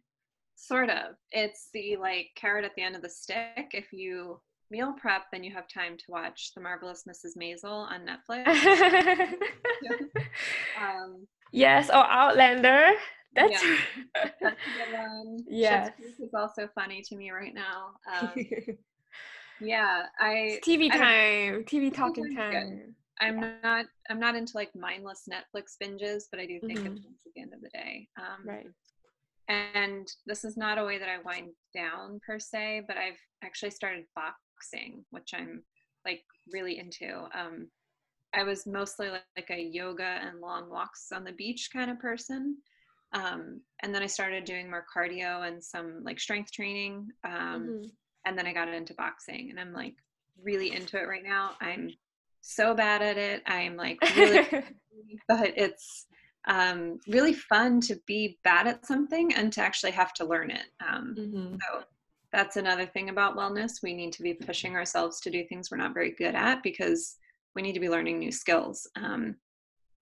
Sort 0.56 0.90
of. 0.90 1.16
It's 1.32 1.70
the 1.74 1.98
like 1.98 2.30
carrot 2.36 2.66
at 2.66 2.74
the 2.76 2.82
end 2.82 2.96
of 2.96 3.04
the 3.04 3.10
stick. 3.10 3.72
If 3.74 3.94
you 3.94 4.40
meal 4.72 4.94
prep, 5.00 5.24
then 5.32 5.44
you 5.44 5.54
have 5.54 5.68
time 5.68 5.98
to 5.98 6.04
watch 6.08 6.54
The 6.56 6.62
Marvelous 6.62 7.04
Mrs. 7.08 7.38
Maisel 7.38 7.88
on 7.92 8.08
Netflix. 8.08 8.48
um, 10.82 11.28
yes, 11.52 11.90
or 11.90 12.06
Outlander. 12.10 12.92
That's 13.36 13.64
yeah. 13.64 13.78
That's 14.42 14.42
a 14.42 14.92
good 14.92 14.98
one. 14.98 15.40
Yeah, 15.48 15.90
it's 16.00 16.34
also 16.34 16.70
funny 16.74 17.02
to 17.04 17.16
me 17.16 17.32
right 17.32 17.54
now. 17.54 17.92
Um, 18.12 18.32
yeah, 19.62 20.04
I 20.20 20.60
it's 20.62 20.68
TV 20.68 20.92
time, 20.92 21.64
TV 21.66 21.94
talking 21.94 22.36
time. 22.36 22.96
I'm 23.20 23.42
yeah. 23.42 23.52
not 23.64 23.86
I'm 24.10 24.20
not 24.20 24.36
into 24.36 24.54
like 24.56 24.76
mindless 24.76 25.28
Netflix 25.30 25.76
binges, 25.82 26.24
but 26.32 26.40
I 26.40 26.46
do 26.46 26.60
think 26.60 26.80
mm-hmm. 26.80 26.96
it's 26.96 27.26
at 27.26 27.34
the 27.36 27.42
end 27.42 27.54
of 27.54 27.62
the 27.62 27.70
day. 27.70 28.08
Um, 28.18 28.48
right. 28.48 28.68
And 29.48 30.08
this 30.26 30.44
is 30.44 30.58
not 30.58 30.78
a 30.78 30.84
way 30.84 30.98
that 30.98 31.10
I 31.10 31.20
wind 31.24 31.52
down 31.74 32.20
per 32.26 32.40
se, 32.40 32.84
but 32.88 32.98
I've 32.98 33.20
actually 33.44 33.72
started 33.72 34.06
boxing, 34.16 35.06
which 35.12 35.32
I'm 35.36 35.64
like 36.06 36.24
really 36.52 36.80
into. 36.80 37.28
Um, 37.34 37.68
I 38.34 38.44
was 38.44 38.66
mostly 38.66 39.10
like, 39.10 39.24
like 39.38 39.50
a 39.52 39.62
yoga 39.62 40.20
and 40.22 40.42
long 40.42 40.70
walks 40.70 41.12
on 41.14 41.24
the 41.24 41.32
beach 41.32 41.70
kind 41.72 41.92
of 41.92 42.00
person. 42.00 42.58
Um, 43.16 43.62
and 43.82 43.96
then 43.96 44.04
I 44.04 44.08
started 44.08 44.44
doing 44.44 44.70
more 44.70 44.86
cardio 44.96 45.48
and 45.48 45.64
some 45.64 46.04
like 46.04 46.20
strength 46.20 46.52
training. 46.52 47.08
Um, 47.24 47.34
mm-hmm. 47.34 47.86
And 48.26 48.38
then 48.38 48.46
I 48.46 48.54
got 48.54 48.74
into 48.74 48.94
boxing, 48.96 49.50
and 49.50 49.60
I'm 49.60 49.72
like 49.72 49.96
really 50.42 50.72
into 50.72 50.98
it 50.98 51.08
right 51.08 51.24
now. 51.24 51.52
I'm 51.62 51.92
so 52.42 52.74
bad 52.74 53.02
at 53.02 53.18
it. 53.18 53.44
I'm 53.46 53.78
like 53.78 53.98
really, 54.16 54.48
but 55.28 55.54
it's 55.56 56.08
um, 56.48 57.00
really 57.08 57.34
fun 57.34 57.82
to 57.82 58.00
be 58.06 58.40
bad 58.44 58.68
at 58.68 58.86
something 58.86 59.34
and 59.34 59.52
to 59.54 59.62
actually 59.62 59.92
have 59.92 60.14
to 60.16 60.26
learn 60.26 60.52
it. 60.52 60.66
Um, 60.88 61.16
mm-hmm. 61.18 61.56
So 61.56 61.84
that's 62.32 62.58
another 62.58 62.86
thing 62.86 63.10
about 63.10 63.38
wellness. 63.38 63.82
We 63.82 63.94
need 63.94 64.12
to 64.14 64.24
be 64.24 64.34
pushing 64.34 64.76
ourselves 64.76 65.22
to 65.22 65.32
do 65.32 65.46
things 65.46 65.72
we're 65.72 65.78
not 65.78 65.94
very 65.94 66.12
good 66.12 66.36
at 66.36 66.64
because 66.64 67.16
we 67.56 67.62
need 67.62 67.74
to 67.74 67.80
be 67.80 67.90
learning 67.90 68.20
new 68.20 68.32
skills. 68.32 68.88
Um, 68.96 69.36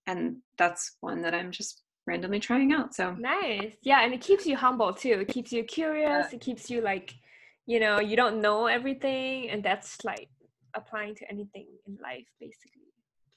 and 0.07 0.38
that's 0.57 0.97
one 1.01 1.22
that 1.22 1.34
I'm 1.34 1.51
just 1.51 1.84
randomly 2.06 2.39
trying 2.39 2.74
out. 2.74 2.93
So 2.93 3.14
nice. 3.14 3.74
Yeah. 3.82 4.04
And 4.04 4.14
it 4.14 4.22
keeps 4.22 4.45
you 4.45 4.56
humble 4.58 4.93
too. 4.93 5.20
It 5.22 5.30
keeps 5.30 5.51
you 5.51 5.64
curious. 5.64 6.28
Yeah. 6.30 6.36
It 6.36 6.41
keeps 6.41 6.70
you 6.70 6.82
like, 6.82 7.14
you 7.66 7.80
know, 7.80 7.99
you 7.99 8.16
don't 8.16 8.41
know 8.41 8.68
everything. 8.68 9.49
And 9.49 9.64
that's 9.64 10.04
like 10.04 10.30
applying 10.76 11.16
to 11.16 11.30
anything 11.30 11.68
in 11.88 11.97
life, 12.01 12.28
basically. 12.39 12.82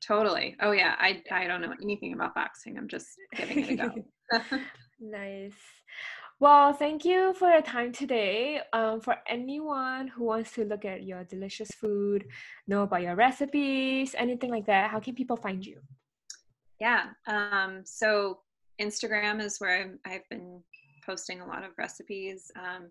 Totally. 0.07 0.57
Oh 0.61 0.73
yeah. 0.73 0.95
I 0.99 1.23
I 1.31 1.47
don't 1.47 1.61
know 1.61 1.75
anything 1.83 2.13
about 2.13 2.35
boxing. 2.35 2.77
I'm 2.77 2.89
just 2.89 3.09
giving 3.35 3.61
it 3.61 3.71
a 3.71 3.77
go. 3.77 4.59
nice. 5.01 5.55
Well, 6.39 6.75
thank 6.75 7.07
you 7.07 7.33
for 7.33 7.49
your 7.49 7.63
time 7.63 7.93
today. 7.93 8.61
Um, 8.75 9.01
for 9.01 9.17
anyone 9.27 10.09
who 10.09 10.25
wants 10.25 10.53
to 10.53 10.67
look 10.67 10.85
at 10.85 11.03
your 11.03 11.25
delicious 11.25 11.71
food, 11.71 12.27
know 12.67 12.83
about 12.83 13.01
your 13.01 13.17
recipes, 13.17 14.15
anything 14.19 14.51
like 14.51 14.67
that, 14.67 14.91
how 14.91 15.01
can 15.01 15.15
people 15.15 15.39
find 15.39 15.65
you? 15.65 15.81
Yeah. 16.79 17.07
Um, 17.27 17.83
so 17.87 18.41
Instagram 18.81 19.41
is 19.41 19.59
where 19.59 19.95
i 20.05 20.09
have 20.09 20.29
been 20.29 20.61
posting 21.05 21.41
a 21.41 21.47
lot 21.47 21.65
of 21.65 21.71
recipes. 21.79 22.51
Um, 22.57 22.91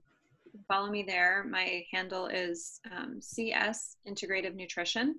follow 0.67 0.89
me 0.89 1.03
there. 1.03 1.45
My 1.49 1.85
handle 1.91 2.27
is 2.27 2.79
um, 2.95 3.19
CS 3.21 3.97
Integrative 4.07 4.55
Nutrition. 4.55 5.15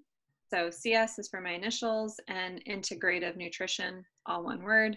So 0.51 0.71
CS 0.71 1.19
is 1.19 1.29
for 1.29 1.41
my 1.41 1.51
initials 1.51 2.21
and 2.29 2.65
Integrative 2.65 3.37
Nutrition, 3.37 4.05
all 4.27 4.45
one 4.45 4.63
word. 4.63 4.97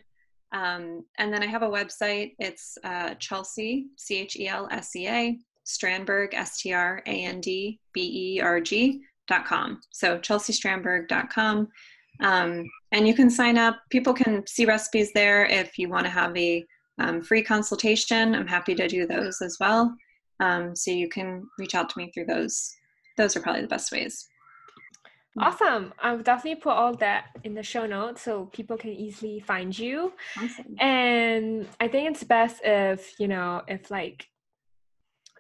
Um, 0.51 1.05
and 1.17 1.33
then 1.33 1.43
I 1.43 1.47
have 1.47 1.63
a 1.63 1.69
website. 1.69 2.35
It's 2.39 2.77
uh, 2.83 3.15
Chelsea, 3.15 3.87
C 3.97 4.17
H 4.17 4.35
E 4.35 4.47
L 4.47 4.67
S 4.71 4.95
E 4.95 5.07
A, 5.07 5.37
Strandberg, 5.65 6.33
S 6.33 6.59
T 6.61 6.73
R 6.73 7.03
A 7.05 7.25
N 7.25 7.41
D 7.41 7.79
B 7.93 8.35
E 8.35 8.41
R 8.41 8.59
G 8.61 9.01
dot 9.27 9.45
com. 9.45 9.81
So 9.91 10.17
chelseastrandberg.com. 10.19 11.67
Um, 12.21 12.69
and 12.91 13.07
you 13.07 13.13
can 13.13 13.29
sign 13.29 13.57
up. 13.57 13.77
People 13.89 14.13
can 14.13 14.45
see 14.47 14.65
recipes 14.65 15.11
there 15.13 15.45
if 15.45 15.77
you 15.77 15.89
want 15.89 16.05
to 16.05 16.11
have 16.11 16.35
a 16.35 16.65
um, 16.99 17.21
free 17.21 17.43
consultation. 17.43 18.35
I'm 18.35 18.47
happy 18.47 18.75
to 18.75 18.87
do 18.87 19.07
those 19.07 19.41
as 19.41 19.57
well. 19.59 19.95
Um, 20.39 20.75
so 20.75 20.91
you 20.91 21.09
can 21.09 21.47
reach 21.57 21.75
out 21.75 21.89
to 21.89 21.99
me 21.99 22.11
through 22.13 22.25
those. 22.25 22.73
Those 23.17 23.35
are 23.35 23.41
probably 23.41 23.61
the 23.61 23.67
best 23.67 23.91
ways. 23.91 24.27
Awesome. 25.37 25.93
I'll 25.99 26.19
definitely 26.19 26.59
put 26.59 26.73
all 26.73 26.93
that 26.95 27.25
in 27.43 27.53
the 27.53 27.63
show 27.63 27.85
notes 27.85 28.23
so 28.23 28.45
people 28.45 28.77
can 28.77 28.91
easily 28.91 29.39
find 29.39 29.77
you. 29.77 30.13
Awesome. 30.37 30.75
And 30.79 31.67
I 31.79 31.87
think 31.87 32.09
it's 32.09 32.23
best 32.23 32.61
if, 32.63 33.19
you 33.19 33.27
know, 33.27 33.61
if 33.67 33.91
like 33.91 34.27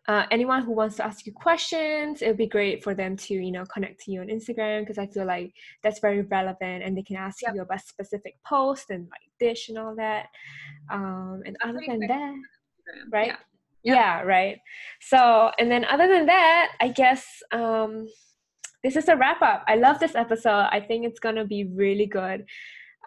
uh, 0.09 0.25
anyone 0.31 0.63
who 0.63 0.71
wants 0.71 0.95
to 0.95 1.05
ask 1.05 1.27
you 1.27 1.31
questions, 1.31 2.23
it 2.23 2.27
would 2.27 2.35
be 2.35 2.47
great 2.47 2.83
for 2.83 2.95
them 2.95 3.15
to, 3.15 3.35
you 3.35 3.51
know, 3.51 3.63
connect 3.65 4.03
to 4.03 4.11
you 4.11 4.21
on 4.21 4.27
Instagram 4.27 4.79
because 4.81 4.97
I 4.97 5.05
feel 5.05 5.25
like 5.25 5.53
that's 5.83 5.99
very 5.99 6.21
relevant 6.21 6.83
and 6.83 6.97
they 6.97 7.03
can 7.03 7.15
ask 7.15 7.43
yep. 7.43 7.53
you 7.53 7.61
about 7.61 7.81
specific 7.81 8.33
posts 8.43 8.89
and 8.89 9.03
like 9.03 9.21
dish 9.39 9.69
and 9.69 9.77
all 9.77 9.95
that. 9.97 10.25
Um, 10.91 11.43
and 11.45 11.55
other 11.63 11.79
than 11.87 11.99
that, 11.99 12.35
right? 13.11 13.27
Yeah. 13.27 13.35
Yep. 13.83 13.95
yeah, 13.95 14.21
right. 14.21 14.57
So, 14.99 15.51
and 15.59 15.69
then 15.69 15.85
other 15.85 16.07
than 16.07 16.25
that, 16.25 16.71
I 16.81 16.87
guess 16.87 17.27
um, 17.51 18.07
this 18.83 18.95
is 18.95 19.09
a 19.09 19.15
wrap 19.15 19.43
up. 19.43 19.63
I 19.67 19.75
love 19.75 19.99
this 19.99 20.15
episode. 20.15 20.69
I 20.71 20.79
think 20.79 21.05
it's 21.05 21.19
gonna 21.19 21.45
be 21.45 21.65
really 21.65 22.07
good 22.07 22.45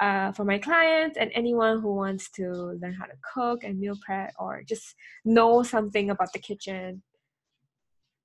uh, 0.01 0.33
for 0.33 0.45
my 0.45 0.59
clients 0.59 1.17
and 1.19 1.31
anyone 1.35 1.81
who 1.81 1.95
wants 1.95 2.31
to 2.31 2.51
learn 2.81 2.95
how 2.95 3.05
to 3.05 3.15
cook 3.35 3.65
and 3.65 3.79
meal 3.79 3.97
prep 4.05 4.33
or 4.39 4.63
just 4.63 4.95
know 5.25 5.63
something 5.63 6.11
about 6.11 6.33
the 6.33 6.39
kitchen. 6.39 7.03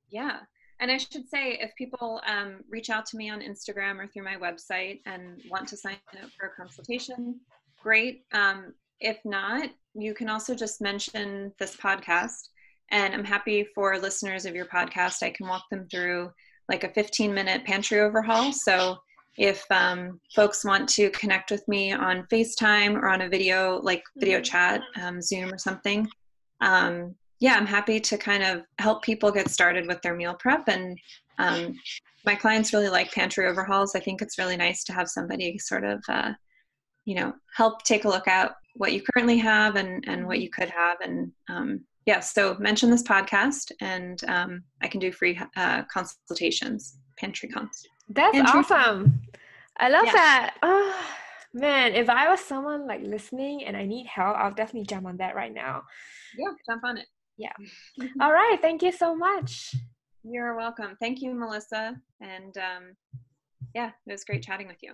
Yeah. 0.09 0.39
And 0.79 0.91
I 0.91 0.97
should 0.97 1.27
say, 1.27 1.57
if 1.59 1.75
people 1.75 2.21
um, 2.27 2.63
reach 2.69 2.89
out 2.89 3.05
to 3.07 3.17
me 3.17 3.29
on 3.29 3.41
Instagram 3.41 3.99
or 3.99 4.07
through 4.07 4.23
my 4.23 4.35
website 4.35 5.01
and 5.05 5.41
want 5.49 5.67
to 5.69 5.77
sign 5.77 5.97
up 6.21 6.29
for 6.39 6.47
a 6.47 6.55
consultation, 6.55 7.39
great. 7.81 8.23
Um, 8.31 8.73
if 8.99 9.17
not, 9.25 9.69
you 9.95 10.13
can 10.13 10.29
also 10.29 10.53
just 10.53 10.81
mention 10.81 11.51
this 11.59 11.75
podcast. 11.75 12.49
And 12.89 13.13
I'm 13.13 13.23
happy 13.23 13.67
for 13.75 13.97
listeners 13.97 14.45
of 14.45 14.55
your 14.55 14.65
podcast. 14.65 15.23
I 15.23 15.31
can 15.31 15.47
walk 15.47 15.63
them 15.71 15.87
through 15.89 16.29
like 16.69 16.83
a 16.83 16.89
15 16.89 17.33
minute 17.33 17.65
pantry 17.65 17.99
overhaul. 17.99 18.51
So 18.51 18.97
if 19.37 19.63
um, 19.71 20.19
folks 20.35 20.65
want 20.65 20.89
to 20.89 21.09
connect 21.11 21.51
with 21.51 21.67
me 21.67 21.91
on 21.91 22.27
FaceTime 22.31 22.95
or 22.95 23.07
on 23.09 23.21
a 23.21 23.29
video, 23.29 23.79
like 23.81 24.03
video 24.17 24.37
mm-hmm. 24.39 24.43
chat, 24.43 24.81
um, 25.01 25.21
Zoom 25.21 25.53
or 25.53 25.57
something, 25.57 26.07
um, 26.61 27.15
yeah, 27.39 27.53
I'm 27.53 27.67
happy 27.67 27.99
to 27.99 28.17
kind 28.17 28.43
of 28.43 28.63
help 28.79 29.03
people 29.03 29.31
get 29.31 29.49
started 29.49 29.87
with 29.87 30.01
their 30.01 30.15
meal 30.15 30.35
prep. 30.39 30.67
And 30.67 30.97
um, 31.37 31.75
my 32.25 32.33
clients 32.33 32.73
really 32.73 32.89
like 32.89 33.11
pantry 33.11 33.45
overhauls. 33.45 33.95
I 33.95 33.99
think 33.99 34.21
it's 34.21 34.39
really 34.39 34.57
nice 34.57 34.83
to 34.85 34.93
have 34.93 35.07
somebody 35.07 35.57
sort 35.59 35.83
of, 35.83 36.03
uh, 36.09 36.33
you 37.05 37.13
know, 37.13 37.33
help 37.55 37.83
take 37.83 38.05
a 38.05 38.09
look 38.09 38.27
at 38.27 38.55
what 38.73 38.91
you 38.91 39.03
currently 39.13 39.37
have 39.37 39.75
and, 39.75 40.03
and 40.07 40.25
what 40.25 40.39
you 40.39 40.49
could 40.49 40.69
have. 40.69 40.97
And 41.01 41.31
um, 41.47 41.81
yeah, 42.07 42.21
so 42.21 42.55
mention 42.59 42.89
this 42.89 43.03
podcast 43.03 43.71
and 43.81 44.23
um, 44.27 44.63
I 44.81 44.87
can 44.87 44.99
do 44.99 45.11
free 45.11 45.39
uh, 45.55 45.83
consultations, 45.93 46.97
pantry 47.19 47.49
cons. 47.49 47.83
That's 48.09 48.37
awesome. 48.51 49.21
I 49.77 49.89
love 49.89 50.05
yeah. 50.05 50.13
that. 50.13 50.55
Oh, 50.63 51.05
man, 51.53 51.93
if 51.93 52.09
I 52.09 52.29
was 52.29 52.39
someone 52.39 52.87
like 52.87 53.01
listening 53.01 53.63
and 53.65 53.75
I 53.75 53.85
need 53.85 54.07
help, 54.07 54.35
I'll 54.37 54.53
definitely 54.53 54.87
jump 54.87 55.05
on 55.05 55.17
that 55.17 55.35
right 55.35 55.53
now. 55.53 55.83
Yeah, 56.37 56.53
jump 56.69 56.83
on 56.83 56.97
it. 56.97 57.07
Yeah. 57.37 57.53
All 58.21 58.33
right. 58.33 58.57
Thank 58.61 58.81
you 58.81 58.91
so 58.91 59.15
much. 59.15 59.75
You're 60.23 60.55
welcome. 60.55 60.97
Thank 60.99 61.21
you, 61.21 61.33
Melissa. 61.33 61.95
And 62.21 62.57
um, 62.57 62.95
yeah, 63.75 63.91
it 64.05 64.11
was 64.11 64.23
great 64.23 64.43
chatting 64.43 64.67
with 64.67 64.81
you. 64.81 64.93